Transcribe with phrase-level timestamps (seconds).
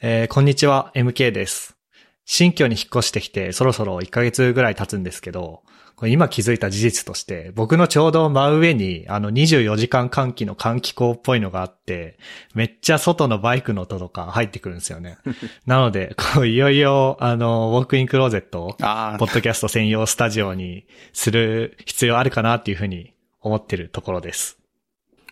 [0.00, 1.76] えーこんにちは、MK です。
[2.24, 5.64] 新居に引っ越してきてそろそろ1ヶ月ぐらい経つんですけど、
[5.96, 12.16] これ今気づいた事実として、僕のちょうど真上にあの24時間換気の換気口っぽいのがあって、
[12.54, 15.18] めっちゃ外のバイクの音とか入ってくるんですよね。
[15.66, 24.58] なので、こういよいよあの、ウォークインクローゼットをあポッドキャスト専用スタジオにする必要あるかなっていうふうに思ってるところです。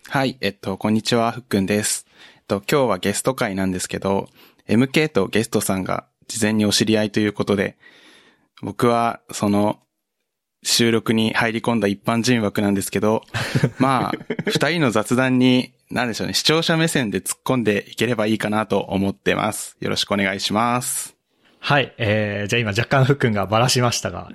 [0.08, 2.04] はい、えっと、こんにちは、ふっくんです。
[2.34, 4.28] えっと、今日はゲスト会なんですけど、
[4.68, 7.76] MK とゲストさんが事前にお知り合いということで、
[8.62, 9.80] 僕は、その、
[10.62, 13.22] 収録に入り込んだ一般人枠なんですけど、
[13.78, 14.12] まあ、
[14.46, 19.76] 二人の雑談に、なんでしょうね、視聴者目線で突っ込んでいければいいかなと思ってます。
[19.80, 21.14] よろしくお願いします。
[21.60, 21.94] はい。
[21.98, 24.30] えー、じゃあ今若干ふっくんがばらしましたが、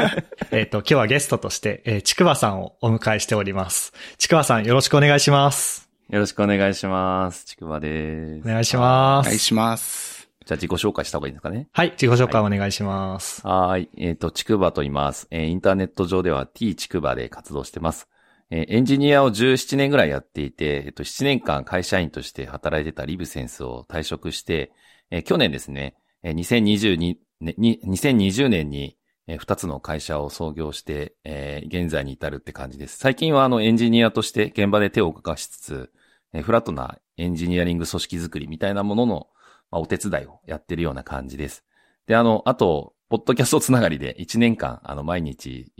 [0.50, 3.92] えっと、今日はゲストとして、えー、ちくばさんをお迎えしております。
[4.18, 5.93] ちくばさんよろしくお願いします。
[6.10, 7.46] よろしくお願いします。
[7.46, 8.46] ちくばです。
[8.46, 9.26] お願いします。
[9.26, 10.28] お願いします。
[10.44, 11.68] じゃあ自己紹介した方がいいですかね？
[11.72, 11.92] はい。
[11.92, 13.46] 自己紹介お願いします。
[13.46, 13.88] はーい。
[13.96, 15.26] えっ、と、ちくばと言います。
[15.30, 18.06] えーインターネット上では t ちくばで活動してます。
[18.50, 24.72] えーエンジニアを17年ぐらいやっていて、えっ、と、7年間会社員として働いてたリブセンスを退職して、
[25.10, 32.98] えー去年ですね、えー2022ねに2020年に、えー2つの会社を創業して、えー現在に至るって感じです。
[32.98, 35.92] 最近はあのエンジニアとして現場で手を動かしつつ、
[36.32, 39.28] えーフラットなエンジニアリング組織づくりみたいなものの、
[39.70, 41.64] まあ、お手伝いをやってるような感じです。
[42.06, 45.72] で、あの、あと、ポッドキャストつながりで1年間、あの、毎日、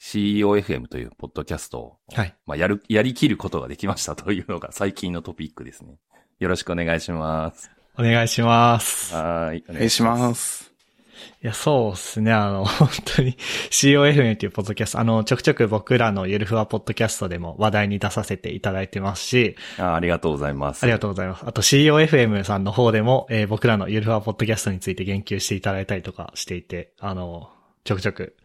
[0.00, 2.34] CEOFM というポッドキャストを、はい。
[2.46, 5.98] まあ、やる、やりきることができましたというのが 最近のトピックですね。
[6.38, 7.70] よろしくお願いします。
[7.98, 9.14] お願いします。
[9.14, 9.64] はーい。
[9.68, 10.67] おお願いします。
[11.42, 12.32] いや、そうですね。
[12.32, 13.36] あの、 本当に
[13.70, 20.82] COFM っていうポッドキャスト、あの、ちょくちょく僕らのゆるふわポッドキャストでも話題に出させていただいてますし、あありがとうございます。
[20.82, 21.44] ありがとうございます。
[21.46, 27.50] あと COFM さんの方でも、えー僕らのゆるふわポッドキャストについて言及していただいたりとかしていて、あの、
[27.84, 28.36] ちょくちょく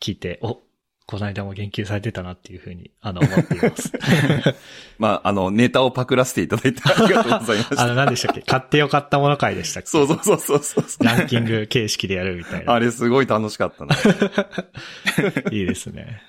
[0.00, 0.60] 聞いて、お、
[1.08, 3.92] この間も言及されてたなっていうふうに、あの、思っています。
[4.98, 7.86] まあ、あの、ネタをパクらせていただいてありがとうございましあた。
[7.86, 8.42] の、何でしたっけ？
[8.42, 9.88] 買ってよかったもの会でしたっけ？
[9.88, 11.04] そうそうそうそうそう。
[11.04, 12.72] ランキング形式でやるみたいな。
[12.72, 13.94] あれすごい楽しかったな。
[15.52, 16.22] いいですね。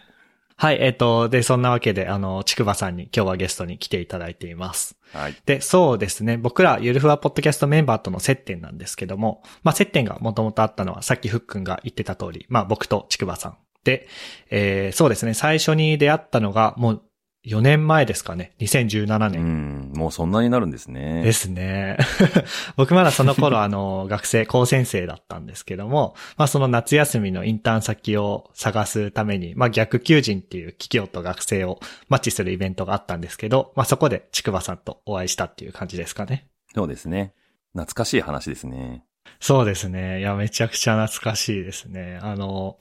[0.60, 4.96] はい、えっ、と、で、そんなわけで、あの、ちくばさんに今日はゲストに来ていただいています。
[5.14, 5.36] はい。
[5.46, 6.38] で、そうですね。
[6.38, 13.58] 僕ら、ゆるふわポッドキャストメンバーとの接点なんですけども、まあ、接点がもともとあったのは、さっきふっくんが言ってた通り、まあ、僕とちくばさん。
[13.88, 14.08] で、
[14.50, 15.34] えーそうですね。
[15.34, 17.02] 最初に出会ったのが、もう
[17.46, 18.52] 4年前ですかね。
[18.60, 19.92] 2017う年。
[19.92, 21.22] ん、もうそんなになるんですね。
[21.24, 21.98] ですね。
[22.76, 36.48] 僕まだその頃 あの、学生、高専生だったんですけども、まあその夏休みのインターン先を探すために、まあ逆求人っていう企業と学生をマッチするイベントがあったんですけど、まあそこでちくばさんとお会いしたっていう感じですかね。
[36.76, 37.32] そうですね。
[37.72, 39.04] 懐かしい話ですね。
[39.40, 40.20] そうですね。
[40.20, 42.20] いや、めちゃくちゃ懐かしいですね。
[42.22, 42.78] あの、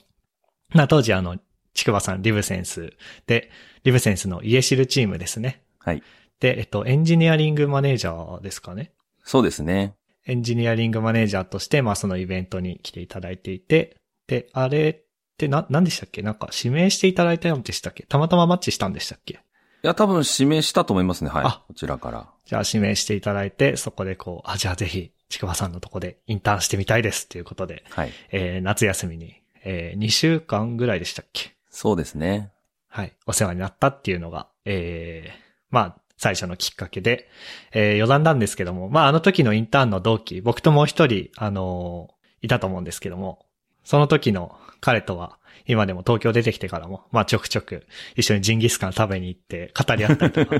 [0.75, 1.37] まあ当時あの、
[1.75, 2.94] ちくばさんリブセンス
[3.27, 3.50] で、
[3.84, 5.62] リブセンスの家知るチームですね。
[5.78, 6.03] はい。
[6.41, 8.93] で、えっと、エンジニアリングマネージャーですかね。
[9.25, 9.94] そうですね。
[10.27, 13.97] エンジニアリングマネージャーとして、まあそのイベントに来ていただいていて、
[14.27, 15.06] で、あれっ
[15.38, 16.22] てな、何でしたっけ？
[16.22, 18.04] なんか指名していただいたんでしたっけ？
[18.04, 19.34] たまたまマッチしたんでしたっけ？
[19.34, 19.38] い
[19.83, 21.31] や、多分指名したと思いますね。
[21.31, 21.44] はい。
[21.44, 22.28] あこちらから。
[22.44, 28.12] じゃあ指名していただいて、そこでこう、あ、じゃあぜひ、ちくばさんのとこでインターンしてみたいですっていうことで、はい。
[28.33, 31.54] えー、夏休みに、えー、2週間ぐらいでしたっけ？
[31.71, 32.53] そうですね。
[32.88, 33.12] はい。
[33.27, 35.38] お世話になったっていうのが、えー、
[35.71, 37.28] まあ、最初のきっかけで、
[37.72, 43.44] えー、余談なんですけども、まあ、あの時のインターンの同期、僕ともう一人、あのーいたと思うんですけども、
[43.84, 50.56] その時の彼とは、今でも東京出てきてからも、まあ、ちょくちょく一緒にジンギスカン食べに行って語り合ったりとか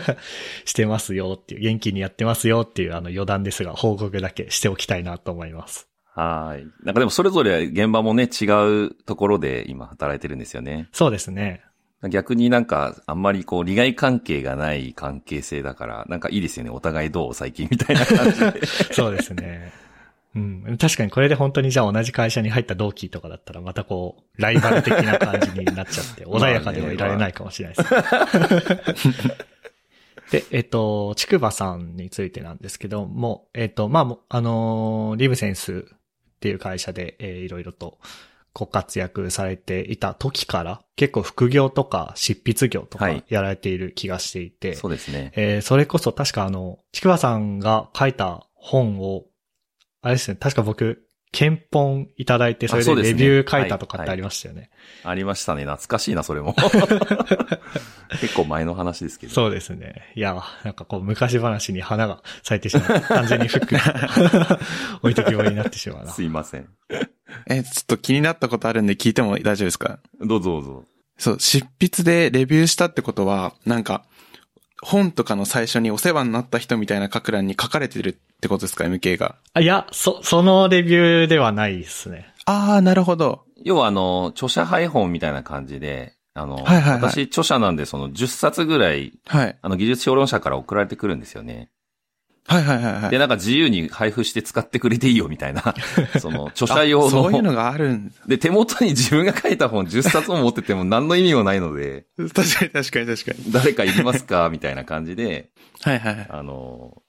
[0.64, 5.88] してますよっていう、元気にやってますよっていうあの余談ですが、報告だけしておきたいなと思います。
[6.16, 6.66] はい。
[6.82, 8.46] なんかでもそれぞれ現場もね、違
[8.86, 10.88] うところで今働いてるんですよね。
[10.92, 11.62] そうですね。
[12.08, 16.70] 逆になんか、あんまりこう、利害関係がない関係性だから、なんかいいですよね。
[16.70, 18.66] お互いどう最近みたいな感じで。
[18.92, 19.72] そうですね。
[20.34, 20.78] うん。
[20.78, 27.90] 確かにこれで本当にじゃあ同じ会社に入った同期とかだったらまたこう、ライバル的な感じになっちゃって、 穏やかではいられないかもしれないです。
[30.32, 35.86] で、えっと、ちくばさんについてなんですけども、えっと、まあも、あのーリブセンス
[36.46, 37.98] っていう会社で、えーいろいろと
[38.52, 45.32] ご活躍されていた時から、結構副業とか執筆業とかはいやられている気がしていて、そうですね。
[45.34, 49.24] えーそれこそ確かあの、ちくわさんが書いた本を、
[50.02, 51.05] あれですね、確か僕、
[51.36, 54.70] 検本いただいて、それでレビュー書いたとかっはいてありましたよね。
[55.04, 55.64] ありましたね。
[55.66, 56.56] 懐かしいな、それも。
[58.22, 59.34] 結構前の話ですけど。
[59.34, 60.10] そうですね。
[60.14, 63.00] いや、なんかこう、昔話に花が咲いてしまう。
[63.02, 64.58] 完全にフックが
[65.02, 66.10] 置いときぼりになってしまうな。
[66.10, 66.70] すいません。
[67.50, 69.98] え、ちょっと気になったことあるんで聞いても大丈夫ですか？
[70.22, 70.84] どうぞどうぞ。
[71.18, 74.04] そう、執筆でレビューしたってことは、なんか、
[74.82, 79.36] 本とかの最初にお世話になった人みたいな書く欄に書かれてるってことですか ?MK が。
[79.54, 82.32] あ、いや、そ、そのレビューではないですね。
[82.44, 83.44] あー、なるほど。
[83.64, 89.58] 要はあの、著者配本みたいな感じで、あの、はいはいはい私著者なんでその10冊ぐらい、はい。
[89.62, 91.70] あの技術評論者から送られてくるんですよね。
[92.46, 93.10] はいはいはいはい。
[93.10, 95.74] で、なんか自由に配布して使ってくれていいよみたいな、
[96.20, 103.52] その、著者用あそういうのの、があるんで、手元に自分が書いた本10冊も持ってても何の意味もないので、 確かに確かに確かに。
[103.52, 105.50] 誰かいりますかみたいな感じで、
[105.82, 106.26] はいはいはい。
[106.28, 107.02] あの、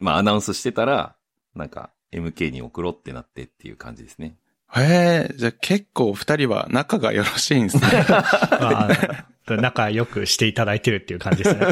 [0.00, 1.14] まあ、アナウンスしてたら、
[1.54, 4.36] なんか、MK に送ろうってなってっていう感じですね。
[4.76, 7.82] へえ、じゃあ結構二人は仲がよろしいんですね。
[8.08, 11.66] まあ、仲良くしていただいてるっていう感じですね。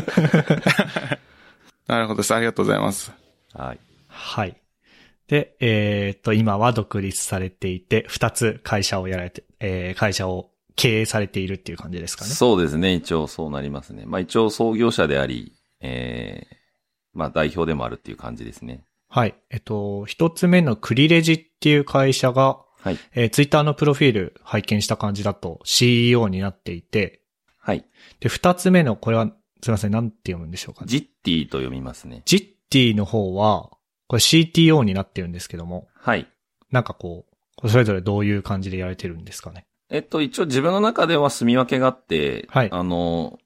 [1.92, 2.34] なるほどです。
[2.34, 3.12] ありがとうございます。
[3.52, 3.78] はい。
[4.08, 4.56] はい。
[5.28, 12.30] で、えっ、と、今は独立されていて、二つ会社をやられて、えー会社を経営されているっていう感じですかね。
[12.30, 12.94] そうですね。
[12.94, 14.04] 一応そうなりますね。
[14.06, 16.56] まあ一応創業者であり、ええ
[17.12, 18.84] まあ代表でもあるっていう感じですね。
[19.08, 19.34] はい。
[19.50, 22.98] えっと、一つ目のクリレジっていう会社が、はい。
[23.14, 27.20] えー、ツイッターのプロフィール拝見した感じだと CEO になっていて、
[27.58, 27.84] はい。
[28.20, 29.30] で、二つ目の、これは、
[29.62, 32.22] すいません、なんて読むんでしょうか、ジッティと読みますね。
[32.24, 33.70] ジッティの方は、
[34.08, 36.26] これ CTO になってるんですけども、はい。
[36.70, 37.26] なんかこ
[37.62, 39.66] う、それぞれどういう感じでやられてるんですかね。
[39.88, 43.38] えっと、一応自分の中では住み分けがあって、はいあの、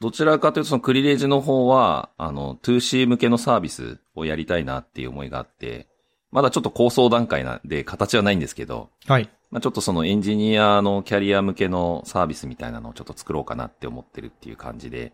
[0.00, 5.88] どちらかというとそのクリレージの方は、あの、2C 向けのサービスをやりたいなっていう思いがあって、
[6.30, 9.28] まだちょっと構想段階なんで形はないんですけど、はい。
[9.50, 15.12] まあ、ちょっとそのエンジニアのキャリア向けのサービスみたいなのをちょっと作ろうかなって思ってるっていう感じで。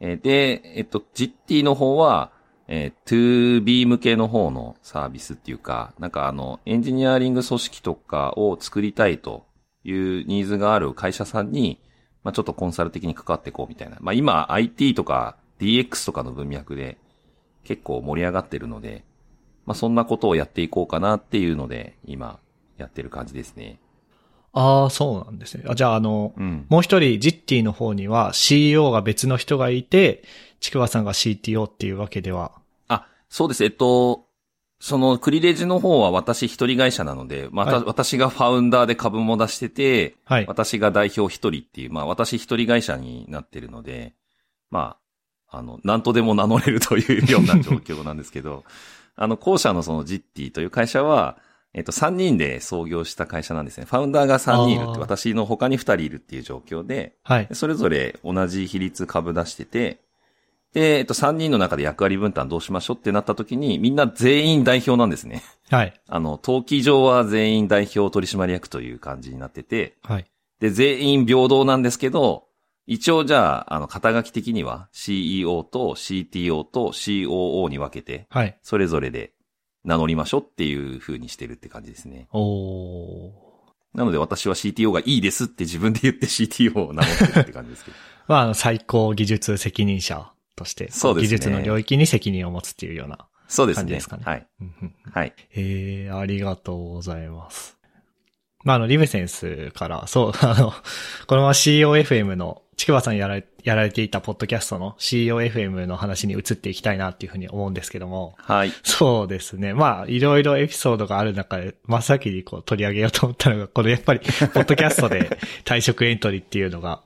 [0.00, 2.32] えで、えっと、ジッティの方は、
[2.68, 9.46] えー 2B 向けの方のサービスっていうか、なんかあの、エンジニアリング組織とかを作りたいと
[9.84, 11.80] いうニーズがある会社さんに、
[12.24, 13.98] まあ、ちょっとコンサル的に関わっていこうみたいな。
[14.00, 16.98] まあ、今 IT とか DX とかの文脈で
[17.62, 19.04] 結構盛り上がってるので、
[19.64, 22.40] まあ、そんなことをやっていこうかなっていうので、今
[22.78, 23.78] やってる感じですね。
[24.58, 25.64] ああ、そうなんですね。
[25.68, 26.64] あじゃあ、あの、うん。
[26.70, 30.24] もう一人、ジッティの方には CEO が別の人がいて、
[30.60, 32.52] ちくわさんが CTO っていうわけでは。
[32.88, 33.64] あ、そうです。
[33.64, 34.24] えっと、
[34.80, 40.46] そのクリレジの方は私一人会社なので、また、はい私がファウンダーで株も出してて、はい。
[40.46, 44.14] 私が代表一人っていう、まあ私一人会社になってるので、
[44.70, 44.96] ま
[45.50, 48.64] あ、あの、何とでも名乗れるというような状況なんですけど、
[49.16, 51.36] あの、後者のそのジッティという会社は、
[51.74, 53.84] えっと、3人で創業した会社なんですね。
[53.84, 57.48] ファウンダーが3人いるって、私の他に2人いるっていう状況で、はい。
[57.52, 60.00] それぞれ同じ比率株出してて、
[60.76, 65.42] で、えっと、3人の中で役割分担どうしましょうってなった時に、みんな全員代表なんですね。
[65.70, 65.94] はい。
[66.06, 70.26] あの、登記上は全員代表取締役という感じになってて、はい。
[70.60, 72.46] で、全員平等なんですけど、
[72.86, 78.58] 一応じゃあ、あの、肩書き的には CEO と CTO と COO に分けて、はい。
[78.62, 79.32] それぞれで
[79.86, 82.28] 名乗りましょうっていう風にしてるって感じですね。
[82.32, 83.32] おー。
[83.94, 87.96] なので私は CTO がいいですって自分で言って CTO を名乗ってるって感じですけど。
[88.28, 93.82] まあ最高技術責任者として、 そうですね技術の領域に責任を持つっていうようなそうですね。
[93.82, 94.22] 感じですかね。
[94.26, 94.46] はい。
[95.12, 95.34] はい。
[95.54, 97.78] えー、ありがとうございます。
[98.66, 100.74] まあ、あの、リベセンスから、そう、 あの、
[101.28, 108.72] このまま COFM の、ちくばさんやられ、やられていたポッドキャストの COFM の話に移っていきたいなっていうふうに思うんですけども、はい。
[108.82, 109.72] そうですね。
[109.72, 114.20] まあ、いろいろエピソードがある中で、真っ先にこう取り上げようと思ったのが、このやっぱり、
[114.52, 117.02] ポッドキャストで退職エントリーっていうのが、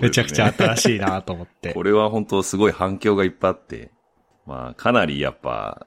[0.00, 1.74] めちゃくちゃ新しいなと思って。
[1.74, 3.90] これは本当すごい反響がいっぱいあって、
[4.46, 5.86] まあ、かなりやっぱ、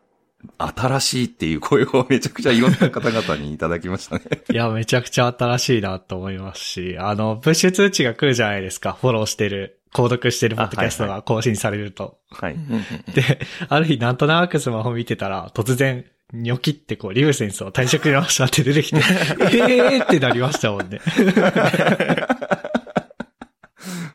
[0.58, 4.24] 新しいっていう声をめちゃくちゃいろんな方々にいただきましたね。
[4.52, 8.98] いや、めちゃくちゃ新しいなと思いますし、あの、プッシュ通知が来るじゃないですか。
[9.00, 12.20] フォローしてる、購読してるポッドキャストが更新されると。
[12.32, 12.56] はい。
[13.14, 18.98] で、ある日なんとなくスマホ見てたら、突然、ニョキってこう、リブセンスを退職しましたって出てきて、
[19.42, 21.02] えーってなりましたもんね。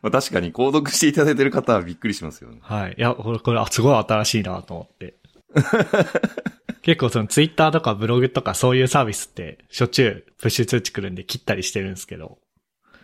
[0.00, 2.58] まあ確かに購読していただいてる方はびっくりしますよね。
[2.62, 2.94] はい。
[2.96, 5.14] いや、これ、これ、あすごい新しいなと思って。
[6.82, 12.38] 結構そのツイッターとかブログとかそういうサービスってしょっちゅうプッシュ通知来るんで切ったりしてるんですけど、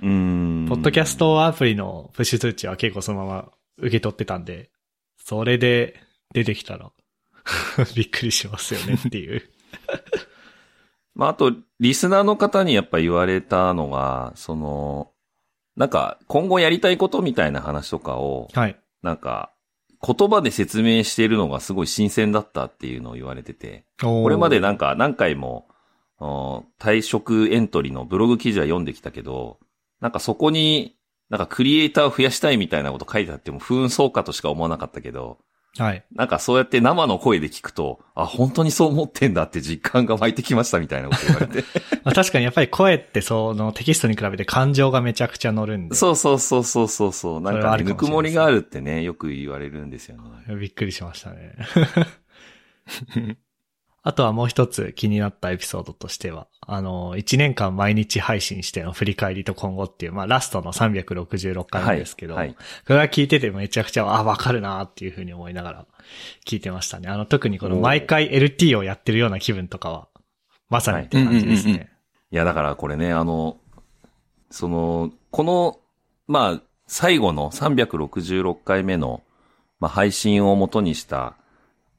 [0.02, 0.66] うーん。
[0.68, 4.70] ポッドキャストアプリのプッシュ通知は結構そのまま受け取ってたんで、
[5.24, 6.00] それで
[6.32, 6.90] 出てきたら
[7.94, 9.42] びっくりしますよねっていう。
[11.14, 15.12] まあ、あと、リスナーの方にやっぱ言われたのが、その、
[15.76, 18.78] なんか、今後やりたいことみたいな話とかを、はい。
[19.02, 19.52] なんか、
[20.02, 25.68] 言葉で説明しているのがすごい新鮮だったっていうのを言われてて、ここれまでなんか何回も、
[26.78, 29.58] 退職エントリーのブログ記事は読んできたけど、
[30.00, 30.96] なんかそこに、
[31.28, 35.38] なんかクリエイターを増やしたいみたいなこと書いてあっても、不運そうかとしか思わなかったけど、
[35.78, 36.04] はい。
[36.12, 41.64] なんかそうやって生の声で聞くと、あ、本当にそう思ってんだって実感が湧いてきましたみたいなこと言われて。
[42.02, 45.94] まあ、確かにやっぱり声ってそのテキストに比べて感情がめちゃくちゃ乗るんで。
[45.94, 47.40] そうそうそうそうそうそう。
[47.40, 50.54] なんか、ね、ぬくもりがあるってね、よく言われるんですよね。
[50.56, 51.54] びっくりしましたね。
[54.02, 62.46] あとはもう一つ気になったエピソードとしては、あの、1年間毎日配信しての振り返りと今後っていう、まあラストの366回目ですけど、はい。
[62.48, 65.86] はいこれは聞いててめちゃくちゃ、あ、わかるなっていうふうに思いながら
[66.46, 67.08] 聞いてましたね。
[67.08, 70.08] あの、特にこの毎回 LT をやってるような気分とかは、
[70.70, 71.90] まさにって感じですはいうんうんうんね。
[72.30, 73.58] いや、だからこれね、あの、
[74.50, 75.78] その、この、
[76.26, 79.22] まあ、最後の366回目の、
[79.78, 81.36] まあ、配信を元にした、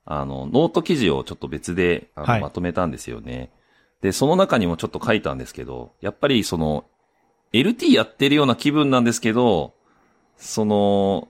[0.05, 3.51] あの、ノート記事をちょっと別で、あのはいまとめたんですよね。
[4.01, 6.85] で、その中にもちょっと書いたんですけど、やっぱりその、
[7.53, 9.73] LT やってるような気分なんですけど、
[10.37, 11.27] その、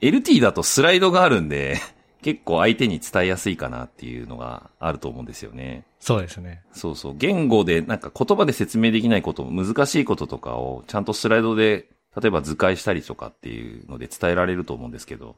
[0.00, 1.78] LT だとスライドがあるんで、
[2.22, 5.84] 結構相手に伝えやすいかなっていうのがあると思うんですよね。
[6.00, 6.62] そうですね。
[6.72, 7.16] そうそう。
[7.16, 11.88] 言語で、なんか言葉で説明できないこと、難しいこととかを、ちゃんとスライドで、
[12.20, 15.36] 例えば図解したりとかっていうので伝えられると思うんですけど、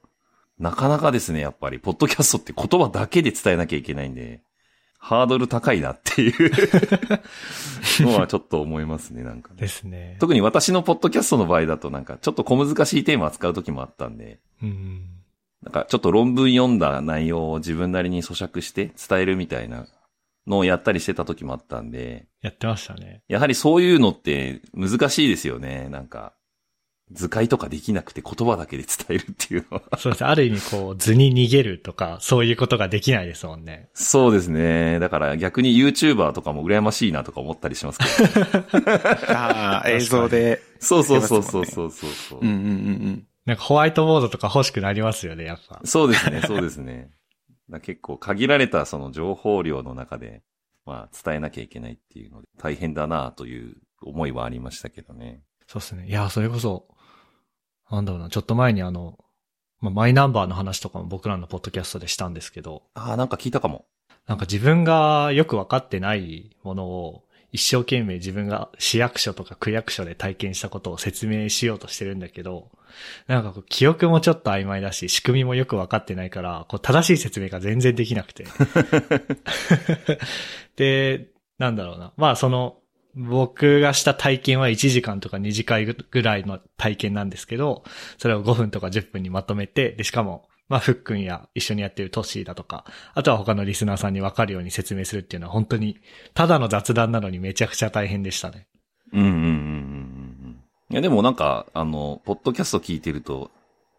[0.58, 4.42] なかなかですね、やっぱり、ポッドキャストって言葉だけで伝えなきゃいけないんで、
[4.98, 6.50] ハードル高いなっていう
[8.02, 10.16] のはちょっと思いますね、なんかね、ですね。
[10.18, 15.06] 特に私のポッドキャストの場合だとなんか、ちょっと小難しいテーマ扱う時もあったんで、うん。
[15.62, 19.86] なんかちょっと論文読んだ内容を自分なりに咀嚼して伝えるみたいな
[20.46, 23.22] のをやったりしてた時もあったんで、やってましたね。
[23.28, 25.88] やはりそういうのって難しいですよね。
[25.90, 26.32] なんか、
[27.12, 29.98] 図解とかできなくて言葉だけで伝えるっていうのは。
[29.98, 30.28] そうですね。
[30.28, 33.88] ある意味こう図に逃げるとか、そういうことができないですもんね。
[33.94, 34.98] そうですね。
[34.98, 38.04] だから逆に YouTuber とかも羨ましいなとか思ったりしますけ
[38.40, 39.34] ど。
[39.34, 40.60] ああ、映像で。
[40.80, 42.70] そうそうそうそうそうそうそう、うんうんうんう
[43.10, 43.26] ん。
[43.46, 45.80] なんかホワイトボードとか欲しくなりますよね、やっぱ。
[45.84, 47.10] そうですね、そうですね。
[47.70, 50.42] だ結構限られたその情報量の中で、
[50.84, 55.42] まあ伝えなきゃいけないっていうので大変だなという思いはありましたけどね。
[55.66, 56.06] そうですね。
[56.08, 56.88] いや、それこそ、
[57.90, 59.18] なんだろうな、ちょっと前にあの、
[59.80, 63.86] まあ、マイナンバーの話とかも僕らのポッドキャストでしたんですけど、ああ、なんか聞いたかも。
[64.26, 72.68] なんか自分がよくわかってないものを、一生懸命自分が市役所とか区役所で体験したことを説明しようとしてるんだけど、
[73.26, 78.44] なんかこう記憶もちょっと曖昧だし、仕組みもよくわかってないから、こう正しい説明が全然できなくて。
[80.76, 81.28] で、
[81.58, 82.12] なんだろうな。
[82.18, 82.76] まあその、
[83.18, 87.82] 僕がした体験は1時間とか2時間ぐらいの体験なんですけど、
[88.16, 92.84] それを5分とか10分にまとめて、で、しかも、まあ、ふっくんや一緒にやってるトッシーだとか、
[93.14, 95.98] あとは他のリスナーさんにわかるように説明するっていうのは本当に、
[96.34, 98.68] ただの雑談なのにめちゃくちゃ大変でしたね。
[99.12, 99.44] うんうんうんうんう
[100.50, 100.62] ん。
[100.90, 103.50] いやでもなんか、あの、ポッドキャスト聞いてると、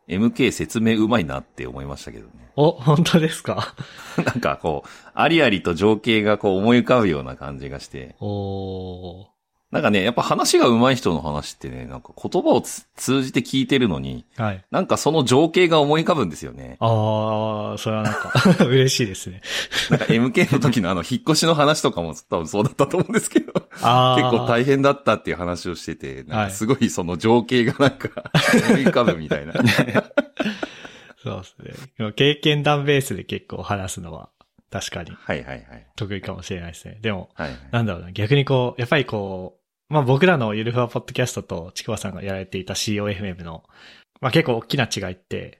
[0.09, 2.31] MK 説明うまいなって思いましたけどね。
[2.55, 3.73] お、本当ですか？
[4.17, 8.15] なんかこう、ありありと情景がこう思い浮かぶような感じがして。
[8.19, 9.25] おー。
[9.71, 14.65] なんかね、やっぱ話が上手い人の話ってね、なんか言葉をつ通じて聞いてるのに、はい。
[14.71, 16.77] なんかその情景が思い浮かぶんですよね。
[16.79, 18.33] ああ、それはなんか、
[18.65, 19.41] 嬉しいですね。
[19.91, 24.15] なんか MK の時のあの、引っ越しの話とかも多分そうだったと思うんですけど、ああ。
[24.15, 28.09] 結構大変だったっていう話をしてて、なんはいかすごいその情景がなんか
[28.69, 29.53] 思い浮かぶみたいな。
[31.21, 32.11] そうですね。
[32.13, 34.29] 経験談ベースで結構話すのは、
[34.71, 35.87] 確かにはいはいはい。
[35.95, 36.97] 得意かもしれないですね。
[37.01, 37.59] でも、はい、はい。
[37.71, 39.58] なんだろうな、逆にこう、やっぱりこう、
[39.89, 43.63] まあ僕らのゆるふわポッドキャストとちくわさんがやられていた COFM の、
[44.21, 45.59] まあ結構大きな違いって、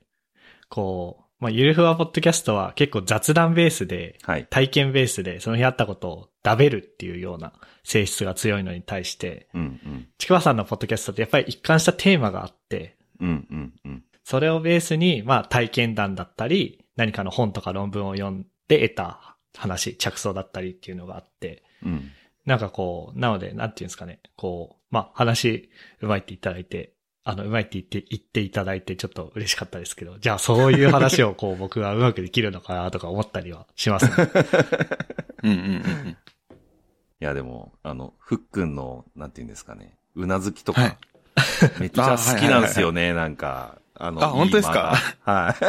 [0.69, 4.45] こう、まあゆるふわポッドキャストは結構雑談ベースで、はい。
[4.49, 10.07] 体験ベースでその日あったことをダベるっていうような性質が強いのに対して、うんうん。
[10.17, 14.03] ちくわさんのポッドキャストってやっぱり一貫したテーマがあって、うんうんうん。
[14.23, 22.11] それをベースに、まあ体験談だったり、何かの本とか論文を読んで得た話、着想だったりっていうのがあって、うん。
[22.49, 25.69] なんかこう、なので、なんていうんですかね、こう、まあ話、
[26.01, 34.31] うまいっていただいて、あの、うまいって言って、言っていただいてちょっと嬉しかったですけど、じゃあそういう話をこう僕はうまくできるのかなとか思ったりはしますね。
[35.43, 35.59] うんうんう
[36.09, 36.17] ん
[37.21, 40.97] いやでも、あの、ふっくんの、なんて言うんですかね、うなずきとか、はい。
[41.81, 43.79] めっちゃ好きなんですよね、なんか。
[44.01, 44.95] あの、あ本当ですか？
[45.23, 45.63] はい。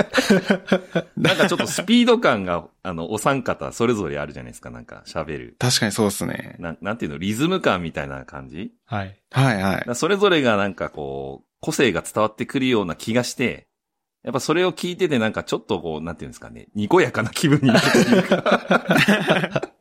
[1.20, 5.56] なんかちょっとスピード感が、あの、お三方それぞれあるじゃないですか、なんか喋る。
[5.58, 6.56] 確かにそうですね。
[6.60, 8.70] ななんていうの、リズム感みたいな感じ？
[8.86, 9.20] はい。
[9.32, 13.66] はいはいそれぞれがなんかこう、個性が伝わってくるような気がして、
[14.22, 19.62] やっぱそれを聞いててなんかちょっとこう、なんていうんですかね、にこやかな気分になるというか。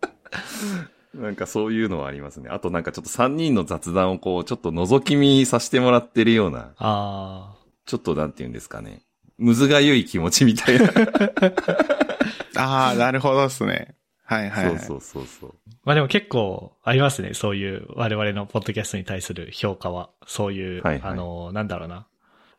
[1.13, 2.49] なんかそういうのはありますね。
[2.49, 7.55] あとなんかちょっと3人の雑談をこう、ちょっと覗き見させてもらってるような、あ
[7.89, 9.01] ちょっとなんていうんですかね、
[9.39, 10.91] むずがゆい気持ちみたいな。
[12.55, 13.95] ああ、なるほどですね。
[14.23, 14.79] はいはい、はい。
[14.79, 15.55] そうそうそうそう。
[15.55, 15.71] あ。
[15.85, 17.33] まあでも結構ありますね。
[17.33, 20.11] そういう我々のポッドキャストに対する評価は。
[20.27, 22.05] そういう、はいはいあの、なんだろうな。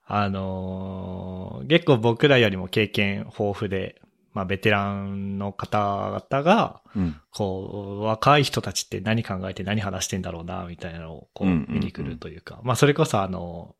[0.05, 7.21] あのー結構僕らよりも経験豊富で、まあベテランの方々が、うん。
[7.31, 12.59] こう、若い人たちって何考えて何話してんだろうな、みたいなのをこううんうんうん見に来るというか。
[12.65, 13.77] まあそれこそあの、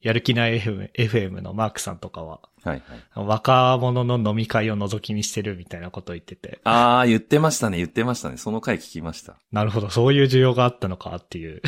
[0.00, 2.82] やる気ない FM, FM のマークさんとかは、はい
[3.14, 3.26] はい。
[3.26, 8.36] 若者の飲み会を覗き見してるみたいなことを言ってて、ああ、言ってましたね、言ってましたね。
[8.36, 9.38] その回聞きました。
[9.50, 11.62] なるほど、そういう需要があったのかっていう。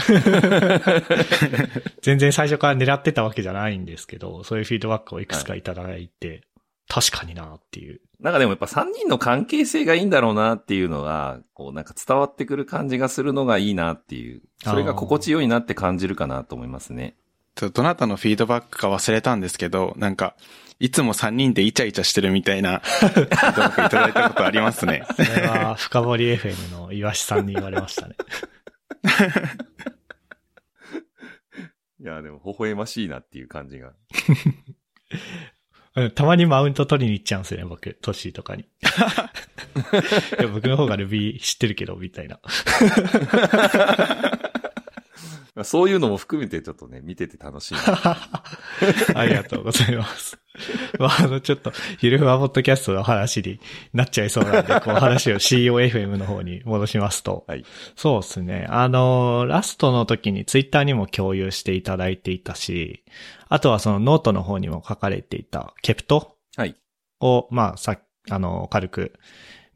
[2.03, 6.43] 全然最初から狙ってたわけじゃないんですけど、そういうフィードバックをいくつかいただいて、
[6.89, 8.01] 確かになっていう。
[8.21, 17.17] なんかでもやっぱ3人の関係性がいいんだろうなっていうのが、こうなんか伝わってくる感じがするのがいいなっていう、それが心地よいなって感じるかなと思いますね。
[17.61, 20.37] とどなたのフィードバックか忘れたんですけど、なんか、
[20.79, 25.05] いつも3人でイチャイチャしてるみたいな、フィードバックいただいたことありますね。
[25.15, 28.17] それは、深掘り FM の岩しさんに言われましたね。
[32.01, 33.93] いや、でも微笑ましいなっていう感じが。
[35.97, 38.63] う んたまにマウント取りに行っちゃうんですよね、僕、トッシーとかに。
[40.41, 42.41] いや僕の方が Ruby 知ってるけど、みたいな。
[45.65, 47.81] そういうのも含めてちょっとね、見てて楽しいな。
[49.15, 50.39] ありがとうございます。
[50.99, 53.61] まあ、あの、ちょっと、ゆるふわポッドキャストの話に
[53.93, 57.45] なっちゃいそうなんで、 こう話を CEOFM の方に戻しますと。
[57.47, 57.65] はい。
[57.97, 58.67] そうですね。
[58.69, 63.05] あの、ラストの時にツイッターにも共有していただいていたし、
[63.49, 66.75] あとはそのノートの方にも書かれていた KPT はい。
[67.21, 69.13] を、まあ、さあの、軽く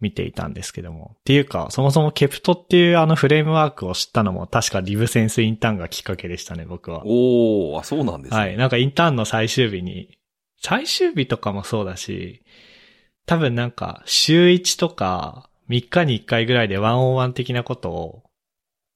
[0.04, 1.16] 見ていたんですけども。
[1.20, 7.02] っていうか、そもそも KPT っていうあのフレームワークを知ったのも確かリブセンスインターンがきっかけでしたね、僕は。
[7.06, 8.38] おー、あ、そうなんですね。
[8.38, 8.56] はい。
[8.58, 10.18] なんかインターンの最終日に、
[10.60, 12.42] 最終日とかもそうだし、
[13.24, 18.22] 多分なんか週1とか3日に1回ぐらいでワンオンワン的なことを、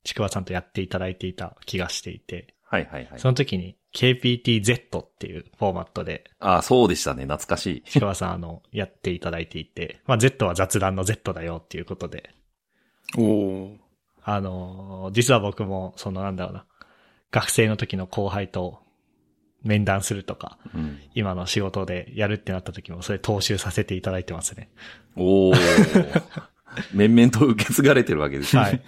[0.05, 3.19] ちくわさんとやっていただいていた気がしていて、はいはいはい。
[3.19, 7.25] その時に KPTZ っていうフォーマットで、あ、そうでしたね。
[7.25, 7.83] 懐かしい。
[7.83, 12.35] ちくわさんあの、やっていただいていて、まあ Z は雑談の Z だよっていうことで、
[13.17, 13.77] おー。
[14.23, 16.65] あの、実は僕も、そのなんだろうな、
[17.31, 18.81] 学生の時の後輩と
[19.63, 20.99] 面談するとか、うん。
[21.15, 24.69] 今の仕事でやるってなった時もそれ踏襲させていただいてますね。
[25.17, 26.23] おー。
[26.93, 28.63] 面々と受け継がれてるわけですね。
[28.63, 28.83] はい。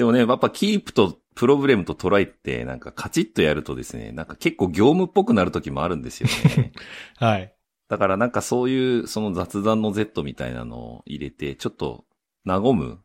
[0.00, 6.72] でもね、やっぱキープとプロブレムとトライって、なんかカチッとやるとですね、なんか結構業務っぽくなる時もあるんですよね。
[7.20, 7.54] はい。
[7.88, 12.06] だからなんかそういう、その雑談の Z みたいなのを入れて、ちょっと
[12.46, 13.00] 和む、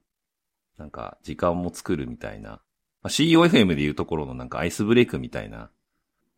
[0.78, 2.50] なんか時間も作るみたいな。
[2.50, 2.60] ま
[3.04, 5.70] あ、CEOFM でいうところのなんかアイスブレイクみたいな。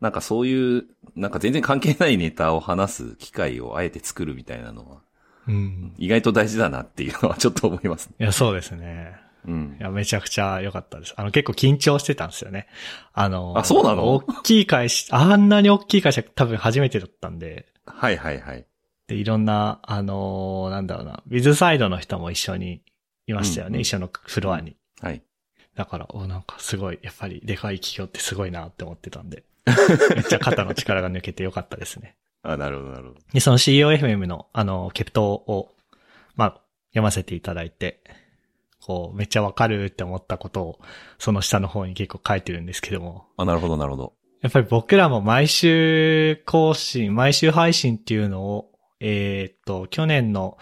[0.00, 5.02] なんかそういう、なんか全然関係ないネタを話す機会をあえて作るみたいなのは、
[5.46, 5.94] うん。
[5.98, 8.16] 意外と大事だなっていうのはちょっと思いますね。
[8.18, 9.27] いや、そうですね。
[9.46, 9.82] うんい。
[9.82, 11.14] や、めちゃくちゃ良かったです。
[11.16, 12.66] あの、結構緊張してたんですよね。
[13.12, 14.14] あの、あそうなの？
[14.14, 18.66] 大きい会社、あんなに大きい会社多分初めてだったんで、はいはいはい。
[19.06, 22.82] で、いろんな、あのーなんだろうな、ウィズサイドの人も一緒に
[23.26, 24.76] いましたよね、うんうん一緒のフロアに。
[25.00, 25.22] はい。
[25.74, 29.44] だから、お、なんかすごい、やっぱりでかい企業ってすごいなって思ってたんで、
[30.14, 32.16] めっちゃ肩の力が抜けてよかったですね。
[32.42, 33.20] あ、なるほどなるほど。
[33.32, 35.74] で、その CEOFM の、あの、ケプトを、
[36.36, 38.02] まあ、読ませていただいて、
[38.88, 40.78] こう、めっちゃわかるって思ったことを、
[41.18, 44.14] その下の方に結構書いてるんですけども、あ、なるほどなるほど。
[44.40, 50.56] やっぱり僕らも毎週更新、毎週配信っていうのを、えーっと、去年の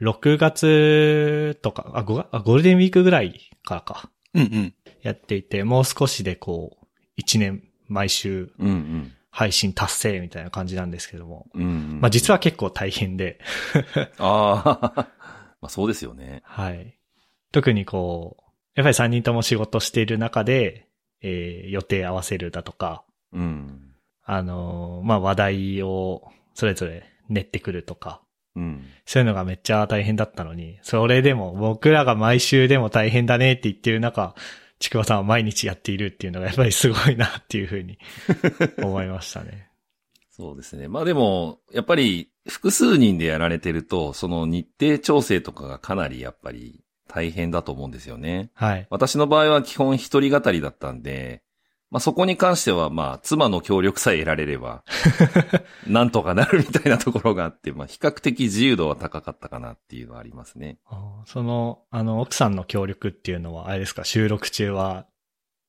[0.00, 4.74] 6月とか、あ、5月、あ、ゴールデンウィークぐらいからか、うんうん。
[5.02, 9.12] やっていて、もう少しでこう、1年毎週うんうん。
[9.30, 12.00] 配信達成みたいな感じなんですけども、うん、うん。
[12.00, 13.38] まあ実は結構大変で、
[14.18, 15.08] ああ、
[15.62, 16.42] まあそうですよね。
[16.44, 16.96] はい。
[17.52, 18.42] 特にこう、
[18.74, 20.86] やっぱり3人とも仕事している中で、
[21.22, 23.92] えー予定合わせるだとか、うん。
[24.24, 28.22] あのーまあ話題をそれぞれ練ってくるとか、
[28.56, 28.84] うん。
[29.06, 34.34] そういうのがめっちゃ大変だったのに、それでも僕らが毎週でも大変だねって言ってる中、
[34.78, 37.98] ちくわさんは毎日やっているっていうのがやっぱりすごいなっていうふうに
[38.82, 39.68] 思いましたね。
[40.30, 40.88] そうですね。
[40.88, 46.80] まあでも、やっぱり複数人でやられてると、その日程調整とかがかなりやっぱり
[47.12, 48.50] 大変だと思うんですよね。
[48.54, 48.86] はい。
[48.88, 51.42] 私の場合は基本一人語りだったんで、
[51.90, 54.84] まあそこに関してはまあ妻の協力さえ得られれば、
[55.88, 60.78] なんとかなるみたいなところがあって、まあ比較的自由度は高かったかなっていうのはありますね。
[61.26, 65.06] その、あの、奥さんの協力っていうのは、あれですか、収録中は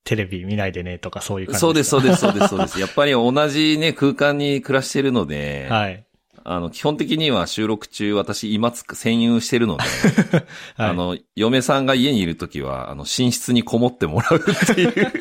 [0.03, 2.79] テレビ見ないでねとかそういう感じそうです、そうでです、そうです、そうです。
[2.79, 5.75] やっぱり同じね、空間に暮らしてるので、すか。
[5.75, 6.05] はい。
[6.43, 9.83] あの、基本的には収録中私今つく占有してるので、
[10.75, 10.89] はい。
[10.89, 15.13] あの、嫁さんが家にいるときは、あの、寝室にこもってもらうっていう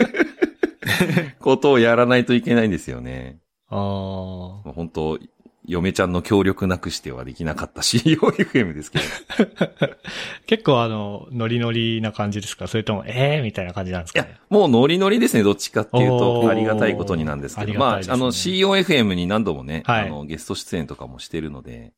[1.41, 3.39] ことをやらないといけないんですよね。
[3.69, 5.19] あもう本当
[5.67, 9.05] 嫁ちゃんの協力なくしてはできなかった COFM ですけど。
[9.05, 9.97] ー
[10.47, 12.67] 結構あの、ノリノリな感じですか？
[12.67, 17.63] それとも、ええー、みたいな感じなんですいやかね。、もうノリノリですね、どっちかっていうおと、ーありがたいことになんですけど。
[17.63, 21.93] ありがたいですねまあ、あの、COFM に何度もね、はいあの、ゲスト出演とかもしてるので、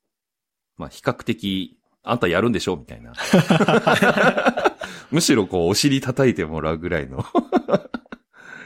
[0.77, 2.77] まあ、比較的、あんたやるんでしょ？
[2.77, 3.13] みたいな。
[5.13, 7.25] むしろこう、お尻叩いてもらうぐらいの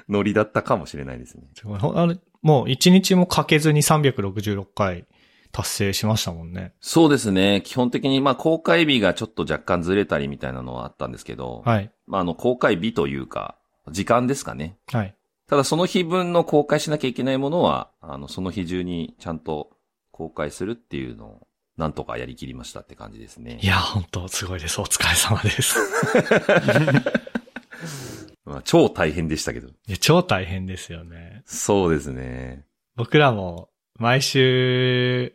[0.09, 1.43] ノリだったかもしれないですね。
[1.65, 5.05] あのもう一日もかけずに366回
[5.51, 6.75] 達成しましたもんね。
[6.81, 7.61] そうですね。
[7.65, 11.91] 基本的に、まあ、公開日がちょっと若干ずれたりみたいなのはあったんですけど、はい。
[12.07, 13.57] まあ、あの、公開日というか、
[13.91, 14.77] 時間ですかね。
[14.93, 15.17] はい。
[15.49, 19.71] ただその日分の公開しなきゃいけないものは、あの、その日中にちゃんと
[20.13, 23.59] 公開するっていうのを、なんとかやりきりましたって感じですね。
[23.61, 24.81] いや、本当すごいです。
[24.81, 25.77] お疲れ様です。
[28.47, 29.69] まあ、超大変でしたけど。
[29.69, 31.43] いや、超大変ですよね。
[31.47, 32.65] そうですね。
[32.95, 35.35] 僕らも毎週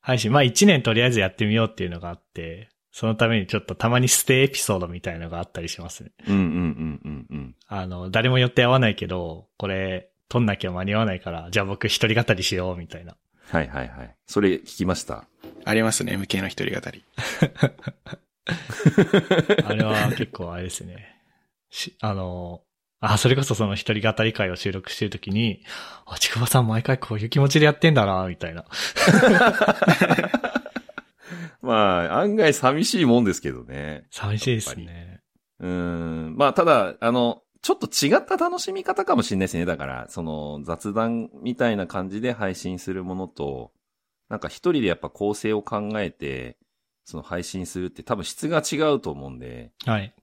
[0.00, 6.12] 配信、まあ一年とりあえずやってみようっていうのがあって、そのためにちょっとたまにステイエピソードみたいのがあったりしますね。
[6.26, 7.54] うんうんうんうんうん。
[7.68, 13.16] あの、誰も予定合わないけど、これ、撮んなきゃ間に合わないから、じゃあ僕一人語りしようみたいな。
[13.50, 14.14] はいはいはい。
[14.26, 15.26] それ聞きました？
[15.64, 17.04] ありますね、MK の一人語り。
[19.66, 21.15] あれは結構あれですね。
[21.76, 22.62] し、あの、
[23.00, 25.62] あ、それこそその一人語り会を収録してるときに、
[26.06, 28.64] あ、ちくばさん毎回こういう気持ちでやってんだな、みたいな。
[31.60, 34.06] まあ、案外寂しいもんですけどね。
[34.10, 35.20] 寂しいですね。
[35.60, 36.36] うーん。
[36.36, 39.64] まあ、ただ、あの、ちょっと違った楽しみ方かもしれないですね。
[39.64, 43.72] だから、その雑談みたいな感じで配信するものと、
[44.28, 46.58] なんか一人でやっぱ構成を考えて、
[47.04, 50.14] その配信するって多分質が違うと思うんで、はい。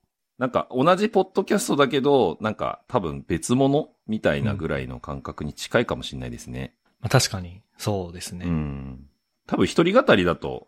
[0.44, 6.74] なんか同じポッドキャストだけど、なんか多分別物みたいなぐらいの感覚に近いかもしれないですね。
[7.00, 8.44] まあ、確かに、そうですね。
[8.46, 9.06] うん。
[9.48, 10.68] 多分一人語りだと、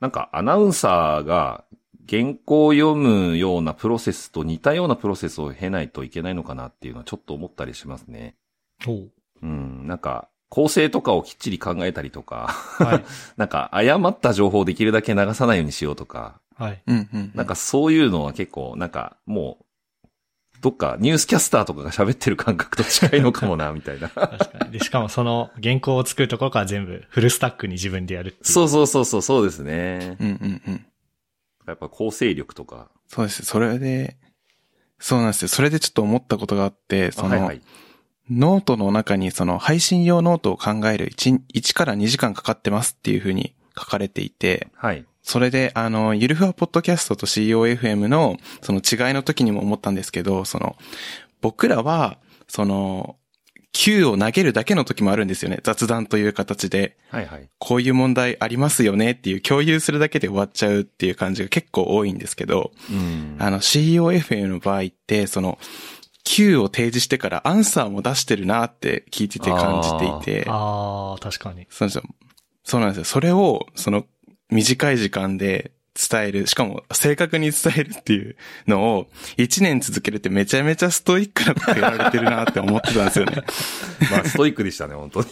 [0.00, 1.64] なんかアナウンサーが
[2.06, 8.36] 原稿を読むようなプロセスと似たようなプロセスを経ないといけないのかなっていうのはちょっと思ったりしますね。
[8.86, 9.10] おう
[9.40, 9.86] うん。
[9.86, 13.04] なんか、構成とかをきっちり考えたりとか、はい。
[13.38, 16.82] なんか誤った情報をできるだけ流さないようにしようとか、はい。
[16.86, 17.32] うんうん。
[17.34, 19.64] なんかそういうのは結構、なんかもう、
[20.60, 24.10] どっかニュースキャスターとかが喋ってる感覚と近いのかもな、みたいな。
[24.10, 24.72] 確かに。
[24.72, 28.36] で、しかもその原稿を作るところから全部フルスタックに自分でやる。
[28.42, 30.18] そうそうそうそう、そうですね。
[30.20, 30.86] うんうんうん。
[31.66, 32.90] やっぱ構成力とか。
[33.06, 33.42] そうです。
[33.46, 34.18] それで、
[34.98, 35.48] そうなんですよ。
[35.48, 37.62] それでちょっと思ったことがあって、その、はいはい。
[38.30, 45.04] ノートの中にその配信用ノートを考える 1, 1から2時間かかってますっていうふうに書かれていて、はい。
[45.22, 50.76] それで、あの、ゆるふわポッドキャストと COFM のその違いの時にも思ったんですけど、その、
[51.40, 53.16] 僕らは、その、
[53.72, 55.60] Q を投げるだけの時もあるんですよね。
[55.62, 56.96] 雑談という形で。
[57.08, 57.48] はいはい。
[57.58, 63.36] こういう問題ありますよねっていう共有するだけで終わっちゃうっていう感じが結構多いんですけど、うん。
[63.38, 65.58] あの COFM の場合って、その、
[66.24, 71.66] Q を提示してからアンサーも出してるなって聞いてて感じていて、ああ、確かに。
[71.70, 72.02] そうなんですよ。
[72.64, 73.04] そうなんですよ。
[73.04, 74.04] それを、その、
[74.50, 78.36] 短い時間で伝える、しかも正確に伝えるっていう
[78.66, 83.42] のを、一年続けるってめちゃめちゃストイックなことやられてるなって思ってたんですよね。
[84.10, 85.28] まあ、ストイックでしたね、本当に。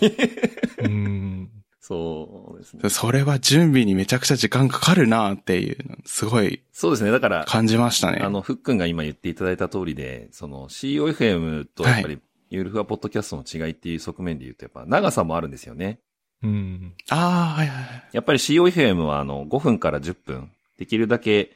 [0.79, 1.51] うん。
[1.81, 2.91] そうですね。
[2.91, 7.11] それは準備にめちゃくちゃ時間かかるなっていうの、すごいそうですね。
[7.11, 8.19] だから、感じましたね。
[8.23, 12.19] あの、ふっくんが今言っていただいた通りで、その COFM とやっぱり、
[12.51, 16.01] ゆるふわポッドキャストの違いっていう側面で言うと、やっぱ長さもあるんですよね。
[16.43, 16.95] うん。
[17.11, 18.09] ああ、はいはいはい。
[18.13, 21.53] やっぱり COFM はあの、5分から10分、できるだけ、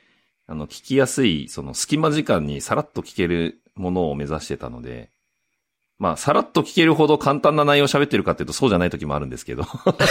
[0.46, 5.10] あの、聞きやすい、その隙間時間にさらっと聞けるものを目指してたので、
[5.98, 10.04] まあ、さらっと聞けるほど簡単な内容を喋ってるかっていうとそうじゃない時もあるんですけど、そうで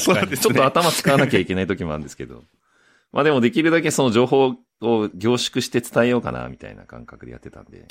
[0.00, 0.36] すね。
[0.38, 2.42] ちょっと頭使わなきゃいけない時もあるんですけど、
[3.12, 7.86] まあでもできるだけその情報を凝縮して伝えようかな、みたいな感覚でやってたんで。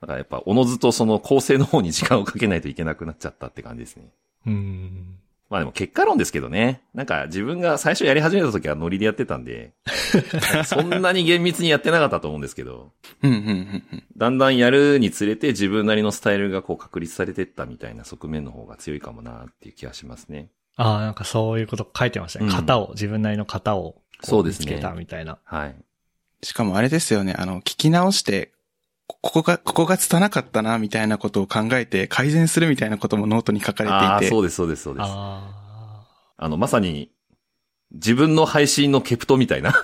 [0.00, 4.04] だからやっぱ、おのずとその構成の方に時間をかけないといけなくなっちゃったって感じですね。
[4.46, 5.18] うん。
[5.52, 6.80] まあでも結果論ですけどね。
[6.94, 9.74] なんか自分が最初やり始めた時はノリでやってたんで、
[10.64, 13.48] そんなに厳密にやってなかったと思うんですけど、うんうんうん
[13.92, 20.48] うんだんだんやるにつれて自分なりのスタイルがこう確立されてったみたいな側面の方が強いかもなっていう気がしますね。
[20.76, 22.46] ああ、なんかそういうこと書いてましたね。
[22.46, 25.38] うん型を、自分なりの型をこそうですね見つけたみたいな。
[25.44, 25.76] はい。
[26.42, 28.52] しかもあれですよね、あの、聞き直して、
[29.12, 34.34] こここが、ここが拙かったな、みたいなことを考えて改善するみたいなこともノートに書かああ、れていて。
[34.34, 35.06] そうです、そうです、そうです。
[35.06, 36.06] あ
[36.38, 37.10] あの、まさに、
[37.92, 39.70] 自分の配信の KPT みたいな。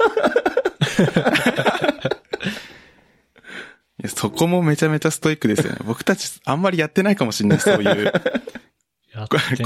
[4.01, 5.81] いやそこもめちゃめちゃストイックですよね。
[5.85, 8.13] 僕たちあんまりやってないかもしれない、そういう、ね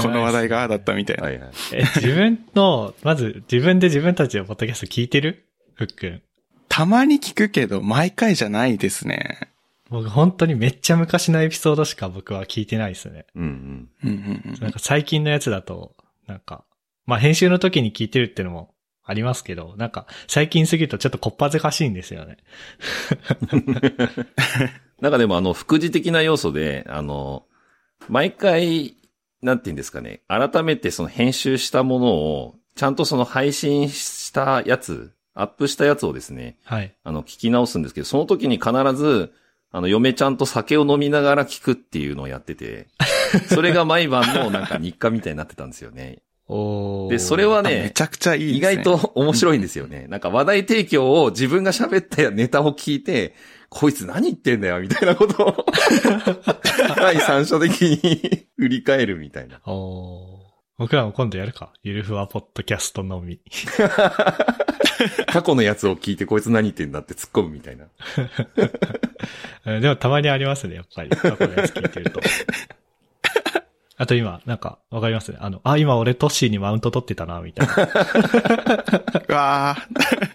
[0.01, 1.23] この話題がああだったみたいな。
[1.23, 1.51] はいはい。
[1.73, 5.45] え、自分の、まず自分で自分たちのポッドキャスト聞いてる？
[5.75, 6.21] ふっくん。
[6.69, 9.52] たまに聞くけど、毎回じゃないですね。
[9.93, 13.27] 僕本当にめっちゃ昔のエピソードしか僕は聞いてないですね。
[13.35, 13.89] うんうん。
[14.03, 16.65] うんうんうんなんか最近のやつだと、なんか、
[17.05, 22.37] まあ編集の時に聞いてるっていうのもありますけど、なんか最近すぎるとちょっとこっぱずかしいんですよね。
[24.99, 27.45] なんかでもあの、副次的な要素で、あの、
[28.09, 28.97] 毎回、
[29.43, 36.95] なんて言うんですかね、改めてその編集したものを、ちゃんとその配信したやつ、アップしたやつをですね、はい。
[37.03, 39.33] あの、聞き直すんですけど、その時に必ず、
[39.75, 42.87] あの、嫁ちゃんと酒を飲みながら聞くっていうのをやってて、
[43.51, 46.19] それが毎晩のなんか日課みたいになってたんですよね。
[47.09, 48.75] で、それはあめね、ちゃくちゃいいね。
[48.75, 50.05] 外と面白いんですよね。
[50.09, 53.33] なんか話題提供を自分が喋ったネタを聞いて、
[53.69, 55.65] こいつ何言ってんだよ、みたいなことを、
[56.95, 59.59] 第三者的に 振り返るみたいな。
[60.77, 61.71] 僕らも今度やるか。
[61.83, 63.39] ゆるふわポッドキャストのみ。
[65.27, 67.85] 過去のやつを聞いてこいつ何言ってんだって突っ込むみたいな。
[69.65, 71.09] えでもたまにありますね、やっぱり。
[71.11, 72.19] 過去のやつ聞いてると。
[73.97, 75.37] あと今、なんか、わかりますね。
[75.39, 77.73] あの、あ、今俺トッシーにマウント取ってたな、みたいな。
[77.75, 77.77] う
[79.31, 80.29] わー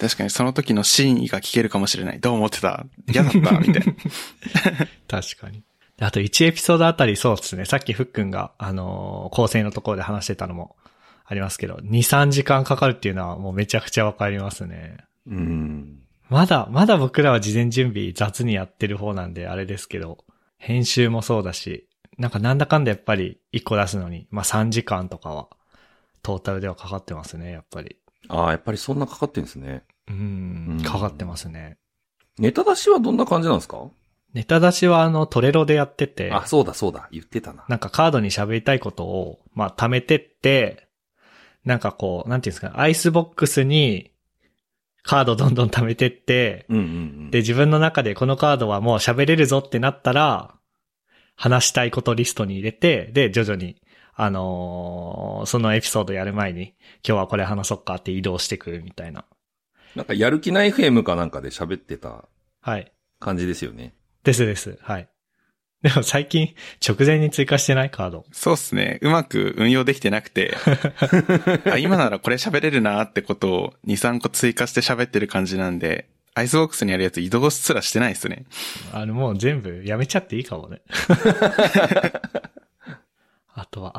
[0.00, 2.20] 確かにその時の真意が聞けるかもしれない。
[2.20, 2.86] どう思ってた？
[3.12, 3.38] 嫌だった？
[3.60, 3.92] みたいな。
[5.06, 5.62] 確かに。
[6.00, 7.64] であと1エピソードあたりそうですね。
[7.66, 10.76] さっきふっくんが、あのー構成のところで話してたのも
[11.26, 14.96] ありますけど、2、3時間かかるっていうのはもうめちゃくちゃわかりますね。
[15.26, 15.98] うん。
[16.30, 20.24] まだ、まだ僕らは事前準備雑にやってる方なんであれですけど、
[20.58, 21.86] 編集もそうだし、
[22.18, 25.48] なんかなんだかんだやっぱり1個出すのに、まあ3時間とかは、
[26.22, 27.96] トータルではかかってますね、やっぱり。
[28.28, 29.84] ああ、やっぱりそんなかかってんですね。
[30.08, 31.76] ううんん、かかってますね。
[32.38, 33.90] ネタ出しはどんな感じなんですか？
[34.32, 37.08] ネタ出しはあのトレロでやってて、あ、そうだそうだ。
[37.10, 37.64] 言ってたな。
[37.68, 40.88] なんかカードに喋りたいことを、まあ、貯めてって、
[41.64, 44.12] なんかこう、なんていうんですか、アイスボックスに
[45.02, 46.86] カードどんどん貯めてって、うんうんう
[47.26, 47.30] ん。
[47.30, 50.54] で、自分の中でこのカードはもう喋れるぞってなったら、
[51.34, 53.80] 話したいことリストに入れて、で、徐々に、
[54.14, 56.74] あのーそのエピソードやる前に、
[57.06, 59.24] 今日はこれ話そっかって移動してくるみたいな。
[59.96, 62.28] なんかやる気ない FM かなんかで喋ってた
[62.60, 62.92] はい。
[63.18, 63.94] 感じですよね。
[64.24, 64.78] ですです。
[64.82, 65.08] はい。
[65.82, 66.54] でも最近、
[66.86, 67.90] 直前に追加してない？
[67.90, 68.26] カード。
[68.32, 68.98] そうっすね。
[69.00, 70.54] うまく運用できてなくて、
[71.72, 78.44] あ今ならこれ喋れるなってことを2、3個追加して喋ってる感じなんで、アイスボックスにあるやつ移動すらしてないですね。
[78.92, 80.82] あの、もう全部やめちゃっていいかもね。
[83.52, 83.92] あとは、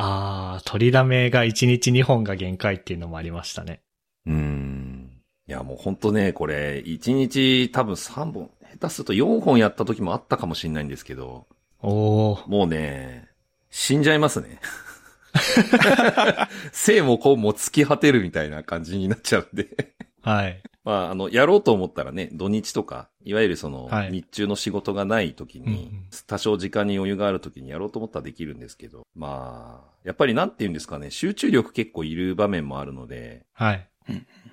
[0.56, 3.82] あー、録りだめが1日2本が限界っていうのもありましたね。
[4.26, 5.10] うーん。
[5.48, 11.48] いや、もうほんとね、これ、1日多分3本、下手すると4本やった時もあったかもしれないんですけど、
[11.82, 13.30] おー、もうね、
[13.70, 14.60] 死んじゃいますね。
[16.72, 19.96] 生もこうも尽き果てるみたいな感じになっちゃうんで。
[20.22, 20.62] はい。
[20.84, 25.92] まあ、あの、やろうと思ったらね、土日とか、いわゆるその、はい日中の仕事がない時に、
[26.28, 33.88] 多少時間に余裕がある時にやろうと思ったらできるんですけど、まあ、やっぱりなんて言うんですかね、集中力結構いる場面もあるので、はい。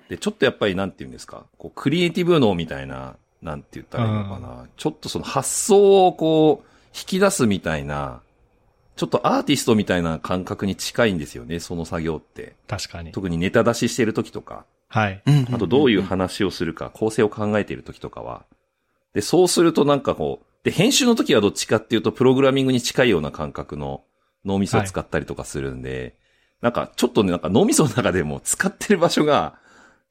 [0.09, 8.21] で、ちょっとやっぱりなんて言うんですか、こう、クリエイティブ脳みたいな、なんて言ったらいいのかな、ちょっとその発想をこう、引き出すみたいな、
[8.95, 12.55] ちょっとアーティストみたいな感覚に近いんですよね、その作業って。
[12.67, 13.11] 確かに。
[13.11, 14.65] 特にネタ出ししてる時とか。
[14.89, 15.23] はい。
[15.53, 18.45] あとどういう話をするか、構成を考えている時とかは。
[19.13, 24.03] で、そうするとなんかこう、で、編集の時はどっちかっていうと、プログラミングに近いような感覚の
[24.43, 26.17] 脳みそを使ったりとかするんで、
[26.61, 29.57] なんかちょっとね、なんか脳みその中でも使ってる場所が、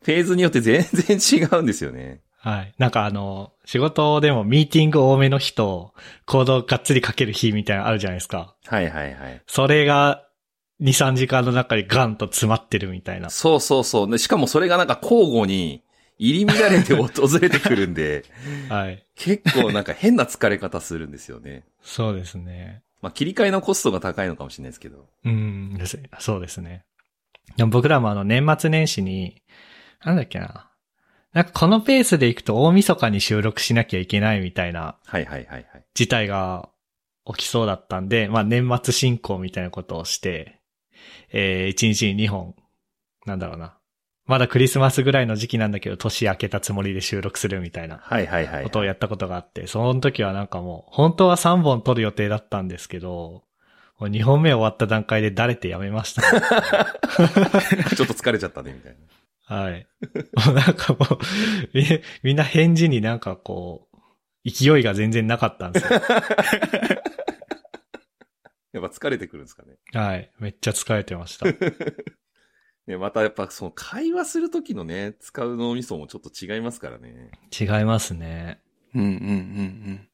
[0.02, 2.22] フェーズによって全然違うんですよね。
[2.40, 2.74] はい。
[2.78, 5.92] なんかあの、仕事でもミーティング多めの日と、
[6.24, 8.54] コードがっつりかける日みたいなのあるじゃないですか。
[8.66, 9.42] はいはいはい。
[9.46, 10.24] それが、
[10.80, 13.30] 2、3時間の中にガンと詰まってるみたいな。
[13.30, 14.10] そうそうそう。
[14.10, 15.82] でしかもそれがなんか交互に
[16.18, 18.24] 入り乱れて訪れてくるんで、
[18.70, 19.04] はい。
[19.16, 21.64] 結構なんか変な疲れ方するんですよね。
[21.82, 22.82] そうですね。
[23.02, 25.06] まあ切り替えのコストが高いのかもしれないですけど。
[25.24, 26.84] うん、ですそうですね。
[27.56, 29.42] でも僕らもあの年末年始に、
[30.04, 30.67] なんだっけな。
[31.32, 35.84] なんかこのペースで行くと大晦日に収録しなきゃいけないみたいなはいはいはいはい。
[35.94, 36.70] 事態が
[37.26, 40.60] 起きそうだったんで、まあ年末進行みたいなことをして、
[41.30, 42.54] えー、1日に2本、
[43.26, 43.76] なんだろうな。
[44.26, 53.42] まだクリスマスぐらいの時期なんだけど、年明けたつもりで収録するみたいなはいはいはい、ことをやったことがあって、その時はなんかもう、本当は3本撮る予定だったんですけど、
[53.98, 56.40] もう2本目終わった段階でだれてやめました、ね。
[57.96, 58.98] ちょっと疲れちゃったね、みたいな。
[59.48, 59.86] はい。
[60.46, 61.18] も うなんかもう
[61.72, 61.84] み、
[62.22, 63.88] みんな返事になんかこ
[64.44, 66.00] う、勢いが全然なかったんですよ。
[68.72, 69.76] やっぱ疲れてくるんですかね。
[69.94, 70.30] はい。
[70.38, 71.46] めっちゃ疲れてました。
[72.86, 77.30] ね、またやっぱその会話するときのね、使う脳みそもちょっと違いますからね。
[77.58, 78.60] 違いますね。
[78.94, 80.08] うんうんうん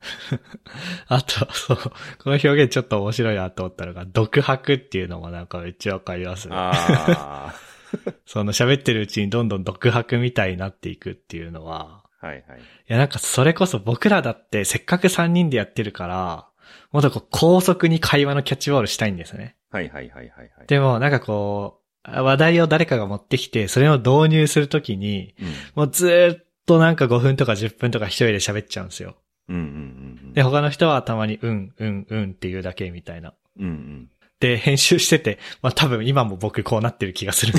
[1.07, 1.91] あと、そう、こ
[2.27, 6.55] の表現ちょっと面白いなと思ったのが、独白っていうのもなんかめっちゃわかりますね。
[6.57, 7.55] あ
[8.27, 12.27] その喋ってるうちにどんどん独白みたいになっていくっていうのは、あ。
[12.27, 12.59] はいはい。
[12.59, 16.49] いやなんかそれこそ僕らだってせっかく3人でやってるから、
[16.93, 19.57] もっとこう高速に会話のキャッチボールしたいんですね。
[19.71, 20.67] はいはいはいはいはい。
[20.67, 25.47] でもなんかこう、話題を誰かが持ってきて、それを導入するときに、うん。
[25.75, 29.17] もうずーっとなんか5分とか10分とか一人で喋っちゃうんですよ。
[29.49, 30.33] うんうんうんうん。
[30.33, 33.35] で、他の人はたまにうん、うん、うんっていうだけみたいな。
[33.59, 34.09] うんうん。
[34.45, 37.55] で、編集してて、まあ多分今も僕こうなってる気がする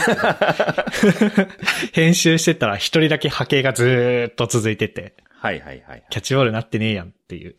[1.93, 6.04] 編集してたら一人だけ波形がずーっと続いてて、はいはいはい。
[6.12, 7.56] キャッチボールなってねえやんっていう。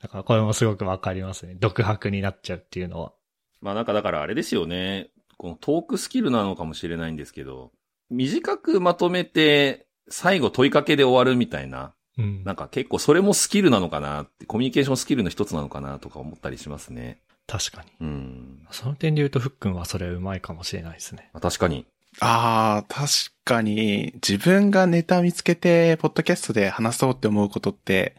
[0.00, 1.56] だからこれもすごくわかりますね。
[1.60, 3.12] 独白になっちゃうっていうのは。
[3.60, 5.10] まあなんかだからあれですよね。
[5.36, 7.70] このトークスキルなのかもしれないんですけど、
[8.08, 11.92] 短くまとめて、最後問いかけで終わるみたいな。
[12.16, 17.20] うんなんか結構それもスキルなのかなって、コミュニケーションスキルの一つなのかなとか思ったりしますね。
[17.46, 17.90] 確かに。
[18.00, 18.66] うん。
[18.70, 21.30] その点で言うと、ふっくんはそれうまいかもしれないですね。
[21.32, 21.86] まあ確かに。
[22.20, 23.08] ああ、確
[23.44, 28.16] かに、自分がネタ見つけて、ポッドキャストで話そうって思うことって、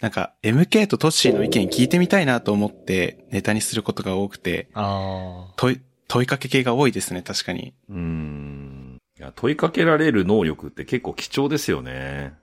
[0.00, 7.74] なんか、MK とトッシーの意見聞いてみたいなと思って、ネタにすることが多くて、あ問い、問いかけ系が多いですね、確かに。
[7.88, 8.98] うん。
[9.18, 12.34] いや、問いかけられる能力って結構貴重ですよね。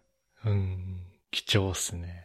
[0.43, 0.49] あ。
[0.49, 0.94] うん。
[1.35, 2.23] 貴重っすね。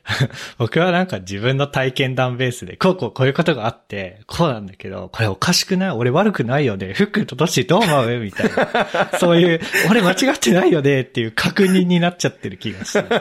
[0.56, 5.90] 僕はなんか自分の体験談ベースで、こうこうこういうことがあって、こうなんだけど、これおかしくない？
[5.90, 6.94] 俺悪くないよね。
[6.94, 8.20] ふっくんとトどう思う？
[8.20, 9.10] みたいな。
[9.20, 11.02] そういう、俺間違ってないよね？
[11.02, 13.20] っていう確認になっちゃってる気がしていて。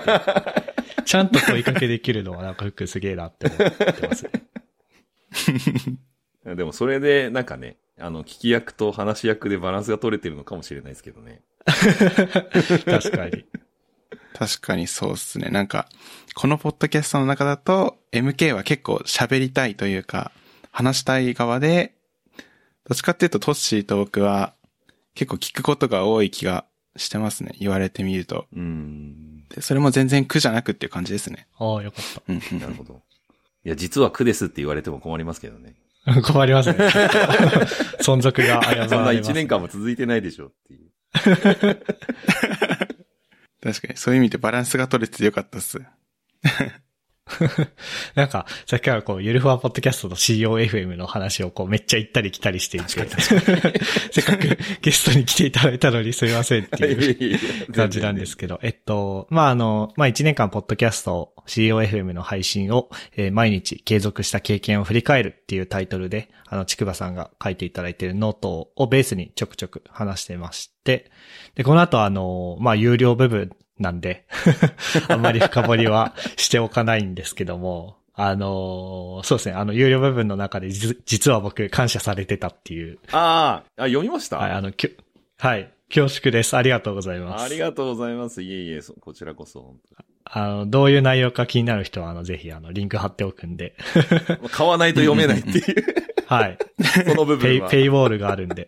[1.04, 4.32] ちゃんと問いかけできるのはなんかふっくんすげえなって思ってますね。
[6.56, 11.42] でもそれで、なんかね、あの、聞き役と話し役でバランスが取れてるのかもしれないですけどね。
[12.86, 13.46] 確かに。
[14.38, 15.50] 確かにそうですね。
[15.50, 15.88] なんか、
[16.36, 20.34] このポッドキャストの中だと、MK は結構喋りたいというか、
[20.72, 21.96] 話したい側で、
[22.88, 24.54] どっちかっていうとトッシーと僕は、
[25.14, 26.66] 結構聞くことが多い気が
[26.98, 27.56] してますね。
[27.60, 28.46] 言われてみると。
[28.54, 29.48] うん。
[29.48, 31.48] でそれも全然苦じゃなくっていう感じですね。
[31.58, 32.22] ああ、よかった。
[32.28, 33.02] うんうん なるほど。
[33.64, 35.76] いや、実は苦ですって言われても困りますけどね。
[36.24, 36.78] 困りますね。
[38.04, 40.92] 存続が危ぶそんなまれます一年間も続いてないでしょっていう。
[43.66, 45.80] 確かに、そういう意味でバランスが取れててよかったっす。
[48.14, 52.88] なんか、さっきからこう、ゆるふわポッドキャストと COFM の話をこう、めっちゃ行ったり来たりしていて、
[54.12, 57.36] せっかくゲストに来ていただいたのにすいませんってい
[57.68, 71.12] う 感じなんですけど、えっと、まあ、あの、まあ、1年間ポッドキャスト COFM の配信を、えー毎日継続した経験を振り返るっていうタイトルで、あの、ちくばさんが書いていただいているノートをベースにちょくちょく話してまして、
[71.56, 74.26] で、この後あの、まあ、有料部分なんで、
[75.10, 84.90] あんまり深掘りはしておかないんですけども、あのそうですね、あの、有料部分の中で実実は僕感謝されてたっていう、ああ、あ、読みました、はい、あの、きょ
[85.38, 86.56] はい、恐縮です。
[86.56, 87.44] ありがとうございます。
[87.44, 88.42] ありがとうございます。
[88.42, 89.62] いえいえ、そこちらこそ。
[89.62, 89.80] 本
[90.26, 93.76] あの、どういう内容か気になる人は、あの、ぜひ、あの、リンク貼っておくんで。
[94.52, 95.86] 買わないと読めないっていう、
[96.26, 96.58] はい。
[97.06, 97.70] その部ペイ、分は。
[97.70, 98.68] ペイウォールがあるんで。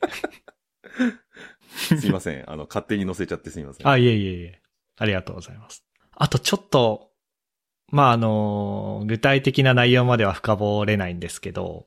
[1.73, 2.49] すいません。
[2.49, 3.87] あの、勝手に載せちゃってすいません。
[3.87, 4.61] あ、いえいえいえ。
[4.97, 5.83] ありがとうございます。
[6.11, 7.11] あと、ちょっと、
[7.89, 11.85] まあ、あの、具体的な内容までは深掘れないんですけど、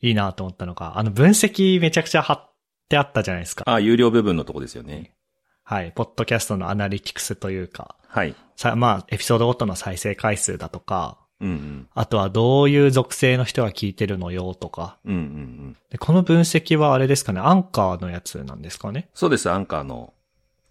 [0.00, 2.54] いいなと思ったのが、あの、分析めちゃくちゃ貼っ
[2.88, 3.64] てあったじゃないですか。
[3.66, 5.14] あ、有料部分のとこですよね。
[5.62, 5.92] はい。
[5.92, 8.34] ポッドキャストのアナリティクスというか、はい。
[8.56, 11.88] さ、まあ、エピソードごとの再生回数だとか、うんうん。
[11.94, 15.76] あとはどういう属性の人が聞いてるのよとか、うんうんうん。
[15.90, 20.12] でこの分析はあれですかね、アンカーのやつなんですかねそうです、アンカーの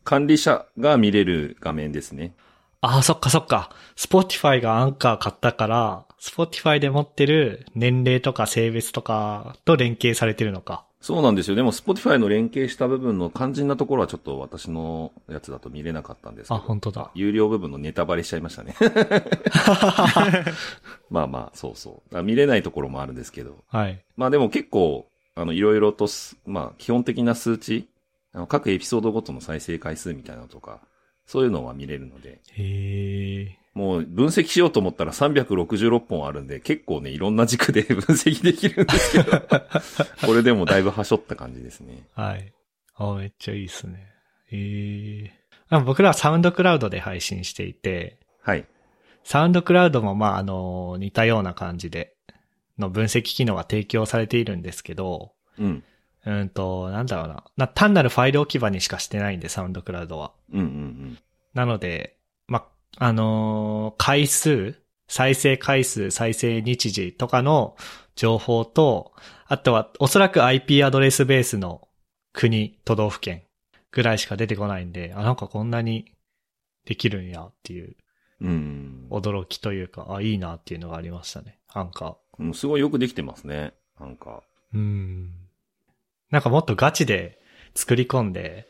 [0.07, 2.33] 管理者が見れる画面ですね。
[2.79, 3.71] ああ、そっかそっか。
[3.97, 10.85] Spotify がアンカー買ったから、Spotify で持ってる年齢とか性別とかと連携されてるのか。
[11.01, 11.57] そうなんですよ。
[11.57, 16.63] でも Spotify の連携した部分の肝心なところはちょっと私のやつだと見れなかったんですけあ、ど。
[16.63, 17.11] 本当だ。
[17.13, 18.75] 有料部分のネタバレしちゃいましたね。
[21.11, 22.23] まあまあ、そうそう。
[22.23, 23.57] 見れないところもあるんですけど。
[23.67, 24.01] はい。
[24.15, 27.89] まあでも結構、あの、いろいろとす、まあ、基本的な数値、
[28.37, 30.79] あの各エピソードごとの再生回数みたいなのとか、
[31.25, 33.57] そういうのは見れるので、へえ。
[33.73, 39.41] もう分析しようと思ったら366本あるんで、結構ね、いろんな軸で 分析できるんですけど、
[40.23, 42.03] これでもだいぶはしょった感じですね。
[42.13, 42.53] はい。
[42.93, 44.07] あ、めっちゃいいっすね。
[44.51, 45.33] へえ。
[45.69, 48.67] あ僕らはサウンドクラウドで配信していて、はい。
[49.23, 52.15] サウンドクラウドもまあ、あの、似たような感じで、
[52.77, 55.83] の分析機能が提供されているんですけど、うん。
[56.27, 57.43] うんと、なんだろうな。
[57.55, 60.33] な単なるファイル置き場にしかしてないんで、サウンドクラウドは。
[60.51, 61.17] うんうん
[61.53, 62.17] なので、
[62.47, 62.67] ま、
[62.97, 64.75] あのー回数、
[65.07, 67.77] 再生回数、再生日時とかの
[68.15, 69.13] 情報と、
[69.47, 71.87] あとはおそらく IP アドレスベースの
[72.33, 73.43] 国、都道府県
[73.91, 76.11] ぐらいしか出てこないんで、あ、なんかこんなに
[76.85, 77.95] できるんやっていう
[78.41, 79.07] うん。
[79.09, 79.17] うん。
[79.17, 81.59] 驚きというか、あ、いいなっていうのがありましたね。
[81.69, 82.15] アンカー。
[82.39, 83.73] うんすごいよくできてますね。
[83.99, 84.43] なんか。
[84.73, 85.31] うん。
[86.31, 87.39] なんかもっとガチで
[87.75, 88.67] 作り込んで、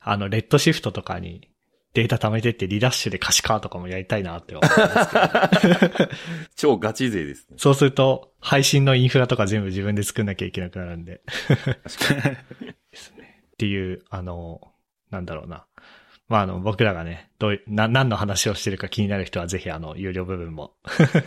[0.00, 1.48] あの、レッドシフトとかに
[1.94, 6.10] データ貯めてってリダッシュで可視化とかもやりたいなって思いますけど。
[6.54, 7.56] 超ガチ勢ですね。
[7.58, 11.22] そうすると、配信のインフラとか全部自分で作んなきゃいけなくなるんで。
[11.24, 13.42] ですね。
[13.52, 14.60] っていう、あの、
[15.10, 15.66] なんだろうな。
[16.28, 20.74] まあ、あの、僕らがね、どう、な、何の話をしてるか気になる人はぜひあの、有料部分も。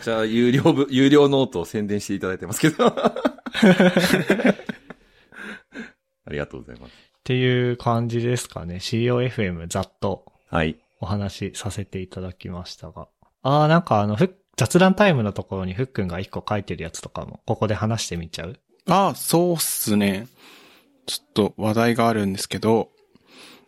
[0.00, 2.94] じゃあ、有料部、有料ノートを宣伝していただいてますけど。
[6.32, 6.90] ありがとうございます。
[6.90, 8.76] っていう感じですかね。
[8.76, 10.76] COFM ざっとはい。
[10.98, 13.08] お話しさせていただきましたが。
[13.42, 18.58] ああ、なんかあの、ふ雑談タイムのところにふっくんが一個書いてるやつとかも、ここで話してみちゃう？
[18.88, 20.28] ああ、そうっすね。
[21.06, 22.90] ちょっと話題があるんですけど、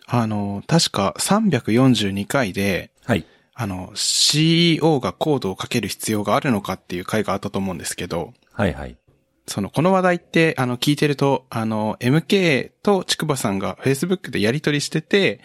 [0.07, 3.27] あの、確か342回で、はい。
[3.55, 8.97] あの、CEO がコードをかける必要があるのかっていう回があったと思うんですけど、はいはい。
[9.47, 15.41] その、この話題って、あの、聞いてると、あの、MK とちくばさんが Facebook でやり取りしてて、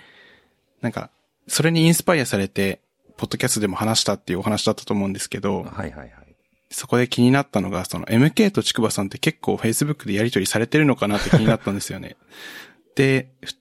[0.82, 1.10] なんか、
[1.48, 2.80] それにインスパイアされて、
[3.18, 6.12] ポッドキャストでも話したっていうお話だったと思うんですけど、はいはいはい。
[6.72, 12.16] そこで気になったのが、その MK とちくばさんって結構 Facebook でやり取りされてるのかなって気になったんですよね。
[12.96, 13.54] で、ふ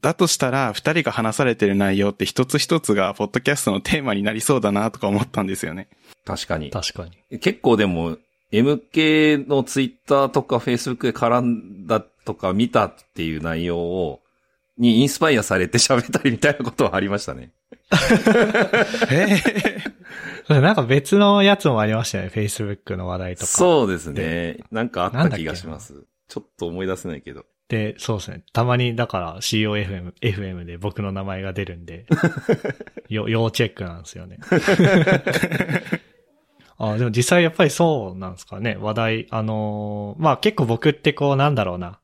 [0.00, 5.88] だとしたら、二人が話されてる内容って一つ一つが、ポッドキャストのテーマになりそうだなとか思ったんですよね。
[6.24, 6.70] 確かに。
[6.70, 7.38] 確かに。
[7.38, 8.18] 結構でも、
[8.52, 14.20] MK のツイッターとか Facebook で絡んだとか見たっていう内容を、
[14.78, 17.52] にインスパイアされて喋ったりみたいなことはありましたね。
[19.10, 19.36] え
[20.46, 22.30] それなんか別のやつもありましたよね。
[22.34, 23.44] Facebook の話題とか。
[23.44, 23.46] う。
[23.48, 24.58] そうですね。
[24.70, 26.04] なんかあった気がします。
[26.28, 27.44] ちょっと思い出せないけど。
[27.68, 28.44] で、そうですね。
[28.52, 32.06] たまに、だから COFM、FM で僕の名前が出るんで、
[33.08, 34.38] よ、要チェックなんですよね。
[36.84, 38.76] あでも実際やっぱりそうなんですかね。
[38.80, 42.00] 話題、あのーまあ結構僕ってこうなんだろうな。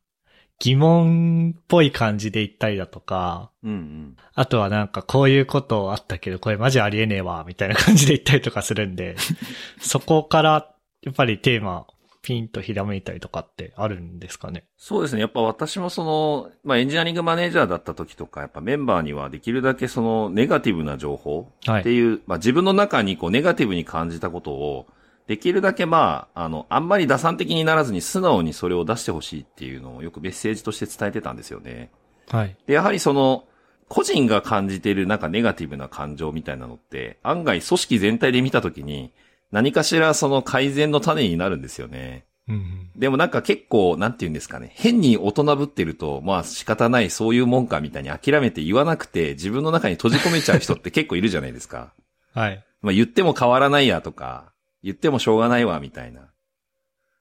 [0.61, 4.17] 疑問っぽい感じで言ったりだとか、うんうん。
[4.35, 9.17] あとはなんかこういうことあったけど、これマジありえねえわ、みたいな感じで言ったりとかするんで、
[9.81, 11.87] そこからやっぱりテーマ、
[12.29, 14.65] ピンとひらめいたりとかってあるんですかね？
[14.77, 15.23] そうですね。
[15.23, 21.81] やっぱ私もその、まあエンジニアリングマネージャーだった時とか、やっぱメンバーにはできるだけそのネガティブな情報はい。
[21.81, 24.87] っていう、まあ自分の中にこうネガティブに感じたことを、
[25.27, 31.91] できるだけまあ、あの、あんまり打算的にならずに素直にそれを出してほしいっていうのをよくメッセージとして伝えてたんですよね。
[32.29, 32.57] はい。
[32.67, 33.45] で、やはりその、
[33.89, 39.13] 個人が感じているなんかネガティブな感情みたいなのって、案外組織全体で見たときに、
[39.51, 42.25] 何かしらその改善の種になるんですよね。
[42.49, 42.91] うんうん。
[42.97, 44.73] でもなんか結構、なんて言うんですかね。
[44.75, 51.93] 変に大人ぶってると、まあ仕方ないそういうもんかみたいに諦めて言わなくて、自分の中に閉じ込めちゃう人って結構いるじゃないですか。
[52.35, 52.65] はい。
[52.83, 56.29] まあ言っても変わらないやとか、言ってもしょうがないわみたいな。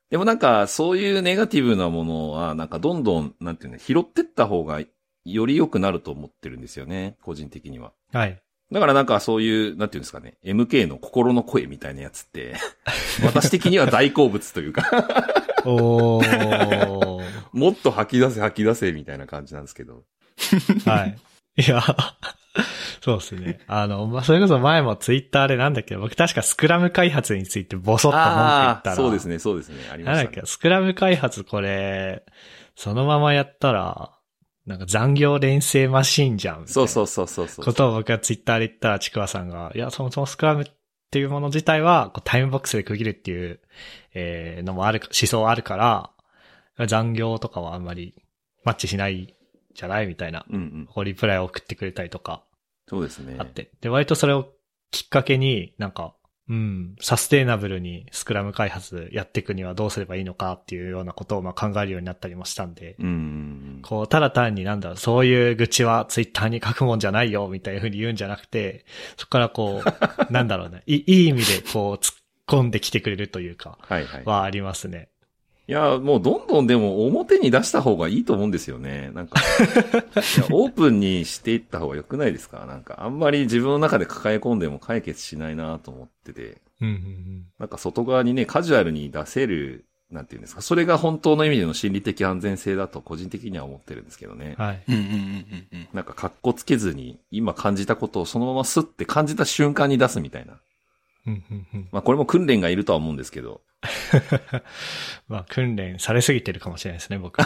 [0.10, 4.82] でもなんかそういうネガティブなものは、なんかどんどん、なんていうの、拾ってった方が
[5.26, 7.18] より良くなると思ってるんですよね。
[7.22, 7.92] 個人的には。
[8.14, 8.42] はい。
[8.72, 12.56] だからなんかそういう、なんていうんですかね、MK の心の声みたいなやつって、
[13.24, 14.84] 私的には大好物というか、
[15.66, 17.24] おー。
[17.54, 20.04] もっと吐き出せ吐き出せみたいな感じなんですけど。
[20.86, 21.18] はい。
[21.58, 21.82] いや、
[23.02, 23.60] そうですね。
[23.68, 29.76] あの、まあ、それこそ前もツイッターでなんだっけど、僕確かスクラム開発についてボソッと文句言ったら、そうですね、そうですね。
[29.92, 30.46] ありましたねなんだっけ、。
[30.46, 32.24] スクラム開発これ、
[32.76, 34.12] そのままやったら、
[34.68, 36.68] なんか残業連成マシンじゃん。
[36.68, 37.66] そうそうそうそうそう。
[37.66, 40.66] ことを僕がツイッターで言ったら、ちくわさんが、いや、そもそもスクラムっ
[41.10, 43.62] ていうもの自体は、こうタイムボックスで区切るっていう、
[44.14, 45.78] えー、のもある、思想あるか
[46.78, 48.14] ら、残業とかはあんまり
[48.66, 49.36] マッチしない
[49.74, 50.88] じゃないみたいな、うんうん。
[50.94, 52.44] こうリプライを送ってくれたりとか
[52.90, 53.36] そうですね。
[53.40, 53.72] あって。
[53.82, 54.54] で、割とそれを
[54.92, 56.16] きっかけに、なんか、
[56.50, 63.67] うん、サステイナブルにスクラム開発やっていくにはどうすればいいのかっていうようなことをまあ考えるようになったりもしたんで、うん。
[63.82, 68.86] こう、ただ単になんだろう、そういう愚痴はツイッターに書くもんじゃないよ、みたいな風に言うんじゃなくて、
[69.18, 69.82] そこからこ
[70.30, 72.16] う、なんだろうね、いいい意味でこう、突っ
[72.48, 74.24] 込んできてくれるというか、はいはい。
[74.26, 75.10] はありますね。
[75.70, 79.12] いや、もうどんどんでも表に出した方がいいと思うんですよね。
[79.14, 79.42] なんか、
[80.50, 82.66] オープンにしていった方が良くないですか？
[82.66, 86.62] なんか、あんまり自分の中で抱え込んでも解決しないなと思ってて。
[86.80, 90.62] うんうんなんか外側にね、カジュアルに出せる、なんていうんですか？
[90.62, 94.66] それが本当の意味での心理的安全性だと個人的には思ってるんですけどねうん。。
[94.66, 94.84] はい。
[94.88, 95.88] うんうんうんうんうん。
[95.94, 100.54] なんか格好つけずに、今感じたことをそのままスッて感じた瞬間に出すみたいな。
[101.28, 103.62] うんうんうんまあこれも訓練がいるとは思うんですけど。
[105.30, 107.38] まあ、訓練されすぎてるかもしれないですね、僕。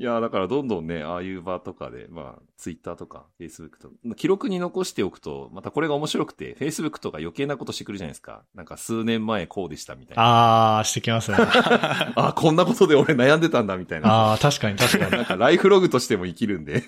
[0.00, 8.40] いや、だからどんどんね、ああいう場とかで、まあ、ツイッターとか、フェイスブックとか、記録に残しておくと、またこれが面白くて、フェイスブックとか余計なことしてくるじゃないですか。
[8.54, 10.78] なんか数年前こうでしたみたいな。
[10.78, 11.36] あー、してきますね。
[12.16, 14.32] あこんなことで俺悩んでたんだみたいな。
[14.32, 15.10] あー、確かに確かに。
[15.18, 16.82] なんかライフログとしても生きるんで。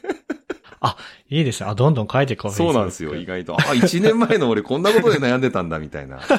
[1.28, 1.68] いいですね。
[1.68, 2.50] あ、どんどん書いていこう。
[2.50, 3.58] そうなんですよ、意外と。
[3.60, 6.18] あ、一年前の俺こんなことで悩んでたんだみたいな。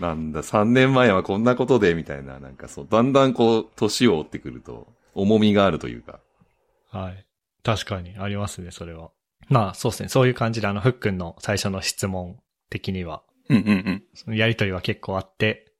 [0.00, 2.40] なんだ、三年前はこんなことで、みたいな。
[2.40, 6.20] なんかそう、だんだんこう、年を追ってくると、重みがあるというか。
[6.90, 7.26] はい。
[7.62, 9.10] 確かに、ありますね、それは。
[9.48, 10.08] まあ、そうですね。
[10.08, 12.38] そういう感じで、あの、ふっくんの最初の質問
[12.70, 14.04] 的には、うんうんうん。
[14.14, 15.72] そのやりとりは結構あって、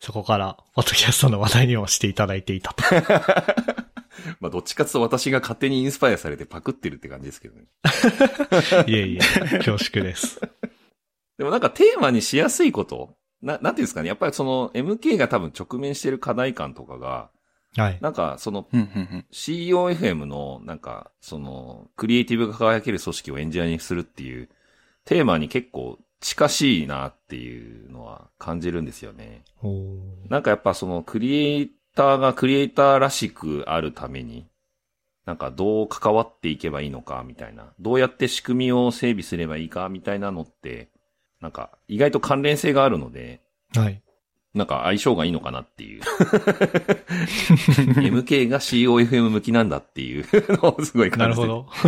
[0.00, 2.84] そこから、ポッドキャストの話題にもしていただいていたと。
[4.40, 7.66] まあ、どっちかと私が勝手にインスパイアされてパクってるって感じですけどね。
[8.86, 9.18] いえいえ、
[9.58, 10.40] 恐縮です。
[11.38, 13.16] でもなんかテーマにしやすいこと
[13.46, 14.08] な、なんていうんですかね。
[14.08, 17.30] やっぱりその MK が多分直面してる課題感とかが、
[17.76, 17.98] はい。
[18.00, 19.26] なんかそのうんうんうん。
[19.32, 24.48] CEOFM のなんかそのクリエイティブが輝ける組織をエンジニアにするっていう
[25.04, 29.44] テーマに結構近しいなっていうのは感じるんですよね。
[30.28, 34.48] なんかやっぱそのクリエイターがクリエイターらしくあるために、
[35.24, 40.88] なんかどう関わっていけばいいのかみたいな、どうやって仕組みを整備すればいいかみたいなのって、
[41.46, 43.40] なんか意外と関連性があるので、
[43.72, 44.02] はい。
[44.52, 46.02] なんか相性がいいのかなっていう。
[48.00, 50.26] MK が COFM 向きなんだっていう
[50.60, 51.66] のをすごい感じてなるほ。
[51.68, 51.68] ど。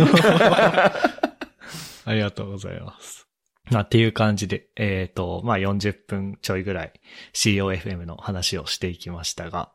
[2.05, 3.27] ありがとうございます。
[3.69, 6.93] まあ、っていう感じで、えっ、と、まあ、40分ちょいぐらい
[7.33, 9.73] COFM の話をしていきましたが、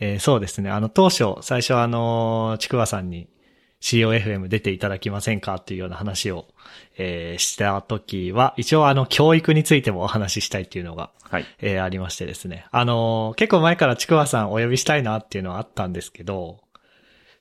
[0.00, 0.70] えーそうですね。
[0.70, 3.28] あの、当初、最初あの、ちくわさんに
[3.80, 6.46] COFM 出ていただきませんかっていうような話を、
[6.96, 11.44] えーした時は、一応あの、教育についてもお話ししたいっていうのが、はい。
[11.60, 12.66] えーありましてですね。
[12.70, 16.60] あのー結構前からちくわさんお呼びしたいなっていうのはあったんですけど、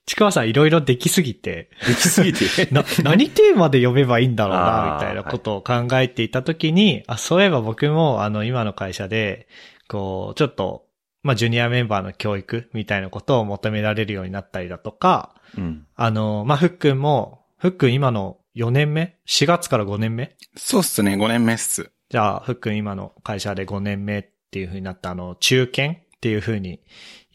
[0.05, 2.67] ちくわさんいろいろできすぎて、できすぎて？
[2.71, 9.47] な、何テーマで呼べばいいんだろうあな、ーみたいなことを考えていたときに、あ、そういえば僕も、あの、今の会社で、
[9.89, 10.85] こう、ちょっと、
[11.23, 15.85] まあ、ジュニアメンバーの教育みたいなことを求められるようになったりだとか、うん。
[15.95, 20.35] あの、まあ、ふっくんも、ふっくん今の4年目 ?4 月から5年目？
[20.55, 21.91] そうっすね、5年目っす。
[22.09, 26.06] じゃあ、ふっくん今の会社で5年目っていう風になったあの、中堅？
[26.17, 26.79] っていう風に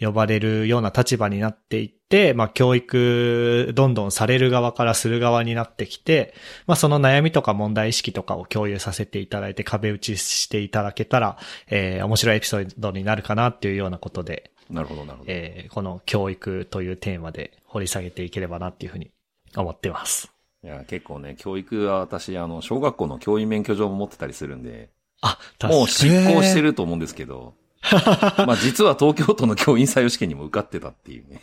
[0.00, 6.34] 呼ばれるような立場になっていって、まあ、教育、どんどんされる側からする側になってきて、
[6.66, 15.30] まあ、その悩みとか問題意識とかを共有させていただいて壁打ちしていただけたら、えー、面白いエピソードになるかなっていうようなことで、なるほど、なるほど。
[15.30, 19.12] えー、この教育というテーマで掘り下げていければなっていう風に
[19.56, 20.32] 思ってます。
[20.64, 25.74] いや、結構ね、教育は私、あの、小学校の教員免許状も持ってたりするんで、あ、確かに。
[25.74, 27.54] もう執行してると思うんですけど、
[28.46, 31.40] まあ実は東京都の教員採用試験にも受かってたっていうね。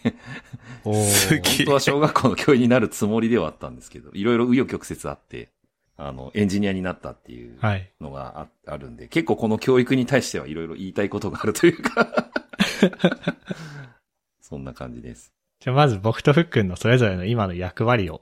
[0.86, 5.50] おーすげえ本当は小学校の教員になるつもりではあったんですけど、いろいろ紆余曲折あって、
[5.98, 7.92] あの、エンジニアになったっていうはい。
[8.00, 12.32] のがああるんで、結構この教育に対してはいろいろ言いたいことがあるというか、
[14.42, 15.34] そんな感じです。
[15.60, 18.22] じゃあまず僕とふっくんのそれぞれの今の役割を、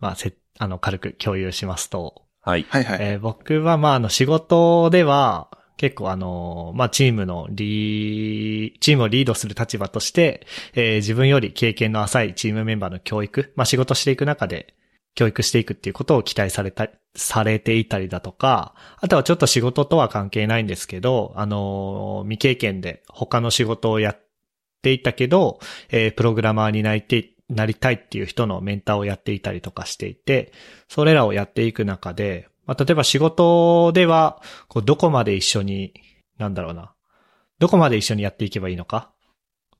[0.00, 2.66] まあ、せ、あの、軽く共有しますと、はい。
[2.68, 2.98] はいはい。
[3.00, 14.74] えー僕はまあ、あの、仕事では、結構あの、まあ、チームのリー、チームをリードする立場として、えー自分より経験の浅いチームメンバーの教育、まあ、仕事していく中で、
[15.14, 24.20] 教育していくっていうことを期待された、されていたりだとか、あとはちょっと仕事とは関係ないんですけど、あの、未経験で他の仕事をやっ
[24.82, 25.60] ていたけど、
[25.90, 30.52] えープログラマーになりて、なりたいっていう人のメンターをやっていたりとかしていて、
[30.88, 35.94] それらをやっていく中で、まあ、例えば仕事では、こう、どこまで一緒に、
[36.36, 36.92] なんだろうな、
[37.58, 39.10] どこまで一緒にやっていけばいいのか、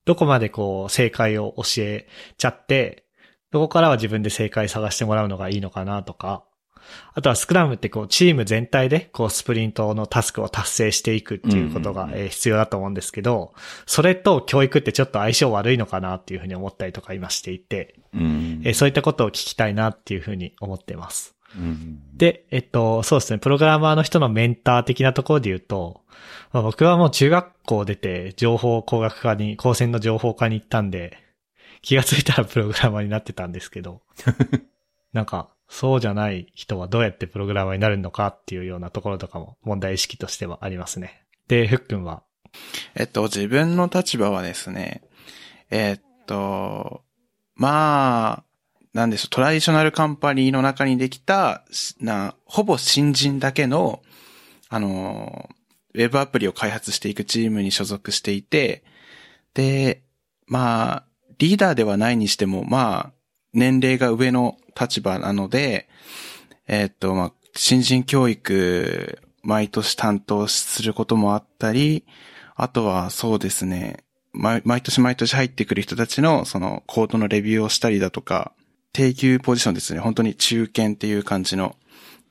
[0.06, 2.08] どこまでこう、正解を教え
[2.38, 3.04] ちゃって、
[3.50, 6.44] どこからは自分で正解探してもらうのがいいのかなとか、
[7.12, 13.52] あとはスクラムってこうチーム全体でこうスプリントのタスクを達成していくっていうことが必要だと思うんですけど、
[13.84, 17.96] それと教育ってちょっと相性悪いのかなっていうふうに思ったりとか今していて、
[18.72, 21.37] そういったことを聞きたいなっていうふうに思ってます。
[21.56, 22.16] うん。
[22.16, 26.02] で、えっと、そうですね、プログラマーの人のメンター的なところで言うと、
[26.52, 31.18] まあ、僕はもう中学校出て情報工学科に、高専の情報科に行ったんで、
[31.82, 34.02] 気がついたらプログラマーになってたんですけど、
[35.12, 41.26] なんか、そうじゃない人はどうやってプログラマーになるのかっていうようなところとかも問題意識としてはありますね。
[41.46, 42.22] で、ふっくんは、
[42.94, 45.02] えっと、自分の立場はですね、
[45.70, 47.02] えっと、
[47.54, 48.44] まあ、
[48.92, 51.64] なんでしょう、トラディショナルカンパニーの中にできた、
[52.00, 54.02] な、ほぼ新人だけの、
[54.68, 55.48] あの、
[55.94, 58.84] ウェブアプリを開発していくチームに所属していて、
[59.54, 60.02] で、
[60.46, 61.04] まあ、
[61.38, 63.12] リーダーではないにしても、まあ、
[63.52, 65.88] 年齢が上の立場なので、
[66.66, 72.04] えっと、まあ、新人教育、毎年担当することもあったり、
[72.54, 78.52] あとはそうですね、毎毎年毎年入ってくる人たちのそのコードのレビューをしたりだとか、
[78.92, 81.76] 定級ポジションですね、本当に中堅っていう感じの。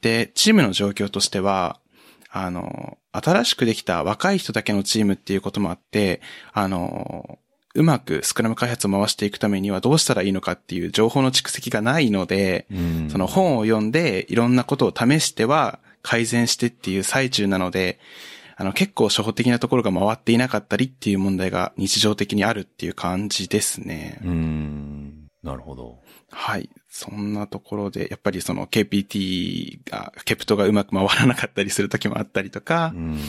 [0.02, 1.80] で、チームの状況としては、
[2.30, 6.22] あの、新しくできた若い人だけのチームっていうこともあって、
[6.54, 7.40] あの、
[7.74, 18.00] うまくスクラム開発を回していくためにはどうしたらいいのかっていう情報の蓄積がないので、うんその本を読んでいろんなことを試しては改善してっていう最中なので、
[18.56, 24.20] あの結構初歩的なところが回っていなかったりっていう問題が日常的にあるっていう感じですね。
[24.24, 25.28] うん。
[25.44, 26.00] なるほど。
[26.40, 26.70] はい。
[26.88, 33.20] そんなところで、やっぱりその KPT が、ケプトがうまく回らなかったりする時もあったりとかう、ん。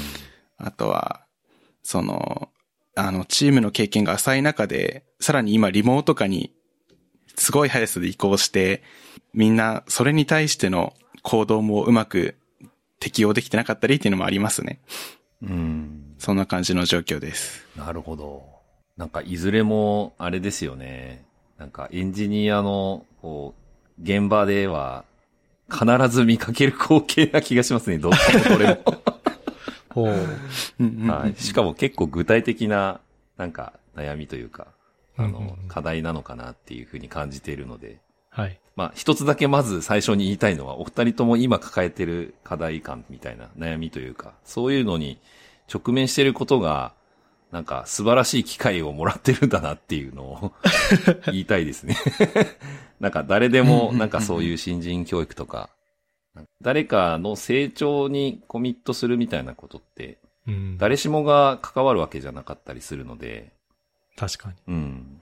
[0.59, 1.25] あとは、
[1.83, 2.51] その、
[2.95, 6.53] あの、チームの経験が浅い中で、さらに今リモート化に
[7.35, 8.83] すごい速さで移行して、
[9.33, 10.93] みんなそれに対しての
[11.23, 12.37] 行動もうまく
[13.01, 14.81] 適用できてなかったりっていうのもありますね。
[15.43, 16.15] うん。
[16.19, 17.67] そんな感じの状況です。
[17.75, 18.45] なるほど。
[18.99, 21.28] なんか、いずれも、あれですよね。
[21.59, 23.55] なんか、エンジニアの、こ
[23.99, 25.05] う、現場では、
[25.71, 27.99] 必ず見かける光景な気がしますね。
[27.99, 29.03] どっちもどれも。
[29.91, 31.11] ほう。
[31.11, 31.41] はい。
[31.41, 33.01] しかも結構具体的な、
[33.37, 34.69] なんか、悩みというか、
[35.17, 37.99] あの課題なのかなっていうふうに感じているので、
[38.31, 38.61] はい。
[38.77, 45.19] まあ、一つだけまず最初に言いたいのは、お二人とも今抱えてる課題感みたいな悩みというか、そういうのに
[45.73, 46.95] 直面してることが、
[47.51, 50.53] なんか素晴らしい機会をもらってるんだなっていうのを
[51.27, 51.97] 言いたいですね。
[53.01, 55.71] なんか誰でもなんかそういう新人教育とか、
[56.61, 60.79] 誰かの成長にコミットするみたいなことって、うん。
[60.79, 63.53] 誰しもが関わるわけじゃなかったりするので、
[64.17, 64.55] 確かに。
[64.67, 65.21] うん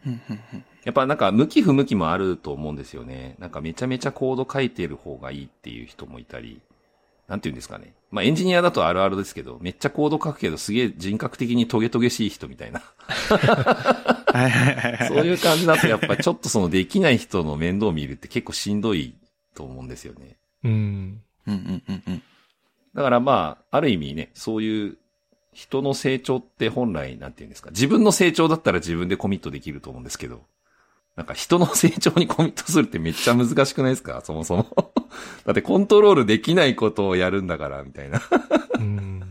[0.84, 3.34] やっぱなんか向き不向きもあると思うんですよね。
[3.38, 6.60] なんかめちゃめちゃコード書いてる方がいいっていう人もいたり、
[7.28, 7.94] なんて言うんですかね。
[8.10, 12.82] まあエンジニアだとあるあるですけど、めっちゃコード書くけどすげえ人格的にトゲトゲしい人みたいな。
[15.08, 19.14] そういう感じだとやっぱちょっとそのできない人の面倒を見るって結構しんどい
[19.54, 20.36] と思うんですよね。
[20.64, 20.72] うん。
[21.46, 22.22] うんうんうんうん。
[22.94, 24.98] だからまあ、ある意味ね、そういう
[25.52, 27.70] 人の成長って本来なんて言うんですか。
[27.70, 30.42] 自分の成長だったら自分でコミットできると思うんですけど、
[31.16, 34.20] なんか人の成長にコミットするってめっちゃ難しくないですか？
[34.24, 34.66] そもそも。
[35.46, 38.20] だってコントロールできないことをやるんだから、みたいな。
[38.74, 39.22] うん。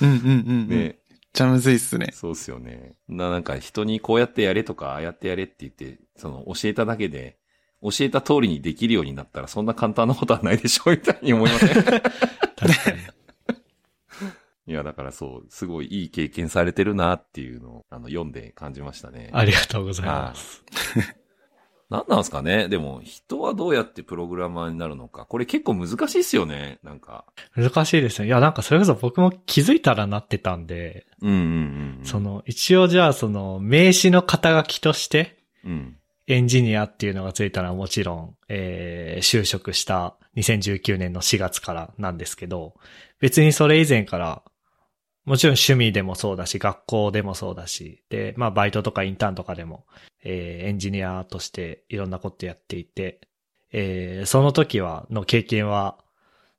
[0.00, 0.66] うんうんうん。
[0.68, 0.98] めっね。
[1.34, 2.10] ちゃむずいっすね。
[2.12, 2.94] そうっすよね。
[3.08, 7.36] な、なんか人にこうやってやれとか、ああやってやれって言って、その教えただけで、
[7.82, 11.74] 教えた通りにできるようになったらそんな簡単なことはないでしょみたいに思いません？
[11.84, 12.00] 確か
[12.92, 12.98] に。
[14.66, 19.28] いや、だからそう、すごいいい経験されてるなっていうのを、あの、読んで感じましたね。
[19.34, 20.64] ありがとうございます。
[21.94, 22.68] なんなんですかね？
[22.68, 25.26] でも、人はどうやってプログラマーになるのか。
[25.26, 26.78] これ結構難しいっすよね。
[26.82, 27.24] なんか。
[27.56, 28.28] 難しいですね。
[28.28, 32.04] いや、なんかそれこそ僕も気づいたらなってたんで、うんうんうん、うん。
[32.04, 35.96] そ、の、一応じゃあその、名詞の肩書きとして、うん。
[36.26, 42.74] エンジニアっていうのがついたらもちろん、えー、就職した2019年の4月からなんですけど、
[43.20, 44.42] 別にそれ以前から、
[45.24, 49.86] もちろん趣味でもそうだし、学校でもそうだし、で、まあバイトとかインターンとかでも、
[50.22, 53.20] えー、エンジニアとしていろんなことやっていて、
[53.72, 55.98] えー、その時は、の経験は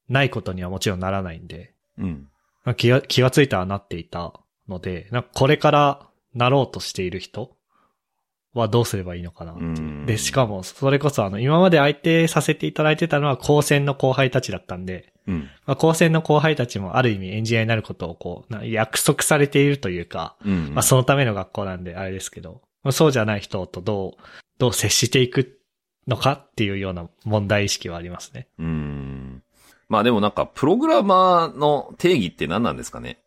[0.09, 2.27] ないことにはもちろんならないんで、うん。
[2.63, 4.33] まあ気が、気がついたらなっていた
[4.67, 7.55] ので、なんかこれからなろうとしている人
[8.53, 15.49] はどうすればいいのかなってで、しかも、それこそあの、今まで相手させていただいてたのは高専の後輩たちだったんで、うん。
[15.65, 20.73] まあ、高専の後輩たちもある意味エンジニアになることをこう、な約束されているというか、うん。
[20.73, 24.23] まあ、そのための学校なんであれですけど、まあそうじゃない人とどう、
[24.59, 25.59] どう接していく
[26.07, 28.47] のかっていうような問題意識はありますね。
[28.59, 29.43] うん。
[29.89, 33.19] まあでもなんか、プログラマーの定義って何なんですかね？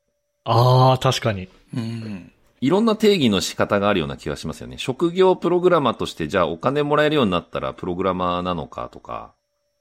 [0.45, 1.49] ああ、確かに。
[1.77, 2.33] うん。
[2.61, 4.79] いろんな定義の仕方があるような気がしますよね。
[4.79, 9.33] 職業プログラマーとして、じゃあお金もらえるようになったらプログラマーなのかとか、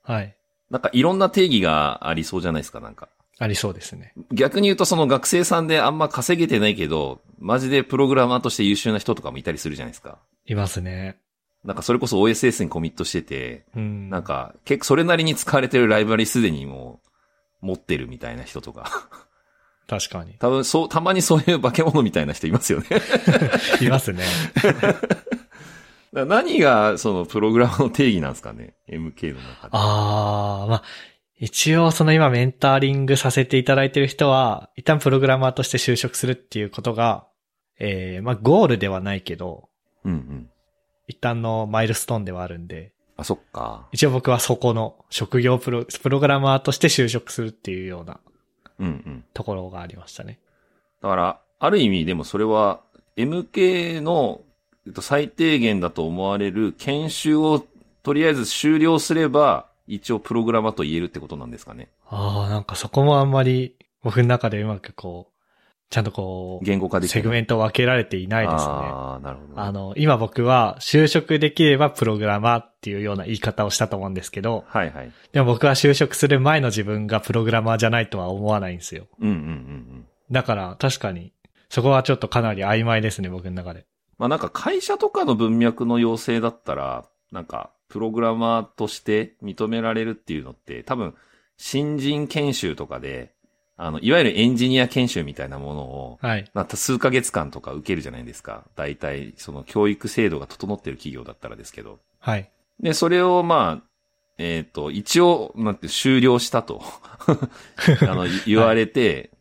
[0.04, 0.37] はい。
[0.70, 3.10] なんかいろんな定義がありそうじゃないですか、なんか。
[3.40, 4.14] ありそうですね。
[4.32, 10.18] 逆に言うとその学生さんであんま稼げてないけど、マジでプログラマーとして優秀な人とかもいたりするじゃないですか。
[10.46, 11.18] いますね。
[11.64, 14.10] なんかそれこそ OSS にコミットしてて、うん。
[14.10, 17.02] なんか結構それなりに使われてるライブラリすでにも
[17.62, 19.10] う持ってるみたいな人とか。
[19.88, 20.34] 確かに。
[20.40, 22.88] 多分そう、たまにそういう化け物みたいな人いますよね。
[23.82, 24.24] いますね。
[26.26, 29.70] 何がそのプログラマーの定義なんですかね ?MK の中で。
[29.72, 30.84] ああ、まあ、
[31.40, 37.28] 一応その今メンターリングさせていただいている人は、一旦プログラマーとして就職するっていうことが、
[37.80, 39.70] ええまあゴールではないけど、
[40.04, 40.50] うんうん。
[41.08, 43.88] 一旦のマイルストーンではあるんで、あ、そっか。
[43.92, 48.20] 一応僕はそこの職業プロ、プログラマーとして就職するっていうような
[48.80, 49.26] うんうん。
[49.34, 50.40] ところがありましたね。
[51.02, 52.82] だから、ある意味でもそれは
[53.16, 54.42] MK の
[54.88, 57.64] えっと最低限だと思われる研修を
[58.04, 61.90] とりあえず終了すれば、一応プログラマーと言えるってことなんですかね。
[62.10, 65.38] ああ、なんかそこもあんまり僕の中でうまくこう、
[65.90, 68.72] ちゃんとこう、言語化できセグメントを分けられていないですね。
[68.72, 69.62] ああ、なるほど。
[69.62, 75.12] あの、今僕は就職できればプログラマーっていうような言い方をしたと思うんですけど、はいはい。
[75.32, 79.08] でも僕は就職する前の自分がプログラマーじゃないとは思わないんですよ。
[79.20, 80.06] うんうんうんうん。
[80.30, 81.32] だから確かに、
[81.70, 83.86] そこはちょっとかなり曖昧ですね、僕の中で。
[84.18, 91.14] まあなんか会社とかの文脈の要請だったら、なんかプログラマーとして認められるっていうのって多分
[91.58, 93.34] 新人研修とかで、
[93.80, 96.50] あの、いわゆるエンジニア研修みたいなものを、はい。
[96.56, 98.64] まあ、数ヶ月間とか受けるじゃないですか。
[98.76, 102.00] 大体、その教育制度が整ってる企業だったらですけど。
[102.20, 102.50] はい。
[102.80, 103.88] で、それをまあ、
[104.40, 106.82] えっ、と、一応、なんて、終了したと、
[108.02, 109.32] あの、い言われて、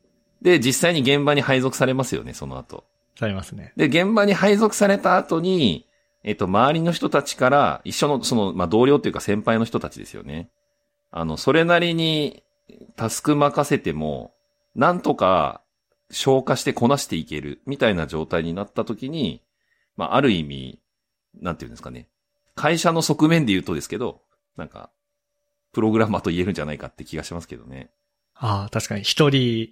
[0.42, 2.84] で、実際に現場に配属されますよね、その後。
[3.16, 3.72] されますね。
[3.76, 5.86] で、現場に配属された後に、
[6.22, 10.50] えっ、と、周りの人たちから、一緒の、その、まあ、同僚というか先輩の人たちですよね。
[11.10, 12.42] あの、それなりに、
[12.96, 14.34] タスク任せても、
[14.74, 15.62] なんとか、
[16.10, 19.42] 消化してこなしていける、みたいな状態になった時に、
[19.96, 20.80] まあ、ある意味、
[21.40, 22.08] なんていうんですかね。
[22.54, 24.22] 会社の側面で言うとですけど、
[24.56, 24.90] なんか、
[25.72, 27.90] プログラマーと言えるんじゃないかって気がしますけどね。
[28.34, 29.70] ああ、確かに一人、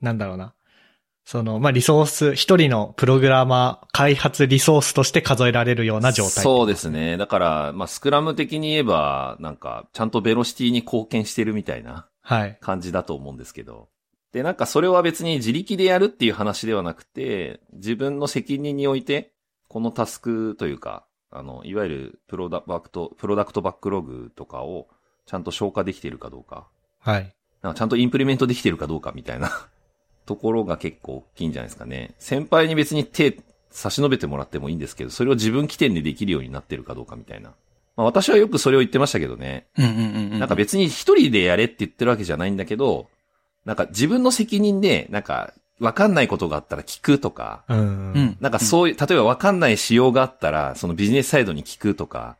[0.00, 0.54] なんだろうな。
[1.24, 6.44] その、まあ、リソース、一人のプログラマー、開発リソースとして数えられるような状態。
[6.44, 6.90] そうです。
[6.90, 7.16] ね。
[7.16, 12.58] だから、まあ、スクラム的に言えば、なんか、ちゃんとベロシティに貢献してるみたいなはい。
[12.60, 13.88] 感じだと思うんですけど。
[14.32, 19.32] で、なんかそれは別に自力でやるっていう話ではなくて、自分の責任において、
[19.68, 24.88] このタスクというか、あの、いわゆるプロダクト、プロダクトバックログとかを
[25.26, 26.66] ちゃんと消化できているかどうか、
[27.00, 27.34] はい。
[27.62, 29.50] なんかちゃんとインプリメントできているかどうかみたいな
[30.26, 32.14] ところが結構大きいんじゃないですかね。
[32.18, 33.38] 先輩に別に手
[33.70, 37.52] 差し伸べてもらってもいいんですけど、それを自分起点でできるようになってるかどうかみたいな。
[37.96, 39.66] まあ私はよくそれを言ってましたけどね。
[39.76, 40.38] うんうんうんうん。
[40.38, 43.08] なんか別に一人でやれって言ってるわけじゃないんだけど、
[43.64, 47.78] なんか自分の責任で、なんかわかんないことがあったら聞くとか、うん。
[47.78, 47.82] う
[48.18, 48.36] ん。
[48.40, 52.36] なんかそういう、例えばわかんない仕様があったら、そのビジネスサイドに聞くとか、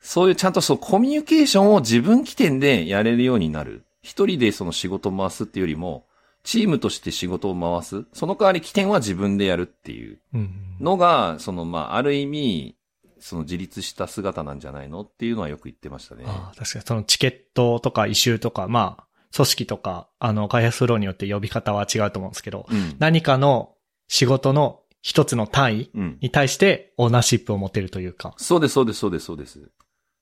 [0.00, 3.84] そういうちゃんとそうコミュニケーションを自分起点でやれるようになる。
[4.02, 6.04] 一人でその仕事を回すっていうよりも、
[6.44, 8.04] チームとして仕事を回す。
[8.12, 10.76] その代わり起点は自分でやるっていううん。
[10.78, 12.76] のが、そのまあ、ある意味、
[13.18, 16.24] その自立した姿なんじゃないのっていうのはよく言ってましたね。
[16.26, 22.94] ああ、確かにそのチケットとかイシューとか、まあ、組織とか、あの、開発フローによって呼び方は違うと思うんですけど、うん。
[22.98, 23.74] 何かの
[24.08, 26.18] 仕事の一つの単位うん。
[26.20, 28.34] に対してオーナーシップを持てるというか。
[28.36, 29.70] そうです、そうです、そうです、そうです。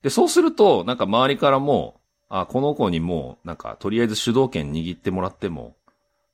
[0.02, 5.76] で、そうすると、なんか周りからも、あ、この子にもう、なんか、とりあえず主導権握ってもらっても、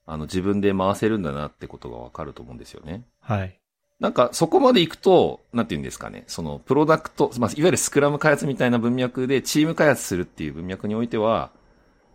[0.09, 3.05] あの、自分で回せるんだなってことがわかると思うんですよね。
[3.21, 3.61] はい。
[4.01, 11.51] なんか、そこまで行くと、なんて言うんですかね、その、プロダクト、まあ、いわゆるスクラム開発みたいな文脈で、チーム開発するっていう文脈においては、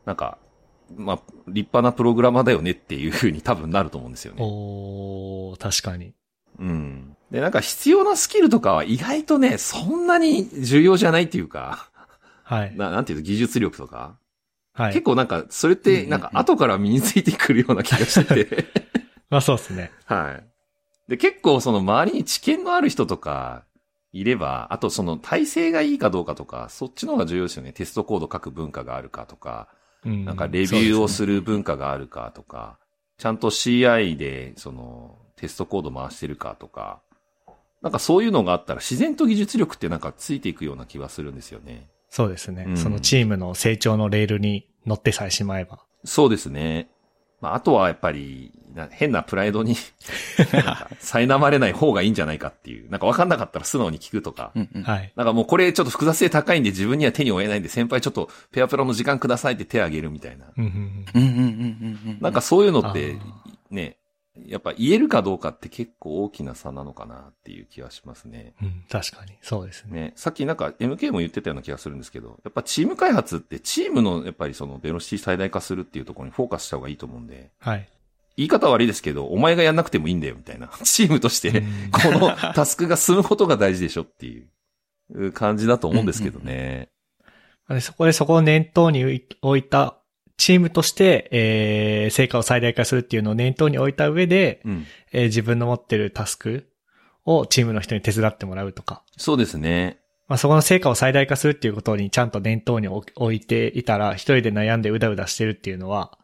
[0.06, 0.40] なんか、
[0.96, 4.40] まあ、立派なプログラマーだよねっていう風に 多分なると思うんですよね。
[4.42, 6.16] おー、確かに。
[6.58, 7.16] うん。
[7.30, 11.92] で、なんか必要なスキルとかは意外とね、そんなに重要じゃないっていうか、
[12.44, 12.76] はい。
[12.76, 14.18] ななんていうの、技術力とか。
[14.74, 14.94] はい。
[14.94, 18.66] 結構なんか、それって、なんか後から身についてくるような気がしてて。
[19.30, 19.92] まあそうですね。
[20.06, 21.10] はい。
[21.10, 23.66] で、結構その周りに知見のある人とか
[24.12, 27.74] いれば、あとその体制がいいかどうかとか、そっちの方が重要ですよね。
[27.74, 29.68] テストコード書く文化があるかとか、
[30.06, 32.78] うんなんかレビューをする文化があるかとか、
[33.18, 37.02] ちゃんと CI でそのテストコード回してるかとか、
[37.82, 41.90] なんかそういうのがあったら自然と技術力ってなんかついていくような気がするんですよね。
[42.14, 45.80] そうですね、うんそのチームの成長のレールに乗ってさえしまえば。
[46.06, 46.88] そうですね。
[47.42, 49.76] まあ、あとはやっぱり、な変なプライドに、
[51.02, 52.90] 苛まれない方がいいんじゃないかっていう。
[52.92, 54.52] なんか分かんなかったら素直に聞くとか。
[54.54, 54.84] うんうん。
[54.84, 55.12] はい。
[55.16, 60.46] なんかもうこれちょっと複雑性高いんで自分には手に負えないんで先輩ちょっとペアプラの時間くださいって手挙げるみたいな。
[60.56, 62.18] うんうんうんうんうんうんうん。
[62.22, 63.98] なんかそういうのってあ、ね、
[64.48, 68.56] やっぱ言えるかどうかって結構大きな差なのかなっていう気はしますね。
[68.62, 69.34] うん、うん確かに。
[69.42, 69.94] そうですね。
[69.94, 77.88] ね、さっきなんか MK も言ってたような気がするんですけど、やっぱチーム開発ってチームのやっぱりそのベロシティ最大化するっていうところにフォーカスした方がいいと思うんで、はい。
[78.36, 80.72] 言い方悪いですけど、お前がやんなくてもいいんだよみたいな。
[80.84, 84.44] チームとしてうんこのタスクが進むことが大事でしょってい
[85.14, 86.90] う感じだと思うんですけどね。
[87.70, 89.04] でそこでそこを念頭に
[89.42, 90.00] 置いた、
[90.38, 94.86] チームとして、えー、成果を最大化するっていうのを念頭に置いた上で、うん。
[95.12, 96.68] えー自分の持ってるタスク
[97.26, 100.00] をチームの人に手伝ってもらうとか、そうですね。
[100.28, 106.18] まあ、そこの成果を最大化するっていうことにちゃんと念頭に置置いていたら、一人で悩んでうだうだしてるっていうのは、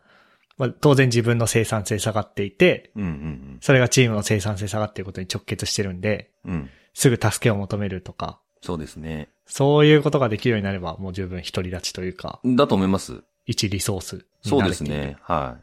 [0.57, 6.53] まあ、当然自分の生産性下がっていて、うんうんそれがチームの生産性下がっていることに直結してるんで、うん。
[6.53, 6.70] うん。
[6.93, 9.30] すぐ助けを求めるとか、そうですね。
[9.45, 13.24] そういうことができるようになれば、もう十分独り立ちというか、だと思います。
[13.50, 14.74] 一リソースにそうで。
[14.76, 15.18] すね。
[15.24, 15.58] は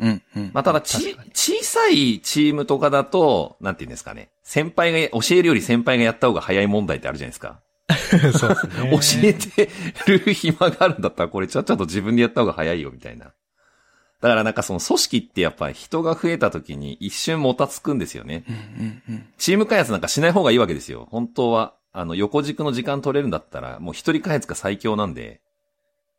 [0.00, 0.04] い。
[0.04, 0.50] うんうん。
[0.52, 4.30] まあ、ただ、ち小さいチームとかだと、なんて言うんですかね。
[4.42, 7.60] 先輩が、教えるより先輩がやった方が早い問題ってあるじゃないですか。
[8.36, 9.32] そうですね。
[9.54, 9.70] 教えて
[10.06, 13.26] る暇があるんだったら、これちゃっちゃと自分でやった方が早いよ、みたいな。
[13.26, 18.44] だからなんかその組織ってやっぱり人が増えた時に一瞬もたつくんですよね。
[18.48, 18.58] うんう
[18.88, 19.26] んうん。
[19.38, 21.06] チーム開発なんかしない方がいいわけですよ。
[21.10, 21.74] 本当は。
[21.92, 25.40] あの、横軸の時間取れるんだったら、もう一人開発が最強なんで、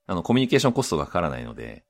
[0.08, 1.84] あの、コミュニケーションコストがかからないので、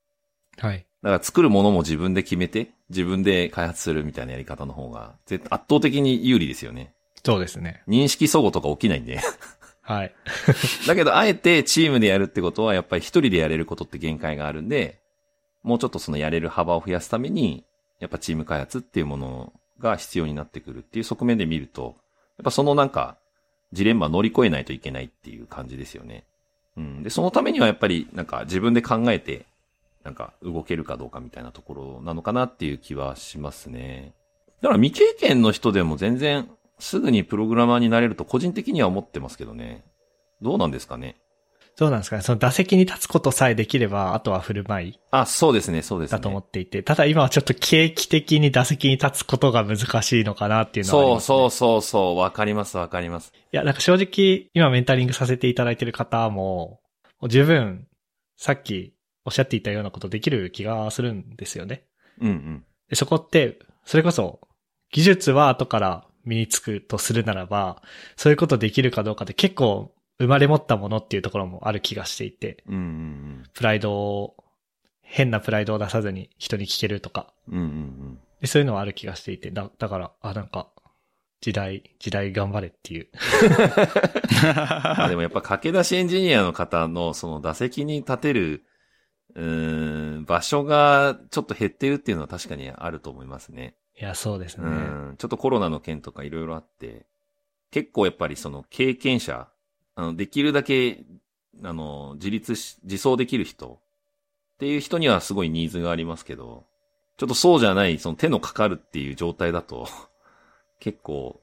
[0.57, 0.85] はい。
[1.01, 6.93] だから作るものも自分で決めて、自分で開発するみたいなやり方の方が、絶圧倒的に有利ですよね。
[7.23, 7.83] そうですね。
[7.87, 9.19] 認識相互とか起きないんで。
[9.81, 10.15] はい。
[10.87, 15.01] だけど、あえてチームでやるってことは、やっぱり一人でやれることって限界があるんで、
[15.63, 17.65] もうちょっとそのやれる幅を増やすために、
[17.99, 21.95] やっぱチーム開発っていうものが必要になってくるっていう側面で見ると、
[22.37, 23.17] やっぱそのなんか、
[23.73, 26.25] ジレンマ乗り越えないといけないっていう感じですよね。
[26.77, 27.03] うん。
[27.03, 29.45] で、そのためにはやっぱりなんか自分で考えて、
[30.03, 34.13] なんか動けるかどうかみたいなところなのかなっていう気はしますね。
[34.61, 36.49] だから未経験の人でも全然
[36.79, 39.83] すぐにプログラマーになれると個人的には思ってますけどね。
[40.41, 41.15] どうなんですかね？
[41.75, 42.21] そうなんですかね。
[42.21, 46.17] その打席に立つことさえできれば、あとは振る舞いあ、そうですね、そうですね。
[46.17, 51.09] だと思っていて、ただ今はちょっと景気的に打席に立つことが難しいのかなっていうのはね。
[51.11, 53.33] そうそうそうそう、わかりますわかります。
[53.51, 56.79] いや、なんか正直、今メンタリングさせていただいている方も、
[57.19, 57.87] もう十分、
[58.37, 58.93] さっき
[59.25, 61.85] おっしゃっていたようなことできる気がするんですよね。
[62.21, 62.65] うんうん。
[62.89, 64.41] でそこって、それこそ、
[64.91, 67.81] 技術は後から身につくとするならば、
[68.15, 74.35] そういうことできるかどうかって結構生まれ持ったものっていうところもある気がしていて、うんうんプライドを、
[75.01, 77.55] 変なプライドを出さずに人に聞けるとか、うん。
[77.55, 80.67] うんうんでそういうのはある気がしていて、だ、だから、あ、なんか、
[81.39, 83.07] 時代、時代頑張れっていう。
[85.07, 88.65] でもやっぱ駆け出しエンジニアの方のその打席に立てる、
[89.35, 93.75] うーん、場所がちょっと減ってるっていうのは確かにあると思いますね。
[93.97, 94.67] いや、そうですね。
[94.67, 95.15] うん。
[95.17, 97.05] ちょっとコロナの件とかいろいろあって、
[97.71, 99.47] 結構やっぱりその経験者、
[99.95, 101.03] あの、できるだけ、
[101.63, 103.79] あの、自立し、自走できる人
[104.55, 106.65] っていう人にはすごいニーズがありますけど、
[107.17, 109.87] ちょっとそうじゃない、その手のかかるっていう状態だと、
[110.79, 111.41] 結構、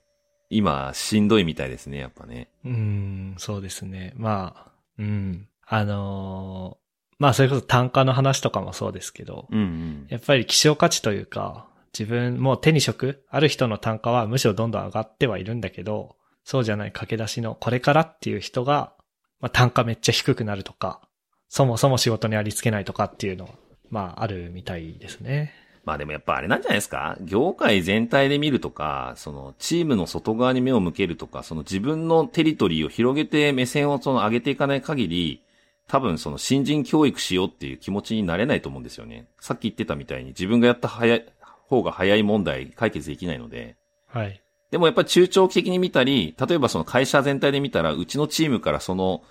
[0.48, 2.48] 今、しんどいみたいですね、やっぱね。
[2.64, 4.12] うーん、そうですね。
[4.16, 5.48] まあ、うん。
[5.66, 6.80] あのー
[7.20, 10.06] まあ、それこそ単価の話とかもそうですけど、うんうん。
[10.08, 18.92] やっぱり希少価値というか、自分もう手に職ある人の単価はむしろどんどん上がってはいるんだけど、そうじゃない駆け出しのこれからっていう人が、
[19.40, 21.00] まあ、単価めっちゃ低くなるとか、
[21.48, 23.50] そもそも仕事にありつけないとかっていうのは、
[23.90, 25.52] まあ、あるみたいですね。
[25.84, 27.16] まあでもやっぱあれなんじゃないですか？
[27.22, 35.42] 業界全体で見るとか、そのチームの外側に目を向けるとか、その自分のテリトリーを広げて目線をその上げていかない限り、
[35.88, 39.26] 多分その新人教育しようっていう気持ちになれないと思うんですよね。
[39.40, 41.26] さっき言ってたみたいに自分がやった早い、
[41.66, 43.76] 方が早い問題解決できないので。
[44.06, 44.42] はい。
[44.70, 49.22] でもやっぱり中長期的に見たり、例えばその会社全体で見たら、うちのチームからその、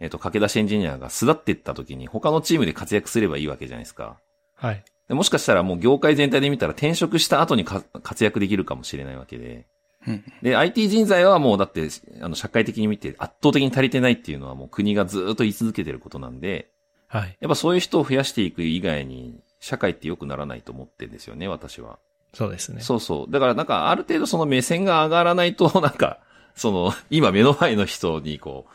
[0.00, 4.16] えっ、と、駆け出しエンジニアが巣立っていった時に他のチームで活躍すればいいわけじゃないですか。
[4.54, 4.84] はい。
[5.08, 9.66] でもしかしたらもう業界全体で見たら転職した後にか活躍できるかもしれないわけで。
[10.06, 11.88] うんで、IT 人材はもうだって、
[12.20, 16.68] あの、社会的に見て圧倒的に足りてないっていうのはもう国がずっと言い続けてることなんで、
[17.08, 17.36] はい。
[17.40, 21.98] やっぱそういう人を増やしていく以外に、社会って良くならないと思ってんですよね、私は。
[22.36, 22.82] そうですね。
[22.82, 23.32] そうそう。
[23.32, 26.18] だからなんかある程度その目線が上がらないと、 なんか、
[26.54, 28.66] その、今目の前の人にこ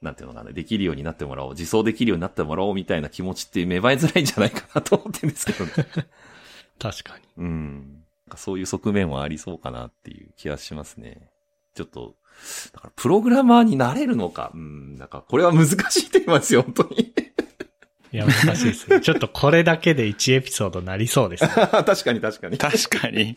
[0.00, 5.72] う、なんていうのかな、できるようになってもらおう、自走できるようになってもらおうみたいな気持ちって芽生えづらいんじゃないかなと思ってるんですけどね。
[6.80, 7.24] 確かに。
[7.36, 8.02] うん。
[8.26, 11.28] なんかそういう側面はありそうかなっていう気がしますね。
[11.74, 12.14] ちょっと、
[12.72, 14.52] だからプログラマーになれるのか。
[14.54, 14.96] うん。
[14.96, 17.12] なんかこれは難しいテーマですよ、本当に。
[18.12, 19.00] いや、難しいですね。
[19.02, 21.50] ちょっとこれだけで1エピソードなりそうですね。
[21.56, 22.58] 確かに確かに。
[22.58, 23.34] 確かに。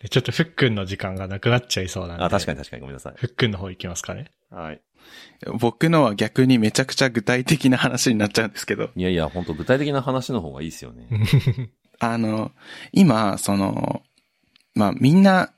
[0.00, 2.24] でちょっとふっくんの時間がなくなっちゃいそうなんで。
[2.24, 3.14] あ、確かに確かにごめんなさい。
[3.16, 4.26] ふっくんの方行きますかね。
[4.50, 4.80] はい。
[5.58, 11.08] 僕のは逆にめちゃくちゃ具体的な話になっちゃうんですけど、いやいや、本当具体的な話の方がいいですよね。
[11.98, 12.52] あの、
[12.92, 14.02] 今、その、
[14.74, 15.52] まあ、みんな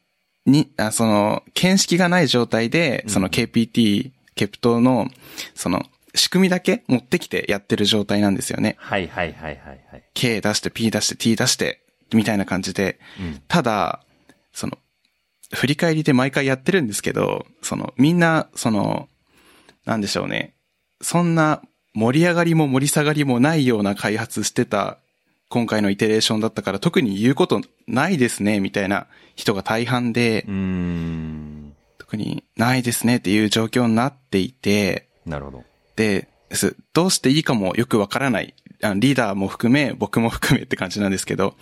[0.46, 5.08] に、あその、見識がない状態で、うんその KPT、ケプトの、
[5.54, 8.76] その、仕組みだけ持ってきてやってる状態なんですよね。
[8.78, 10.04] はいはいはいはいはい。
[10.14, 11.80] K 出して P 出して T 出して、
[12.12, 13.42] みたいな感じで、うん。
[13.48, 14.00] ただ、
[14.52, 14.78] その、
[15.52, 19.08] 振り返りで毎回やってるんですけど、その、みんな、その、
[19.84, 20.54] なんでしょうね。
[21.00, 21.62] そんな
[21.94, 24.98] 盛り上がりも盛り下がりもないような開発してた
[25.48, 29.06] 今回のイテレーションだったから特に言うことないですね、みたいな
[29.36, 31.74] 人が大半でうー、ん。
[31.98, 35.64] 特にないですねっていう状況になっていて、なるほど。
[35.96, 38.54] で、すどうしていいかもよくわからない。
[38.82, 41.56] あリーダーも含め、僕も含めって感じなんですけど。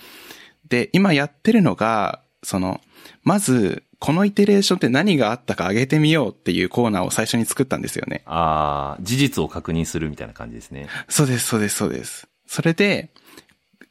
[0.69, 2.81] で、今やってるのが、その、
[3.23, 8.23] まず、このイテレーションって何があったか上げてみようっていうコーナーを最初に作ったんですよね。
[8.27, 10.89] ああ、事実を確認するみたいな感じですね。
[11.09, 12.27] そうです、そうです、そうです。
[12.47, 13.11] それで、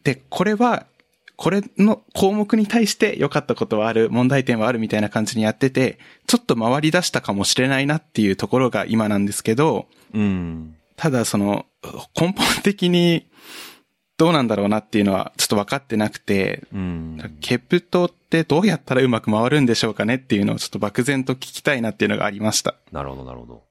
[0.04, 0.86] で、これは、
[1.42, 10.76] これの項目に対して良かったことはある、問題点はあるみたいな感じにやってて、ちょっと回り出したかもしれないなっていうところが今なんですけど、うん。
[10.98, 11.66] ただその、
[12.16, 13.26] 根本的に
[14.18, 17.38] どうなんだろうなっていうのはちょっと分かってなくて、うん。
[17.42, 22.76] ケプトってどうやったらうまく回るんでしょうかねっていうのをちょっと漠然と聞きたいなっていうのがありました。
[22.92, 23.64] なるほど、なるほど。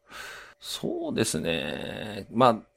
[0.59, 2.27] そうですね。
[2.33, 2.70] まあ、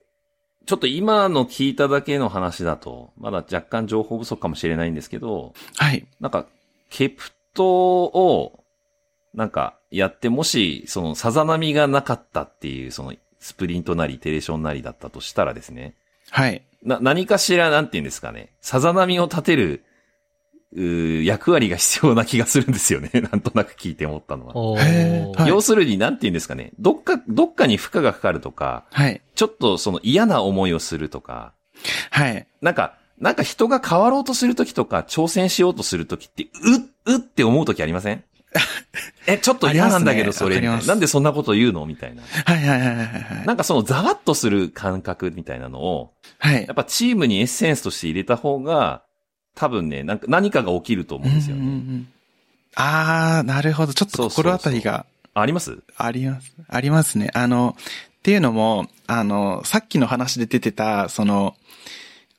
[0.65, 6.05] ちょっと今の聞いただけの話だと、まだ若干情報不足かもしれないんですけど、はい。
[6.19, 6.45] なんか、
[6.89, 8.63] ケプトを、
[9.33, 15.95] なんか、やって、もし、その、さざ波がなかったっていう、その、スプリントなり、テレーションなりだったとしたらですね、
[16.29, 16.63] はい。
[16.81, 19.83] な、何かしら、なんて言うんですかね、さざ波を立てる、
[20.75, 23.09] うー役割が必要な気がするんですよね。
[23.31, 25.45] なんとなく聞いて思ったのは。
[25.47, 29.21] 要するに、なんて言うんですかね、どっか、どっかに負荷がかかるとか、はい。
[29.35, 31.53] ちょっとその嫌な思いをするとか、
[32.11, 32.47] はい。
[32.61, 36.43] なんか、なんか人が変わろうとするときとか、挑戦しようとするときって、
[37.05, 38.23] う、うって思うときありません？
[39.25, 41.85] え、ちょっと嫌なんだけど、それ、みたいなんでそんなこと言うの？
[41.85, 42.21] みたいな。
[42.23, 43.47] はいはいはいはいはい。
[43.47, 46.75] なんかそのざわっとする感覚みたいなのを、はいやっ。
[46.75, 49.03] ぱチームにエッセンスとして入れた方が、
[49.55, 51.75] 多分ね、なんか何かが起きると思うんですようんうんうね。
[51.99, 52.07] ん
[52.75, 53.93] あー、なるほど。
[53.93, 55.77] ちょっと心当たりがああります？
[55.97, 56.53] あります。
[56.67, 57.29] ありますね。
[57.33, 61.55] あの、っていうのも、あの、さっきの話で出てた、その、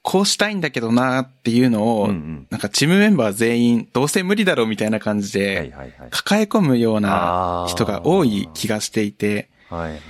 [0.02, 2.46] こうしたいんだけどなっていうのを、うんうん。
[2.50, 5.74] なんかチームメンバー全員、どうせ無理だろうみたいな感じはいで。
[6.10, 10.00] 抱え込むような人が多い気がしていて、はいはいはい。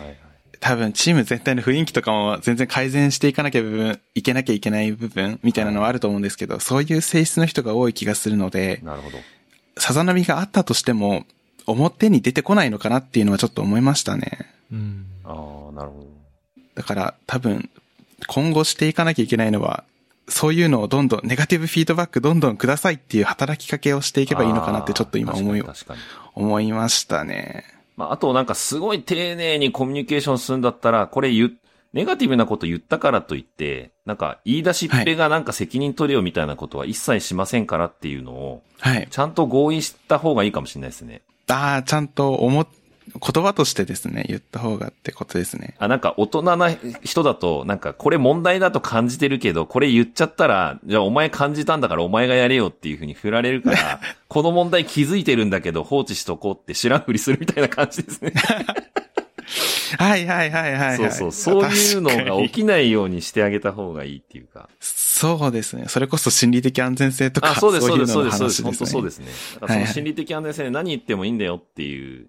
[0.64, 9.18] 多分チーム全体の雰囲気とかも全然改善していかなきゃ部分、いけなきゃいけない部分みたいなのはあると思うんですけど、そういう性質の人が多い気がするので、なるほど。
[9.76, 11.26] さざ波があったとしても、
[11.66, 14.38] 表に出てこないのかなっていうのはちょっと思いましたね。
[14.72, 15.04] うん。
[15.24, 15.32] ああ、
[15.72, 16.06] なるほど。
[16.76, 17.68] だから多分、
[18.26, 19.84] 今後していかなきゃいけないのは、
[20.28, 25.62] そういうのをどんどん、ネガティブフィードバックどんどんくださいっていう働きかけをしていけばいいのかなってちょっと今思い。
[26.34, 27.73] 思いましたね。
[27.96, 31.52] まあ、あとなんかすごい丁寧にコミュニケーションするんだったら、これ言う、
[31.92, 39.06] ネガティブなこと言ったからといって、なんか言い出しっぺがなんか責任取れよみたいなことは一切しませんからっていうのを、はい。
[39.10, 41.22] ちゃんと合意した方がいいかもしれないですね。
[41.48, 42.66] ああ、ちゃんと思、
[43.20, 45.76] 言葉としてですね、言った方がってことですね。
[45.78, 46.70] あ、なんか大人な
[47.02, 58.32] 人だと、なんかこれ問題だと感じてるけど、これ言っちゃったら、じゃあお前感じたんだからお前がやれよっていう風に振られるから、 この問題気づいてるんだけど放置しとこうって知らんふりするみたいな感じですね。
[59.98, 60.96] はいはいはいはい、はい。
[60.96, 61.32] そうそう。
[61.32, 64.68] そういうのが起ききないようにしてあげた方がいいっていうか。
[64.80, 65.84] そうですね。
[65.88, 68.62] それこそ心理的安全性とか、あ、そうです、そうです、そういです、そうです。
[68.62, 69.26] 本当そうですね。
[69.60, 72.26] だからその心理的安全性で何言ってもいいんだよっていう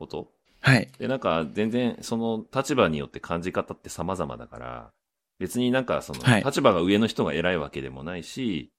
[0.00, 0.32] こと。
[0.60, 0.88] はい。
[0.98, 4.90] で、なんか全然その立場によって感じ方って様々だから、
[5.38, 8.72] 別になんかその、はい立場が上の人が偉いわけでもないし、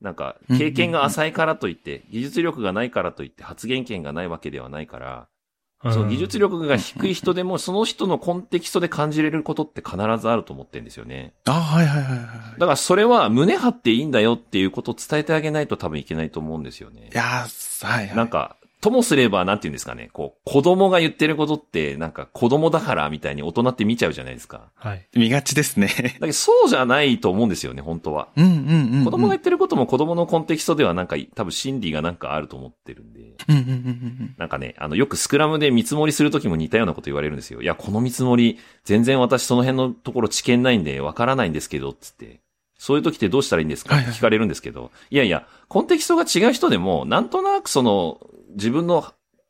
[0.00, 5.28] なんか、経験が浅いからといって、技術力がないからといって発言権がないわけではないから、
[5.82, 11.34] その技術力が低い人でも、その人のコンテキストで感じれることって必ずあると思ってるんですよね。
[11.46, 12.24] あ、はいはいはいは
[12.56, 12.60] い。
[12.60, 17.16] だからそれは胸張っていいんだよっていうことを伝えてあげないと多分いけないと思うんですよねい。
[17.16, 18.16] やー、はいはい。
[18.16, 18.56] なんか、
[18.86, 24.70] ともすれば、なんて言うんですかね、こう、子供が言ってることって、なんか子供だからみたいに大人って見ちゃうじゃないですか。
[24.74, 25.06] はい。
[25.14, 25.88] 見がちですね。
[25.96, 28.28] だけどそうじゃないと思うんですよね、本当は。
[28.36, 29.04] うんうんうんうん。
[29.04, 33.20] 子供が言ってることも子供のコンテキストではなんか、多分心理がなんかあると思ってるんで。
[33.48, 37.62] うんうんうんうんなんかね、あの、よくスクラムで見積もりするときも似たようなこと言われるんですよ。
[37.62, 42.40] いや、この見積もり、全然私その辺のところ知見ないんでわからないんですけど、つって。
[42.78, 43.94] そういう時ってどうしたらいいんですか？
[43.94, 48.20] はいはいって聞かれるんですけど、いやいや、コンテキストが違う人でも、なんとなくその、
[48.56, 49.02] 自分の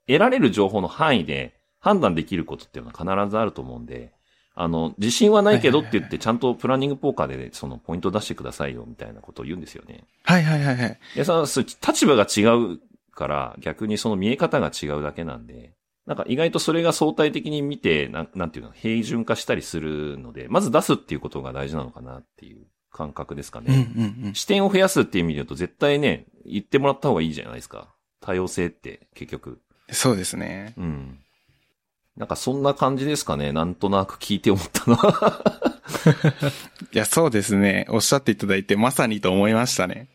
[0.06, 4.12] 得られる情報の範囲で判断できることっていうのは必ずあると思うんで、
[4.54, 10.04] あの、自信はないけどって言って、ちゃんとプランニングポーカーでそのポイント出してくださいよ、みたいなことを言うんですよね。
[10.24, 10.98] はいはいはいはい。
[11.14, 12.42] いや、その立場が違
[12.74, 12.80] う
[13.12, 15.74] から、逆にその見え方が違うだけなんで、
[16.06, 23.76] なんか意外とそれが相対的に見て、なんなんていうの、平準化したりするので、まず出すっていうことが大事なのかなっていう感覚ですかうんうね。
[23.82, 24.34] んうん。
[24.34, 27.88] 視点を増やすっていう意味で言うと、絶対ね、言ってもらった方がいいじゃないですか。
[28.20, 29.60] 多様性って、結局。
[29.90, 30.74] そうですね。
[30.76, 31.18] うん。
[32.16, 33.52] なんかそんな感じですかね。
[33.52, 35.80] なんとなく聞いて思ったのは。
[36.92, 37.86] いや、そうですね。
[37.90, 40.08] おっしゃっていただいてまさにと思いましたね。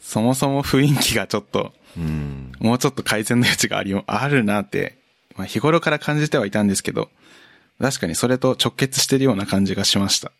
[0.00, 2.52] そもそも雰囲気がちょっと、うん。
[2.60, 4.98] もうちょっと改善の余地があり、あるなって、
[5.36, 7.10] まあ日頃から感じてはいたんですけど、
[7.80, 10.32] 確かにそれと直結してるような感じがしました。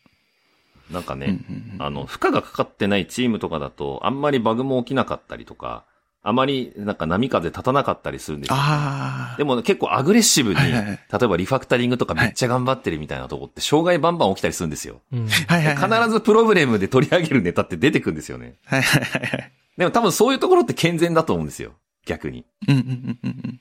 [0.91, 5.85] なんかね、うんうんうんあの、負荷がかかってないチームとかだと、あんまりバグも起きなかったりとか、
[6.27, 8.55] あまりなんか波風立たなかったりするんですよ。
[8.57, 9.37] ああ。
[9.37, 14.99] でも結構アグレッシブに、はいはいはい例えばリファクタリングとかめっちゃ頑張ってるみたいなとこって、障害バンバン起きたりするんですよ。
[15.09, 18.55] 必ずプロブレムで取り上げるネタって出てくるんですよね。
[18.65, 19.51] はいはいはいはい。
[19.77, 21.71] でも多分そういうところって健全だと思うんですよ。
[22.05, 22.45] 逆に。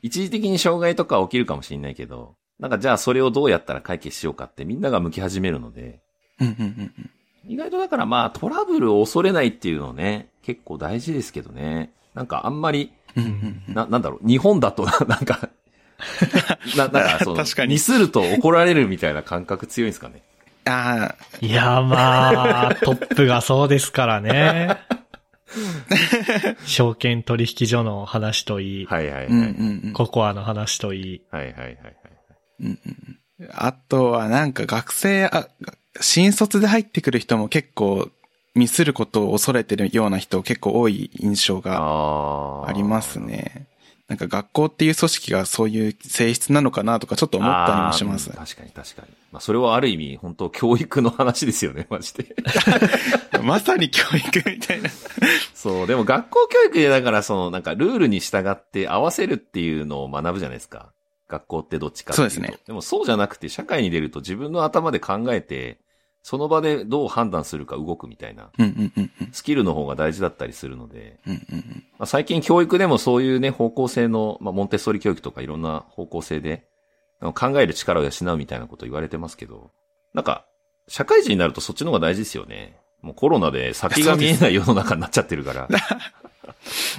[0.02, 6.00] 一時的に障害とか起きるかもしれないけど、なんかじゃあそれをどうやったら解決しようかってみんなが向き始めるので。
[7.48, 11.92] 意外とだからまあトラブルを恐れないっていうのね、結構大事ですけどね。
[12.16, 12.90] なんかあんまり、
[13.68, 15.50] な、なんだろう、日本だと なんか、
[16.76, 20.22] な、なんか その、確かにミスると怒られるみたいな感覚強いんですかね？
[20.64, 24.78] ああ、いや、まあ、 トップがそうですからね。
[26.64, 29.26] 証券取引所の話といい、はいはいはい。
[29.26, 29.92] うんうんうん。
[29.92, 31.22] ココアの話といい。
[31.30, 31.76] はいはいはいはい。
[32.60, 33.18] うんうんうん
[33.52, 35.46] あとはなんか学生、あ、
[36.00, 38.08] 新卒で入ってくる人も結構
[38.56, 43.20] ミスることを恐れてるような人結構多い印象があります。
[43.20, 43.66] ね。
[44.08, 49.08] なんか学校っていう組織がそういう性質なのかなとかちょっと思ったりもします確かに確かに。
[49.32, 52.34] まあそれはある意味、本当教育の話ですよね、マジで。
[53.42, 54.90] まさに教育みたいな。
[55.54, 60.92] そう、でも学校教育でだからそのなんかルールに従って合わせるっていうのを学ぶじゃないですか。
[61.28, 62.14] 学校ってどっちか。
[62.14, 62.54] そうですね。
[62.66, 65.80] でもそうじゃなくて社会に出ると自分の頭で考えて、
[66.26, 68.50] その場でどう判断するか動くみたいな。
[69.30, 71.20] スキルの方が大事だったりするので、
[72.04, 76.66] 最近教育でもそういうね、方向性の、まあ、モンテッソーリ教育とかいろんな方向性で、
[77.20, 79.70] 考える力を養うみたいなこと言われてますけど、
[80.14, 80.46] なんか、
[80.88, 82.76] 社会人になるとそっちの方が大事ですよね。
[83.02, 85.68] もうコロナで先が見えない世の中になっちゃってるから、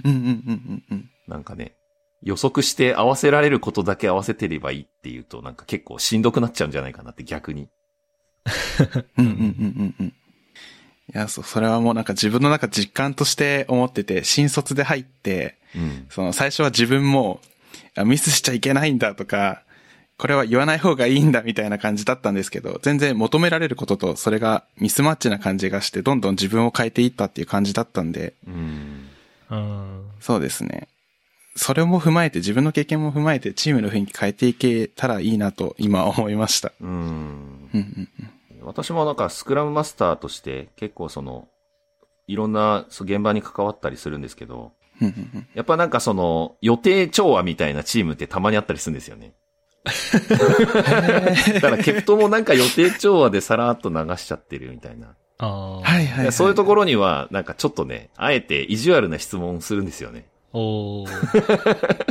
[0.06, 1.10] うんうんうんうんうん。
[1.28, 1.76] なんかね、
[2.24, 7.68] 予測して合わせられることだけ合わせてればいいっていうと、なんか結構しんどくなっちゃうんじゃないかなって逆に。
[9.18, 9.44] うんうんうんう
[9.84, 10.08] んうん。
[10.08, 10.12] い
[11.14, 16.06] や、そう、それはもうなんか自分の中実感として思ってて、新卒で入って、うん。
[16.10, 17.40] その最初は自分も、
[17.96, 19.64] あミスしちゃいけないんだとか、
[20.18, 29.10] これは言わない方がいいんだみたいな感じだったんですけど、全然求められることとそれがミスマッチな感じがして、どんどん自分を変えていったっていう感じだったんで、うん。
[29.50, 30.06] うん。
[30.20, 30.88] そうですね。
[31.56, 36.72] それも踏まえて、自分の経験も踏まえて、チームの雰囲気変えていけたらいいなと今思いました。
[36.82, 36.90] うん。
[36.90, 38.30] うんうんうん
[38.68, 41.48] 私もなんかスクラムマスターとして結構その、
[42.28, 44.74] いろんな現場に関わったりするんですけど、
[45.54, 49.34] やっぱなんかその、予定調和みたいなチームってたまにあったりするんですよね。
[51.54, 55.16] だからケプトもなんか予定調和でさらっと流しちゃってるみたいな。
[55.40, 56.32] はいはい、はい。
[56.32, 60.28] そういうところには、なんかちょっとね、あえて意地悪な質問するんですよね。
[60.52, 62.08] おー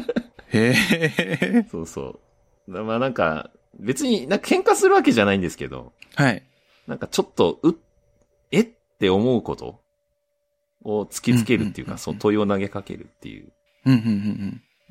[0.49, 1.67] へえ。
[1.71, 2.21] そうそ
[2.69, 2.83] う。
[2.83, 6.43] まあなんか、別になんか喧嘩するわけじゃないんですけど、はい。
[6.87, 7.77] なんかちょっと、う、
[8.51, 8.61] え？
[8.61, 9.81] って思うこと？
[10.85, 13.53] を突きつけるっていうか、そう問いを投げかけるっていう
[13.85, 14.13] うんうんうんう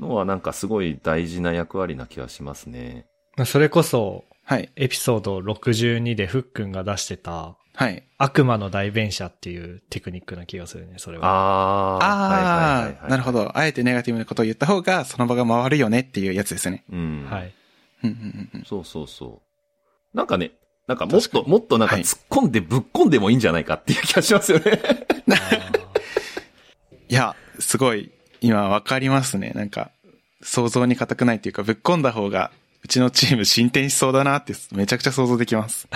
[0.03, 0.07] ん。
[0.09, 3.05] のはなんかすごい大事な役割な気がしますね。
[3.37, 4.69] まあそれこそ、はい。
[4.75, 8.07] エピソード62でふっくんが出してた、はい。
[8.17, 11.27] 悪魔の代弁者っていうテクニックな気がするね、それは。
[11.27, 12.05] ああ。
[12.05, 13.45] ああ、なるほど。
[13.45, 13.57] ど。
[13.57, 16.85] あえてネガティブなことを言った方が、その場が回るよねっていうやつですね。
[16.91, 17.27] うん。
[17.29, 17.53] はい。
[18.65, 19.41] そうそうそ
[20.13, 20.17] う。
[20.17, 20.51] なんかね、
[20.87, 24.79] なんかもっと、もっとなんかはい突っ込んでぶっ込んでもいいんじゃないかっていう気がしますよね。
[27.09, 28.11] いや、すごい、
[28.41, 29.51] 今わかりますね。
[29.55, 29.91] なんか、
[30.41, 32.51] 想像に難くないっていうか、ぶっ込んだ方が、
[32.83, 35.87] うちのチーム進展しそうだなって、めちゃくちゃ想像できます。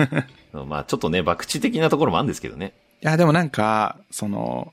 [0.66, 2.72] まあちょっとね、博打的なところもあるんですけどね。
[3.02, 4.72] いや、でもなんか、その、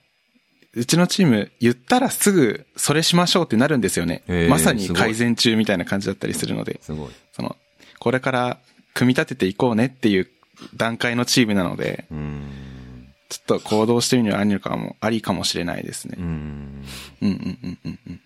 [0.77, 4.23] うちのチーム、言ったらすぐ、それしましょうってなるんですよね。
[4.27, 7.09] へーまさに改善中みたいな感じだったりするので、すごい。
[7.33, 7.55] その、
[7.99, 8.59] これから
[8.93, 10.29] 組み立てていこうねっていう
[10.75, 12.05] 段階のチームなので。
[13.29, 16.23] ちょっと行動してみるのはありかも、ありかもしれないですねうー。
[16.23, 16.85] ん。
[17.21, 18.15] うんうんうんうんうん。
[18.15, 18.19] っ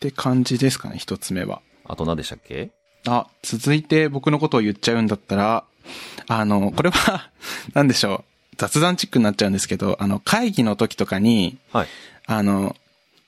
[0.00, 1.60] て感じですかね、一つ目は。
[1.84, 2.70] あと何でしたっけ？
[3.06, 5.64] あ、続いて僕のことを言っちゃうんだったら、
[6.26, 7.30] あの、これは、
[7.74, 8.35] なんでしょう。
[8.56, 11.86] 雑談チックになっちゃうんですけど、あの、会議の時とかに、はい。
[12.26, 12.74] あの、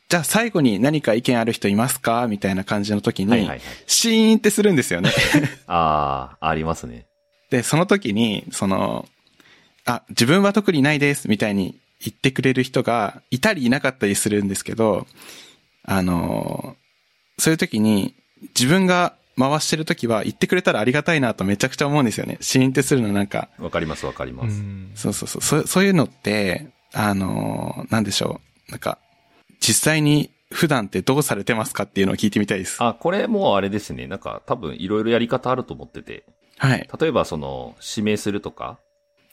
[0.09, 2.27] じゃあ最後に何か意見ある人いますか？
[2.29, 3.61] みたいな感じの時に、はいはいはい。
[3.87, 5.11] シーンってするんですよね。
[5.67, 7.07] ああ、ありますね。
[7.51, 9.07] で、その時に、その、
[9.85, 15.07] あ、自分は特にないです、みたいに言ってくれる人がいたりいなかったりするんですけど、
[15.85, 16.77] あの、
[17.39, 18.15] そういう時に、
[18.59, 22.39] 自分が回してる時は言ってくれたらありがたいなとめちゃくちゃ思うんですよね。
[22.41, 24.61] シーンってするのなんか、わかりますわかります。
[24.61, 28.71] うんそうそうそう、そうそういうのって、あの、なんでしょう。
[28.73, 28.99] なんか、
[29.61, 32.83] 実際に普段ってどうされてますかっていうのを聞いてみたいです。
[32.83, 34.07] あ、これもうあれですね。
[34.07, 36.25] なんか多分いろいろやり方あると思ってて。
[36.59, 36.89] はい。
[37.01, 38.79] 例えばその、指名するとか、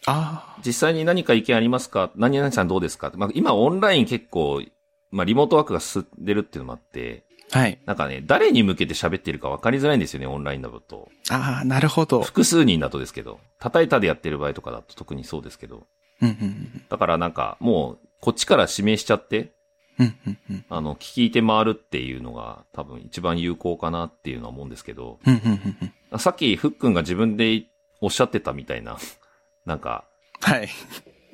[0.07, 2.11] あ実際に何か意見ありますか？
[2.15, 3.11] 何々さんどうですか？
[3.15, 4.61] まあ、今オンライン結構、
[5.09, 7.24] まあリモートワークが進んでるっていうのもあって、あ、
[7.55, 7.79] はい。
[7.85, 11.09] なんかね、誰に向けて喋ってるか分かりづらいんですよね、オンラインだと。
[11.29, 12.21] ああ、なるほど。
[12.21, 15.87] 複数人だとですけど、叩いたでやってる場合とかだと特にそうですけど。
[16.21, 19.53] うんうんだからなんか、もう、こっちから指名しちゃって、
[19.97, 25.77] うんうんうんあの、聞いて回るっていうのが多分一番有効かなっていうのは思うんですけど、うんうんうん
[26.11, 27.65] うんさっきふっくんが自分で
[27.99, 28.97] おっしゃってたみたいな、
[29.65, 30.05] なんか、
[30.41, 30.69] はい。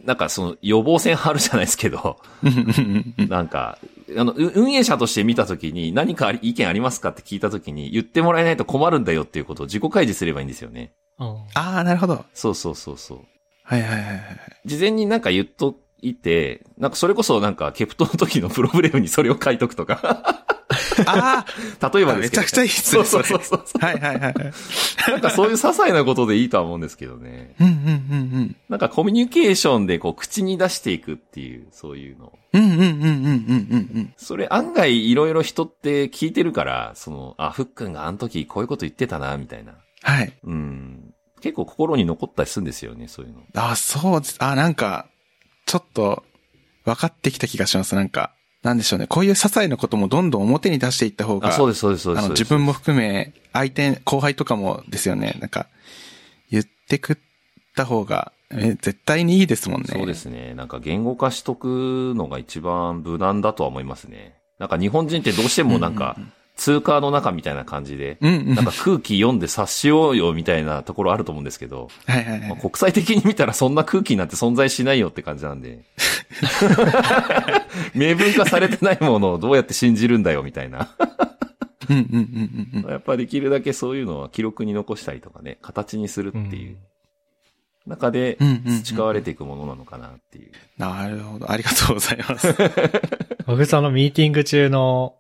[0.04, 2.20] なんかその予防線張るじゃないですけど、
[3.18, 3.78] なんか、
[4.18, 10.92] あの、う運営者として見たときに何か意見ありますかって聞いたときに言ってもらえないと困るんだよっていうことを自己開示すればいいんですよね。
[11.20, 12.26] うんああ、なるほど。
[12.34, 13.20] そうそうそうそう。
[13.64, 14.20] はいはいはいはい。
[14.66, 20.46] 事前になんか言っといて、なんかそれこそなんかケプトの時のプログレムにそれを書いとくとか、
[21.06, 21.46] あ
[21.94, 23.80] 例えばですけど、めちゃくちゃいいっすねそうそうそうそう。
[23.82, 24.34] あ、はいはいはいはい。
[25.08, 27.56] なんかそういう些細なことでいいとは思うんですけどね。
[27.60, 27.76] うんうんう
[28.40, 32.32] んなんかコミュニケーションでこう口に出していくっていう、そういうの。
[32.54, 32.64] うん。
[32.64, 39.74] うんうんうんうんうんうんそれ案外いろいろ人って聞いてるから、その、あ、ふっくんがあの時こういうこと言ってたな、みたいな。
[40.04, 40.34] はい。
[40.44, 41.14] うん。
[41.42, 43.42] 結構心に残ったりするんですよね、そういうの。
[43.56, 44.36] あ、そうです。
[44.40, 45.08] あ、なんか、
[45.66, 46.24] ちょっと、
[46.86, 47.96] 分かってきた気がします。
[47.96, 48.34] なんか、
[48.64, 49.08] なんでしょうね。
[49.08, 52.24] こういう些細なこともどんどん表に出していった方が、あ、そうです、そうです、そうです。
[52.24, 55.38] あの、自分も含め、相手、後輩とかもですよね。
[55.40, 55.68] なんか、
[56.52, 57.18] 言ってくっ
[57.76, 59.88] た方が、え、絶対にいいですもんね。
[59.92, 60.54] そうですね。
[60.54, 64.36] なんか言語化しとくのが一番無難だとは思いますね。
[64.60, 66.18] なんか日本人ってどうしてもなんか、
[66.62, 68.56] 通貨の中みたいな感じで、うんうん。
[68.56, 72.50] なんか空気読んで察しようよみたいなところあると思うんですけど、はいはいはい。
[72.50, 75.80] まあ国際的に見たらそんな空気なんて存在しないよって感じなんで。
[77.96, 80.90] 明文化されてないものをどうやって信じるんだよみたいな。
[81.90, 82.92] うんうんうんうんうん。
[82.92, 86.78] やっぱできるだけそういうのは記録に残したりとかね、形にするっていう
[87.88, 88.38] 中で
[88.84, 90.52] 培われていくものなのかなっていう。
[90.78, 91.52] なるほど。
[91.52, 92.56] ありがとうございます。
[93.48, 95.16] 僕そのミーティング中の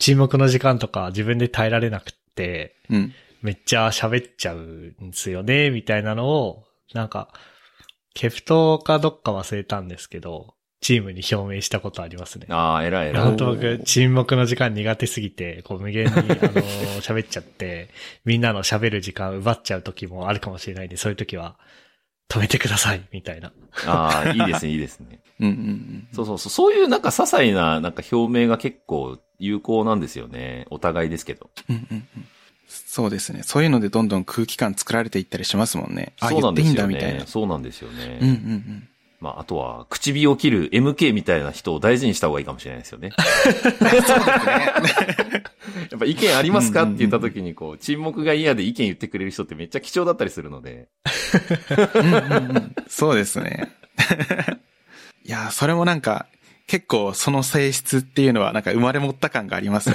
[0.00, 3.12] 沈黙の時間とか自分で耐えられなくって、うん。
[3.42, 7.28] めっちゃ喋っちゃうんですよね、みたいなのを、なんか、
[8.14, 12.46] ケプトかどっか忘れたんですけど、チームに表明したことありますね。
[12.48, 13.22] ああ、偉い偉い。
[13.22, 17.90] 本当僕、沈黙の時間苦手すぎて、こう無限に、あのー 喋っちゃって、
[18.24, 21.56] みんなの喋る時間奪っちゃう時もあるかもしれないんで、そういう時は、
[22.30, 23.52] 止めてください、みたいな。
[23.86, 25.20] ああ、いいですね、いいですね。
[25.40, 26.08] うんうんうん。
[26.12, 26.50] そうそうそう。
[26.50, 30.66] そういうなんか些細ななんか表明が結構有効なんですよね。
[30.70, 31.50] お互いですけど。
[31.68, 32.26] うんうんうん
[32.72, 33.42] そうですね。
[33.42, 36.12] そういうのでどんどん空気感作られていったりしますもんね。
[36.20, 37.08] あ、そう言っていいんだなんですよね。
[37.08, 37.26] みたいな。
[37.26, 38.18] そうなんですよね。
[38.20, 38.88] うんうんうん。
[39.20, 43.10] まあ、あとは、口火を切る MK みたいな人を大事にした方がいいかもしれないですよね。
[45.90, 46.84] やっぱ意見ありますか？
[46.84, 50.88] って言った時に、こう、沈黙が嫌で意見言ってくれる人ってめっちゃ貴重だったりするので。
[51.94, 53.68] うんうんうんそうですね。
[55.24, 56.26] いや、それもなんか、
[56.70, 59.90] 結構その性質っていうのはなんか生まれ持った感があります。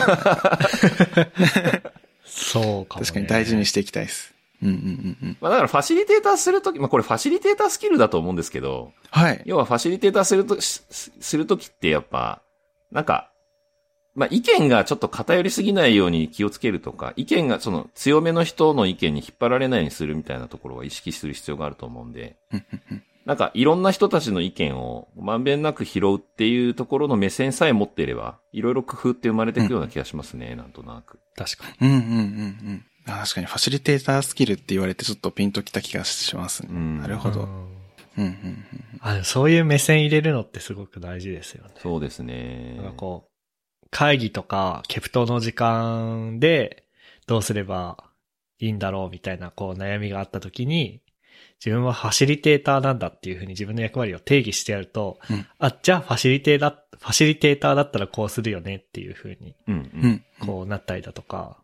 [2.25, 3.05] そうかも、ね。
[3.05, 4.33] 確かに大事にしていきたいです。
[4.61, 5.37] うんうんうんうん。
[5.39, 9.41] まあだからファシリテーターするとき、まあこれファシリテータースキルだと思うんですけど、はい。
[9.45, 12.41] 要はファシリテーターすると、しするときってやっぱ、
[12.91, 13.31] なんか、
[14.13, 31.19] まあ意見がちょっと偏りすぎないように気をつけるとか、意見がその強めの人の意見に引っ張られないようにするみたいなところは意識する必要があると思うんで、うんうんうんなんかいろんな人たちの意見をまんべんなく拾うっていうところの目線さえ持っていれば、いろいろ工夫って生まれていくような気がしますね、なんとなく。
[31.35, 31.87] 確かに。
[31.87, 32.17] うんうんうんう
[32.71, 32.85] ん。
[33.07, 36.69] あ確かにファシリテータースキルって言われてちょっとピンときた気がしますね。
[36.71, 37.41] うんなるほど。
[37.41, 37.57] うんうん
[38.17, 38.65] うんうん
[39.01, 41.71] あそういう目線入れるのってすごく大事ですよね。
[41.77, 42.75] そうですね。
[42.77, 46.85] なんかこう、会議とか、ケプトの時間で、
[47.27, 48.03] どうすれば
[48.59, 51.01] いいんだろうみたいな、こう悩みがあった時に、
[51.65, 59.55] 自分はファシリテーターなんだっていうふうに自分の役割を定義してやると、うんあ、じゃあファシリテーター、ファシリテーターだったらこうするよねっていうふうに。
[60.39, 61.57] こうなったりだとか、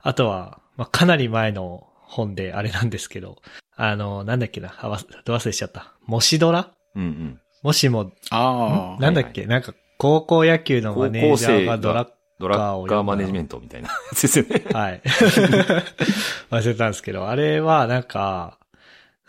[0.00, 3.42] あとは、まあ、かなり前の本であれなんですけど、
[3.76, 5.94] あの、なんだっけな、あ忘れしちゃった。
[6.06, 6.70] もしドラ？
[6.94, 7.40] うんうん。
[7.62, 9.02] もしも、ああ。
[9.02, 12.08] なんだっけ、なんか、高校野球のマネージャーがドラッ
[12.38, 14.64] ドラッカーマネジメントみたいなやつ ですよね。
[14.72, 15.02] はい。
[16.50, 18.59] 忘れたんですけど、あれはなんか、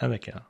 [0.01, 0.47] なんだっけな。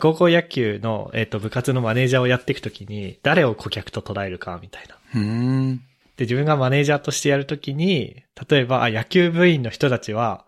[0.00, 4.96] 高校野球の、えっ、と、部活のマネージャーをやっていくときに、誰を顧客と捉えるか、みたいな。
[5.14, 5.76] うーん。
[6.16, 10.46] で、自分がマネージャーとしてやるときに、例えば、あ、野球部員の人たちは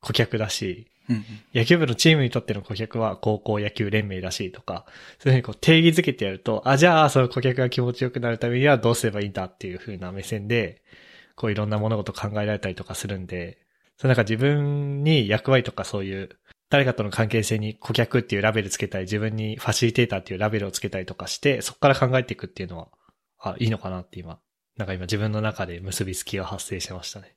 [0.00, 4.86] 顧客だし、うん野球部のチームにとっての顧客は高校野球連盟らしいとか、
[5.18, 10.82] そういうふうにこう定義づけてやると、あ、じゃあその顧客が気持ちよくなるためにはどうすればいいんだっていう風な目線で、
[11.36, 13.58] こういろんな物事考えられたりとかするんで、
[13.98, 16.30] そうなんか自分に役割とかそういう、
[16.70, 22.88] 誰かとの関係性に顧客っていうラベルつけたり、自分にファシリテーターっていうラベルをつけたりとかして、そこから考えていくっていうのは、
[23.38, 24.38] あ、いいのかなって今、
[24.76, 27.34] なんか今自分の中で結びつきが発生しましたね。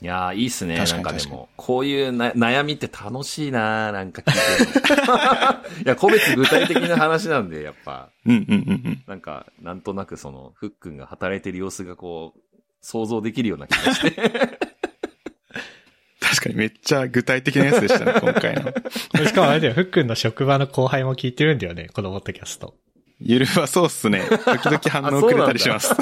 [0.00, 0.76] いやー、いいっすね。
[0.76, 12.40] なんかでも、こういうな悩みって楽しいなーなんか聞いて いや、個別具体的な話なんで、やっぱ、うんうんうんうんなんか、なんとなくその、ふっくんが働いてる様子がこう、
[12.80, 14.58] 想像できるような気がして。
[16.30, 18.72] 確かにめっちゃ具体的なやつでしたね、 今回の。
[19.26, 22.74] しかもあれだよ、ふっくんの職場の後輩も聞いてるんだよね、このポッドキャスト。
[23.20, 24.22] ゆるはそうっすね。
[24.28, 25.94] 時々反応くれたりします。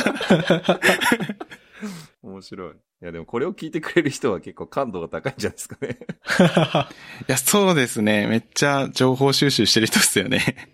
[2.23, 2.73] 面白い。
[2.73, 5.99] いや、でもこれを聞いてくれる人は結構感度が高いんじゃないですかね。
[7.29, 8.29] いや、そうですね。
[8.29, 10.69] めっちゃ情報収集してる人っすよね。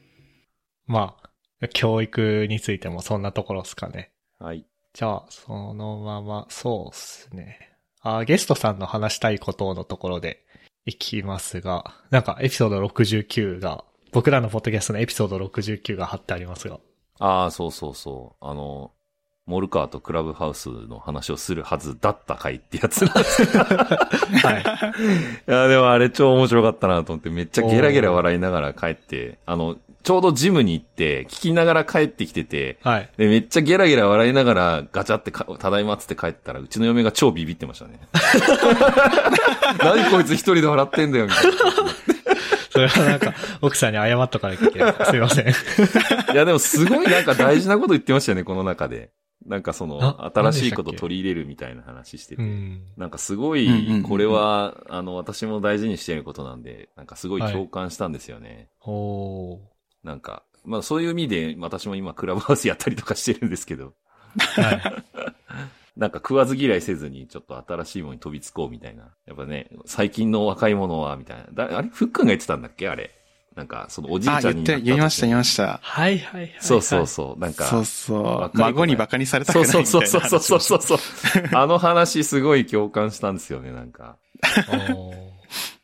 [0.86, 1.16] ま
[1.60, 4.12] あ、教育についてもそんなところですかね。
[4.38, 4.66] はい。
[4.92, 7.67] じゃあ、そのまま、そうっすね。
[8.02, 10.44] あ、ゲストさんの話したいことのところで
[10.86, 16.78] いきますが、なんかエピソード69が、僕らのポッドキャストのエピソード69が貼ってありますが。
[17.18, 18.44] ああ、そうそうそう。
[18.44, 18.92] あの、
[19.48, 23.44] モルカーとクラブハウスの話をするはずだった回ってやつなんです。
[23.56, 25.50] はい。
[25.50, 29.76] いや、でもあれ超面白かったなと思って、めっちゃゲラゲラ笑いながら帰って、あの、
[30.08, 33.10] ちょうどジムに行って、聞きながら帰ってきてて、はい。
[33.18, 38.00] で、めっちゃゲラゲラ笑いながらガチャってか、ただいまっつって帰ったら、うちの嫁が超ビビってましたね。
[39.84, 41.52] 何こいつ一人で笑ってんだよ、みたいな。
[42.70, 44.94] それはなんか、奥さんに謝っとかなきゃいけない。
[45.10, 45.48] すいません。
[46.32, 49.10] いや、でもすごいなんか大事なこと言ってましたよね、この中で。
[49.44, 52.42] なんかその、あ新しいこと取り入れるみたいな話してて。
[52.42, 52.80] うん。
[52.96, 53.68] なんかすごい、
[53.98, 58.70] んこれは、あの、私も大事にしていることなんで、なんかすごい共感したんですよね。
[58.80, 59.58] おー。
[60.04, 63.94] なんか、まあそういう意味で、私も今クラブハウスやったりとかしてるんですけど、
[64.38, 65.04] はい。
[65.96, 69.04] なんか食わず嫌いせずにちょっと新しいものに飛びつこうみたいな。
[69.26, 71.46] やっぱね、最近の若い者は、みたいな。
[71.52, 71.88] だあれ？
[71.88, 72.88] ふっくんが言ってたんだっけ？
[72.88, 73.10] あれ？
[73.56, 75.80] なんか、そのおじいあ、ちゃんに言って、言いました、言いました。
[75.82, 76.54] はいはいはい。
[76.60, 77.40] そうそうそう。
[77.40, 81.48] なんか、そうそう孫に馬鹿にされたくそうないみたいなそうそうそうそうそうそう。
[81.52, 84.16] あの話すごい共感したんですよね、なんか。
[84.94, 85.28] お ー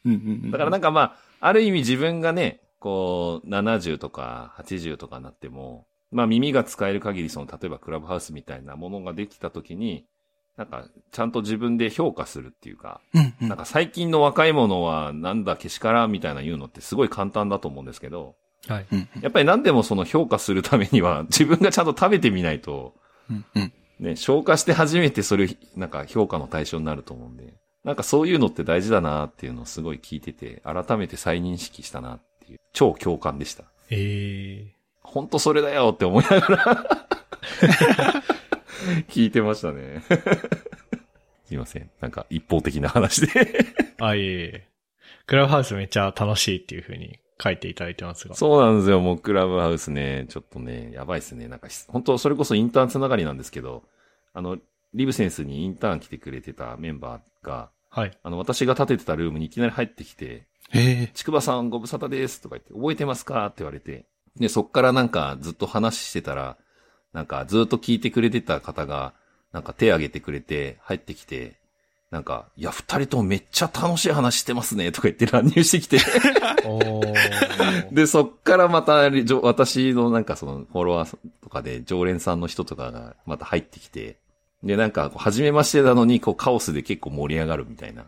[0.05, 10.05] うんうんうんだからなんかまあ、ある意味自分がね、こう、70とか80とかになっても、まあ耳が使える限り、その、例えばクラブハウスみたいなものができた時に、
[10.59, 13.49] なんか、ちゃんと自分で評価するっていうか、うんうん。
[13.49, 18.37] なんか最近の若い者はなんだけしからんみたいな言うのってすごい簡単だと思うんですけど、
[18.69, 18.87] はい。
[18.93, 22.95] うんやっぱり何でもその評価するためには 自分がちゃんと食べてみないと、
[23.31, 23.73] うんうん。
[23.99, 33.65] ね、消化して初めてそれ、なんか評価の対象になると思うんで、なんかそういうのって大事だなっていうのをすごい聞いてて、改めて再認識したなっていう、超共感でした。
[33.91, 36.87] えほんとそれだよって思いながら
[39.09, 40.03] 聞いてましたね。
[41.47, 41.91] すいません。
[42.01, 43.27] なんか一方的な話で。
[43.99, 44.05] ー。
[44.05, 44.69] あ、いえいえ。
[45.27, 48.35] クラブハウスめっちゃ楽しいっていう風に書いていただいてますが。
[48.35, 49.01] そうなんですよ。
[49.01, 51.49] もうクラブハウスね、ちょっとね、やばいっすね。
[51.49, 53.85] なんか、本当それこそインターンつながりなんですけど、
[54.33, 54.59] あの、
[54.95, 58.19] リブセンスにインターン来てくれてたメンバーが、はい。
[58.23, 63.47] あの、私が立ててたルームにいきなり入ってきて、ええちくばさんご無沙汰ですとか言って、覚えてますか？
[63.47, 64.05] って言われて。
[64.37, 66.57] で、そっからなんかずっと話してたら、
[67.13, 69.15] なんかずっと聞いてくれてた方が、
[69.53, 71.61] なんか手挙げてくれて、入ってきて、
[72.11, 75.99] なんか、いや、二人ともめっちゃ楽しい話してますねとか言って乱入してきて。
[77.93, 79.11] で、そっからまた、
[79.43, 84.19] 私のなんかそのフォロワーとかで常連さんの人とかがまた入ってきて、
[84.63, 88.07] で、なんか、初めましてなのに、こう、カオスで結構盛り上がるみたいな。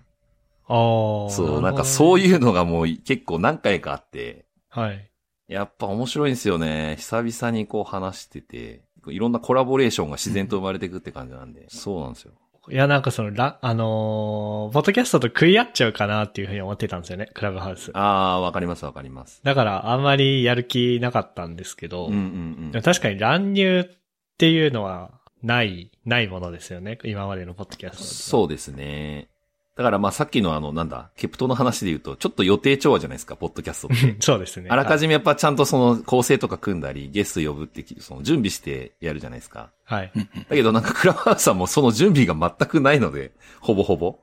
[0.68, 1.30] あー。
[1.30, 2.20] そう、なんかそうう。
[2.20, 5.10] いうのがもう結構何回かあって、はい。
[5.48, 6.96] やっぱ面白いんですよね。
[6.98, 11.66] 久々にこう話してて、いろんなコラボレーションが自然と生まれていくって感じなんで。
[11.68, 12.32] そうなんですよ。
[12.68, 17.92] いや、なんかその、ら、あのーポッドキャストと食い合っちゃうかなっていうふうに思ってたんですよね、クラブハウス。
[17.94, 19.40] あー、わかりますわかります。
[19.44, 22.82] だから、あんまりやる気なかったんですけど、うんうんうん。
[22.82, 23.96] 確かに乱入っ
[24.36, 25.12] ていうのは、
[25.44, 29.28] ない、ないものですよね、今までのポッドキャストそうですね。
[29.76, 34.16] だからまあさっきのあの、なんだ、ケプトの話で言うと、ちょっと予定調和じゃないですか、ポッドキャストって。
[34.20, 34.68] そうですね。
[34.70, 39.68] あらかじめやっぱちゃんとその構成とか組んだり、ゲスト呼ぶってき、その準備してやるじゃないですか。
[39.84, 40.12] はい。
[40.48, 44.18] だけどなんかクラブハウスはもうその準備が全くないので、ほぼほぼ。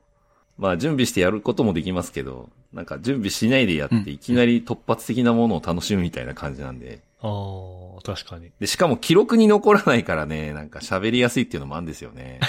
[0.58, 7.02] まあ準備してやることもできますけど、なんか準備しないでやって、いきなり突発的なものを楽しむみたいな感じなんで。
[7.22, 8.52] おー、確かに。
[8.60, 12.40] で、しかも記録に残らないからね、なんか喋りやすいっていうのもあるんですよね。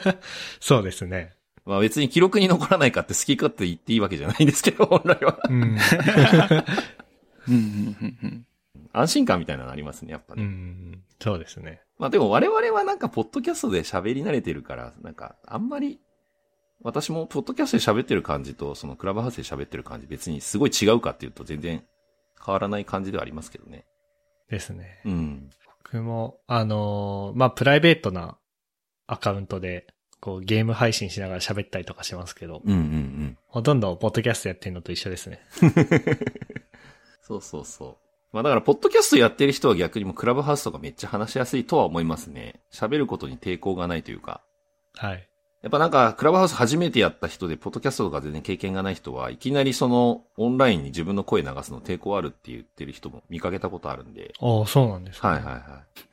[0.60, 1.32] そうですね。
[1.64, 5.38] まあ別に記録に残らないかって好き勝手言っていいわけじゃないんですけど、 本来は。
[5.48, 5.78] うん。
[8.92, 10.44] 安心感みたいなのありますね、やっぱうね。
[10.44, 11.02] ん。
[11.20, 11.80] そうですね。
[11.98, 16.00] まあでも我々はなんかポッドキャストで喋り慣れてるから、なんかあんまり、
[16.82, 21.84] 私もポッドキャストで喋ってる感じと、そのクラブハウスで喋ってる感じ、別にすごい違うかっていうと全然
[22.44, 23.84] 変わらない感じではありますけどね。
[24.48, 25.00] ですね。
[25.04, 25.50] うん。
[25.84, 28.38] 僕も、あのーまあ、プライベートな
[29.06, 29.86] アカウントで、
[30.20, 33.38] こう、ゲーム配信しながら喋ったりとかしますけど、うんうんうん。
[33.46, 35.40] ほとんどポッドキャストやってるのと一緒ですね。
[37.22, 38.10] そうそうそう。
[38.32, 42.60] まあだから、ポッドキャストやってる人は逆にもうクラブハウスとかめっちゃ話しやすいとは思いますね。
[42.70, 44.40] 喋ることに抵抗がないというか。
[44.94, 45.26] はい。
[45.62, 54.32] やっぱなんか、クラブハウス初めてやった人で、ポッドキャストとか全然経験がない人は、いきなりその、オンラインに自分の声流すの抵抗あるって言ってる人も見かけたことあるんで。
[54.40, 55.28] おーそうなんですね。
[55.28, 55.60] はいはいは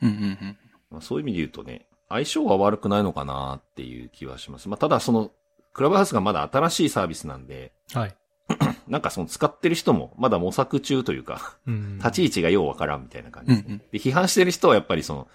[0.02, 0.06] い。
[0.06, 0.58] うんうんうん
[0.92, 4.70] まあ、そういう意味で言うとね、相性は悪くないのかなっていう気はします。
[4.70, 5.32] まあ、ただその、
[5.74, 8.16] クラブハウスがまだ新しいサービスなんで、はい。
[8.88, 11.98] なんかその使ってる人もまだ模索中というか、うん。
[11.98, 15.28] 立ち位置がようわからんみたいな感じでうんうんで、批判してる人はやっぱりその、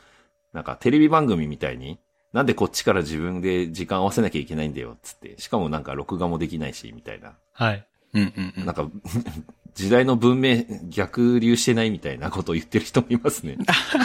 [0.53, 1.99] なんかテレビ番組みたいに、
[2.33, 5.39] なんでこっちから自分で時間合わせなきゃいけないんだよ、つって。
[5.39, 7.35] しかもなんか録画もできないし、みたいな。
[7.53, 7.87] はい。
[8.15, 8.89] うんうんうんなんか、
[9.75, 13.57] 時代の文明逆流してないみたいなことを言ってる人もいますね。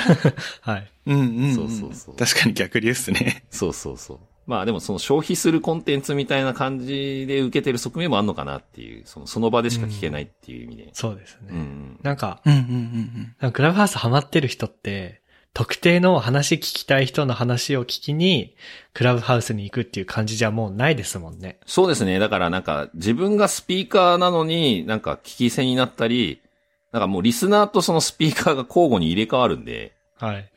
[0.62, 0.92] はい。
[1.06, 3.46] うんうんうんそうそうそう確かに逆流っすね。
[3.50, 4.20] そうそうそう。
[4.46, 10.90] まあでもその消費するコンテンツみたいな感じで受けてる側面もあんのかなっていう、そのその場でしか聞けないっていう意味で。
[10.94, 11.50] そうですね。
[11.52, 12.00] うん。
[12.02, 15.22] なんか、うんうんうんなんかクラブハウスハマってる人って、
[15.58, 18.56] 特定の話聞きたい人の話を聞きに、
[18.94, 21.58] クラブハウスに行くっていう感じじゃもうないですもんね。
[21.66, 22.20] そうですね。
[22.20, 26.44] だからなんか自分がスピーカーなのになんか聞き捨になったり、
[26.92, 30.48] なんかもうリスナーとそのスピーカーが交互に入れ替わるんで、はい。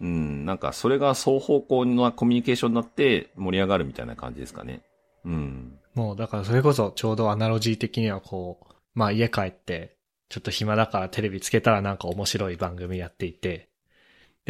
[0.00, 4.80] うん、なんかそれが双方向のコミュニケーションになって盛り上がるみたいな感じですかね。
[5.26, 5.78] うん。
[5.92, 9.98] もうだからそれこそちょうどアナロジー的にはこう、まあ家帰って、
[10.30, 13.75] ちょっと暇だからテレビつけたらなんか面白い番組やっていて、で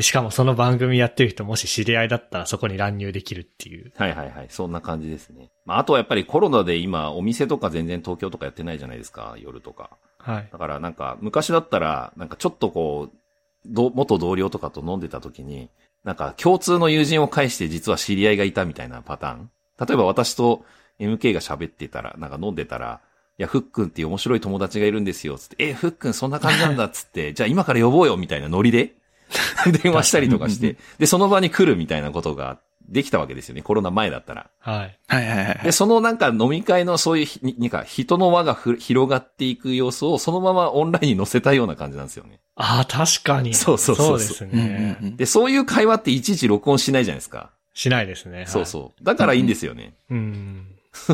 [0.02, 3.92] しかもその番組やってる人もし知り合いだったらそこに乱入できるっていう。
[3.96, 4.46] はいはいはい。
[4.50, 5.50] そんな感じですね。
[5.64, 9.96] まああとはやっぱりコロナで今お店とか全然東京とかやってないじゃないですか、夜とか。
[10.18, 10.48] はい。
[10.52, 13.16] だからなんか昔だったら、なんかちょっとこう、
[13.64, 15.70] ど元同僚とかと飲んでた時に、
[16.04, 19.50] なんか共通の友人を介して実は知り合いがいたみたいなパターン。
[19.80, 20.64] 例えば私と
[21.00, 23.00] MK が喋ってたら、なんか飲んでたら、
[23.38, 28.94] いや、ふっくんっていう面白い友達がいるんですよ、つって、え、ふっくんそんな感じなんだ、つって、じゃあ今から呼ぼうよ、みたいなノリで、
[29.82, 32.58] 電話したりとかして、で、その場に来るみたいなことが
[32.88, 34.50] できたわけですよね、コロナ前だったら。
[34.60, 34.98] はい。
[35.08, 35.60] はいはいはい。
[35.64, 42.40] で、そのなんか飲み会のそういうなんか人の輪がふ広がっていく様子をそのままオンラインに載せたような感じなんですよね。
[42.54, 43.54] ああ、確かに。
[43.54, 44.98] そうそうそうですうんうんね。
[45.02, 47.50] うんで、そういう会話っていちいち録音しないじゃないですか。
[47.74, 48.44] しないですね。
[48.46, 49.04] そうそう。
[49.04, 49.94] だからいいんですよね。
[50.10, 50.14] う。
[50.14, 50.66] うん。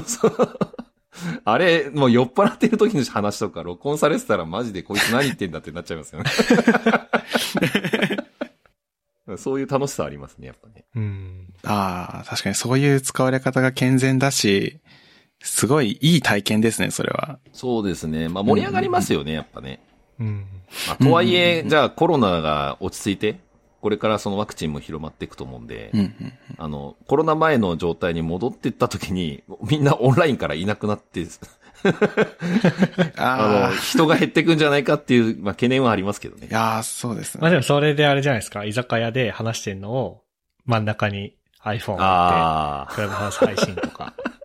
[0.07, 0.59] そ う
[1.45, 6.31] あれ、もう酔っ払ってる時の話とか録音されてたらマジでこいつ何言ってんだってなっちゃいますよね。
[9.39, 10.85] そういう楽しさありますね、やっぱね。
[10.97, 11.55] うん。
[11.65, 14.81] ああ、確かにそういう使われ方が健全だし、
[15.41, 17.39] すごいいい体験ですね、それは。
[17.53, 18.29] そうですね。
[18.29, 19.81] まあ盛り上がりますよね、やっぱね。
[20.19, 20.47] うん。
[20.89, 23.39] まあ、とはいうんうんえ、うんじゃあコロナが落ち着いて、
[23.83, 31.27] これからそのワクチンも広まっていくと思うんで、うんうんあの、コロナ前の状態に戻っていった時に、みんなオンラインからいなくなって、
[33.19, 36.51] ああの、人が減っていくんじゃないかっていう、まあ、懸念はありますけどねあ、い。
[36.53, 37.43] やーそうですね。
[37.43, 38.65] まあでもそれであれじゃないですか。
[38.65, 40.23] 居酒屋で話してんのを
[40.65, 41.35] 真ん中に
[41.65, 42.95] iPhone を置いて、ああ。
[42.95, 44.15] クラブハウス配信とか。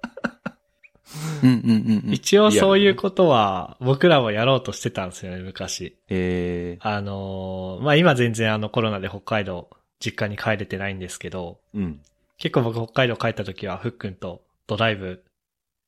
[1.43, 2.13] うんうんうんうん。
[2.13, 5.97] 一応そういうことは僕らもやろうとしてたんですよね、昔。
[6.09, 9.69] えあのーまあ今全然あのコロナで北海道
[9.99, 12.01] 実家に帰れてないんですけど、ー、うん。
[12.37, 15.23] 結構僕北海道帰った時はふっくんとドライブ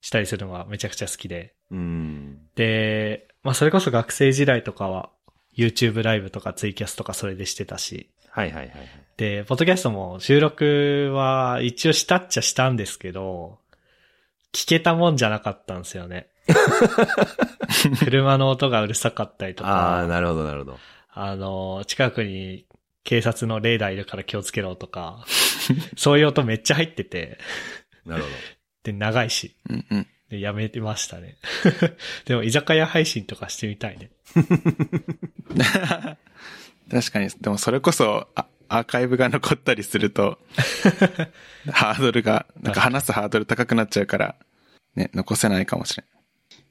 [0.02, 1.54] したりするのがめちゃくちゃ好きで。
[1.72, 2.40] うん。
[2.56, 5.10] で、まあそれこそ学生時代とかは
[5.56, 8.10] YouTube ライブとかツイキャスとかそれでしてたし。
[8.30, 8.88] はいはいはいはい。
[9.18, 13.60] で、ポッドキャストも収録は一応したっちゃしたんですけど、
[14.54, 16.30] 聞けたもんじゃなかったんですよね。
[18.04, 20.80] 車の音がうるさかったりとああ、か、なるほどなるほど。
[21.12, 22.66] あの、近くに
[23.04, 25.26] 警察のレーダーいるから気をつけろとか、
[25.98, 27.38] そういう音めっちゃ入ってて、
[28.06, 28.36] なるほど。
[28.84, 30.08] で、長いし、うんうん。
[30.30, 31.38] で、やめてましたね。
[32.26, 34.12] でも、居酒屋配信とかしてみたいね。
[36.90, 40.40] 確かに、でもそれこそ、あアーカイブが残ったりすると、
[41.72, 44.36] ハードルが、なんか話すハードル高くなっちゃうから、
[44.96, 46.06] ね、残せないかもしれん。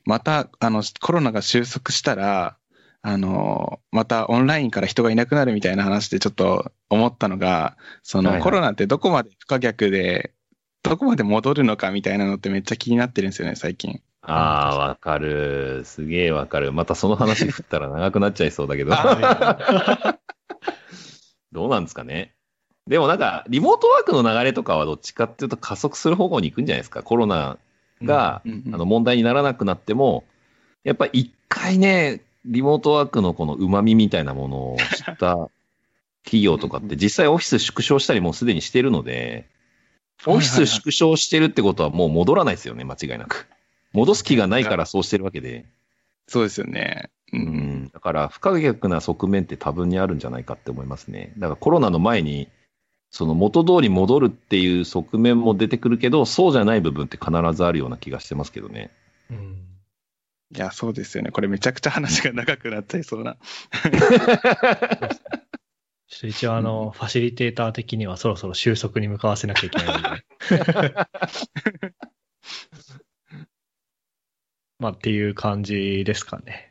[0.04, 2.56] また、あの、コロナが収束したら、
[3.02, 10.32] あの、またオンラインから人がいなくなるみたいな話でちょっと思ったのが、その、はいはいコロナってどこまで不可逆で、
[10.82, 14.00] どこまで戻るのかみたいなのってめっちゃ気になってるんですよね、最近。
[14.22, 15.82] ああ、わかる。
[15.84, 16.72] すげえわかる。
[16.72, 18.92] またその話振ったら長くなっちゃいそうだけど。
[21.52, 22.34] どうなんですかね。
[22.86, 27.02] でもなんか、リモートワークの流れとかはどっちかっていうと加速する方向に行くんじゃないですか。
[27.02, 27.58] コロナ
[28.02, 30.24] が、うんうんあの問題にならなくなっても、
[30.84, 35.50] やっぱ一回ね、リモートワークのこの旨味みたいなものを知った
[36.24, 39.46] 企業とかって実際オフィス縮小したりもうすでにしてるので、
[40.26, 43.48] オフィス縮小してるってことはもう戻らないですよね、間違いなく。
[43.92, 45.66] 戻す気がないからそうしてるわけで。
[46.26, 47.10] そうですよね。
[47.32, 47.36] う。
[47.36, 47.42] うん
[47.84, 47.90] ん。
[47.92, 51.32] だから不可逆な側面って多分にあるんじゃないかって思いますね。
[51.38, 52.48] だからコロナの前に、
[53.10, 58.90] その元通り戻るっていう側面も出てくるけど、そうじゃない部分って必ずあるような気がしてますけどね。
[59.30, 59.64] うん。
[60.54, 61.30] いや、そうですよね。
[61.30, 63.36] これめちゃくちゃ話が長くなっちゃいそうな。
[66.10, 70.24] ちょっと一応あの、ファシリテーター的にはそろそろ収束に向かわせなきゃいけないので。
[74.78, 76.67] まあっていう感じですかね。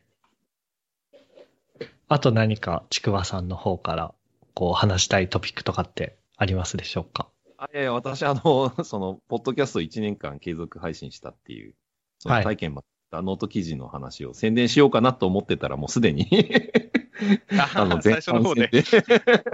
[2.09, 4.13] あと何かちくばさんの方から
[4.53, 7.27] こう話したいトピックとかってありますでしょうか？
[7.57, 11.73] あいやいや、私、あの、 その、ポッドキャスト1年間継続配信したっていう、
[12.19, 16.27] そのはい体験もあったノート記事の話を宣伝しようかなと思ってたら、もうすでに
[17.75, 18.43] あの、最 前半。
[18.55, 18.83] 戦で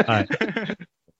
[0.06, 0.28] はい。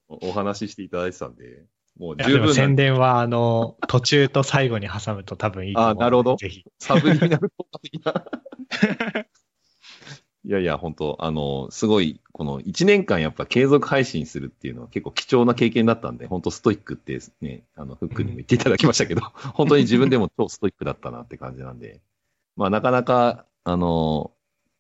[0.10, 1.64] お話ししていただいてたんで、
[1.98, 5.94] もう十分な宣伝はあの、途中と最後に挟むと多分いいと思う。
[5.94, 6.66] あなるほどぜひ。
[6.80, 8.26] サブリミナル効果的な。
[10.46, 19.22] いやいや、本当あの、すごい、この1年間やっぱ継続配信するっていうのは結構貴重な経験だったんで、本当ストイックってね、あの、フックにも言っていただきましたけど、
[19.56, 22.02] 本当に自分でも超ストイックだったなって感じなんで、
[22.58, 24.32] まあなかなか、あの、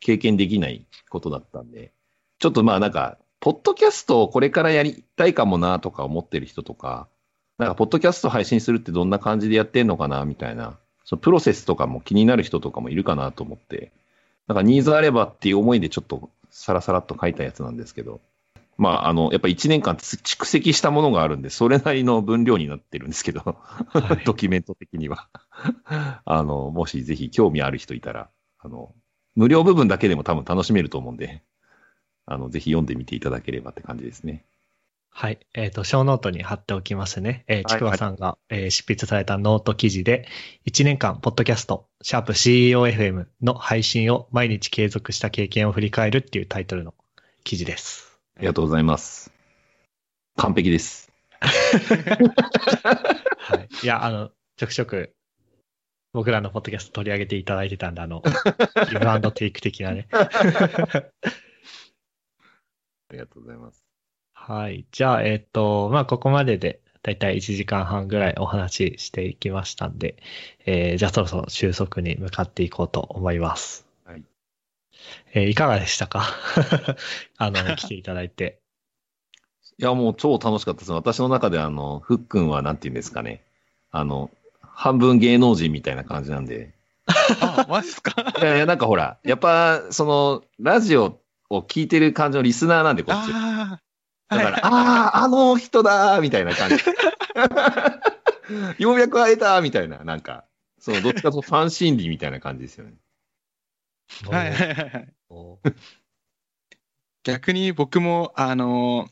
[0.01, 1.93] 経験できないことだったんで、
[2.39, 7.07] ちょっとまあなんか、ポッドキャストをこれからやりたいかもなとか思ってる人とか、
[7.57, 13.91] なんか、ポッドキャスト配信するってどんな感じでやってんのかなみたいな、そのプロセスとかも気になる人とかもいるかなと思って、
[14.47, 18.21] なんかニーズあればっていう思いでちょっとサラサラっと書いたやつなんですけど、
[18.77, 23.41] まあ、あの、やっぱ1年間つ蓄積したものがあるんで、それなりの分量になってるんですけど、
[23.87, 25.29] はい ドキュメント的には。
[26.25, 28.29] あの、もしぜひ興味ある人いたら、
[28.59, 28.93] あの、
[29.35, 31.43] 無料部分だけでも多分楽しめると思うんで、
[32.25, 34.45] あの、ぜひ読んでみていただければって感じですね。
[35.15, 35.37] はい。
[35.53, 37.45] えっ、と、ショーノートに貼っておきますね。
[37.47, 40.27] えー、ちくばさんが、えー執筆されたノート記事で、
[40.65, 46.95] 1年間、ポッドキャスト、シャープ CEOFM の配信を毎日継続した経験を振り返るっていうタイトルの
[47.43, 48.19] 記事です。
[48.37, 49.31] ありがとうございます。
[50.35, 51.11] 完璧です。
[51.39, 51.47] は
[53.57, 53.69] い。
[53.83, 55.13] いや、あの、ちょくちょく、
[56.11, 58.23] 僕らのポッドキャスト取り上げていただいてたんで、あの、
[58.89, 60.07] ギブアンドテイク的なね。
[60.11, 60.27] あ
[63.11, 63.82] りがとうございます。
[64.45, 64.85] はい。
[64.91, 70.15] じゃあ、えっ、と、まあ、ここまでで、だいたい1時間半ぐらいお話ししていきましたんで、
[70.65, 73.85] えーじゃあそろそろ収束に向かっていこうと思います。
[74.05, 74.23] はい。
[75.33, 76.23] えーいかがでしたか？
[77.37, 78.59] あの、来ていただいて。
[79.79, 80.91] いや、もう超楽しかったです。
[80.93, 83.43] 私の中であの、ふっくんはなんて言うんですかね。
[83.91, 84.29] あの、
[84.61, 86.73] 半分芸能人みたいな感じなんで。
[87.41, 88.33] あ、マジっすか？
[88.39, 93.31] いやいや、なんかほら、やっぱ、その、ラジオを聞いてる感じのリスナーなんで、こっち。
[93.33, 93.79] あ
[94.29, 96.77] だから、ああ、あの人だーみたいな感じ。
[98.77, 100.45] ようやく会えたーみたいな、なんか、
[100.79, 102.93] その、どっちかとファン心理みたいな感じですよね。
[104.29, 105.13] はいはいはいはい。
[105.29, 105.59] お
[107.23, 109.07] 逆に僕も、あの、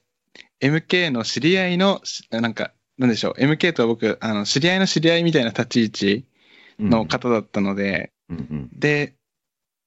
[0.61, 6.25] MK の知り合いの、しなんか、なんでしょう、MK とは僕、あの、知り合いの知り合いみたいな立ち位置
[6.79, 8.69] の方だったので、うんうん。
[8.73, 9.15] で、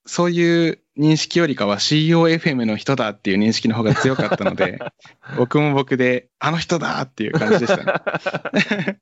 [0.06, 4.78] そういう認識よりかは COFM の人だっていう認識の方が強かったので、
[5.36, 8.52] 僕も僕で、あの人だっていう感じでした
[8.82, 9.00] ね。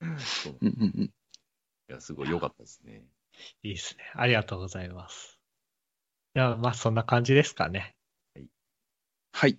[0.18, 3.02] そううんうんうんいや、すごい良かったですね。
[3.62, 4.04] いいですね。
[4.14, 5.40] ありがとうございます。
[6.36, 7.96] いや、まあそんな感じですかね。
[9.32, 9.58] はい。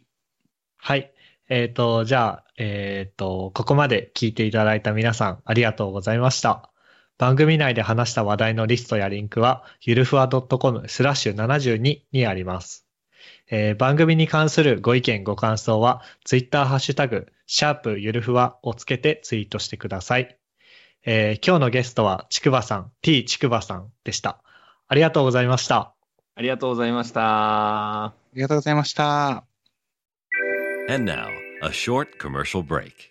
[0.78, 1.14] はい。
[1.50, 6.71] えっ、と、じゃあ、えっ、と、ここまで聞いていただいた皆さん、ありがとうございました。
[7.22, 12.88] 番組内で話した話題のリストやリンクは、ゆるふわ .com スラッシュ72にあります。
[13.52, 20.36] えー番組に関するご意見、ご感想は、ツイッターハッシュタグ、シャープゆるふわをつけてツイートしてください。
[21.06, 24.42] えー今日のゲストは、ちくばさん、T ちくばさんでした。
[24.88, 25.94] ありがとうございました。
[26.34, 28.06] ありがとうございました。
[28.06, 29.44] ありがとうございました。
[30.90, 31.28] And now,
[31.62, 33.11] a short commercial break.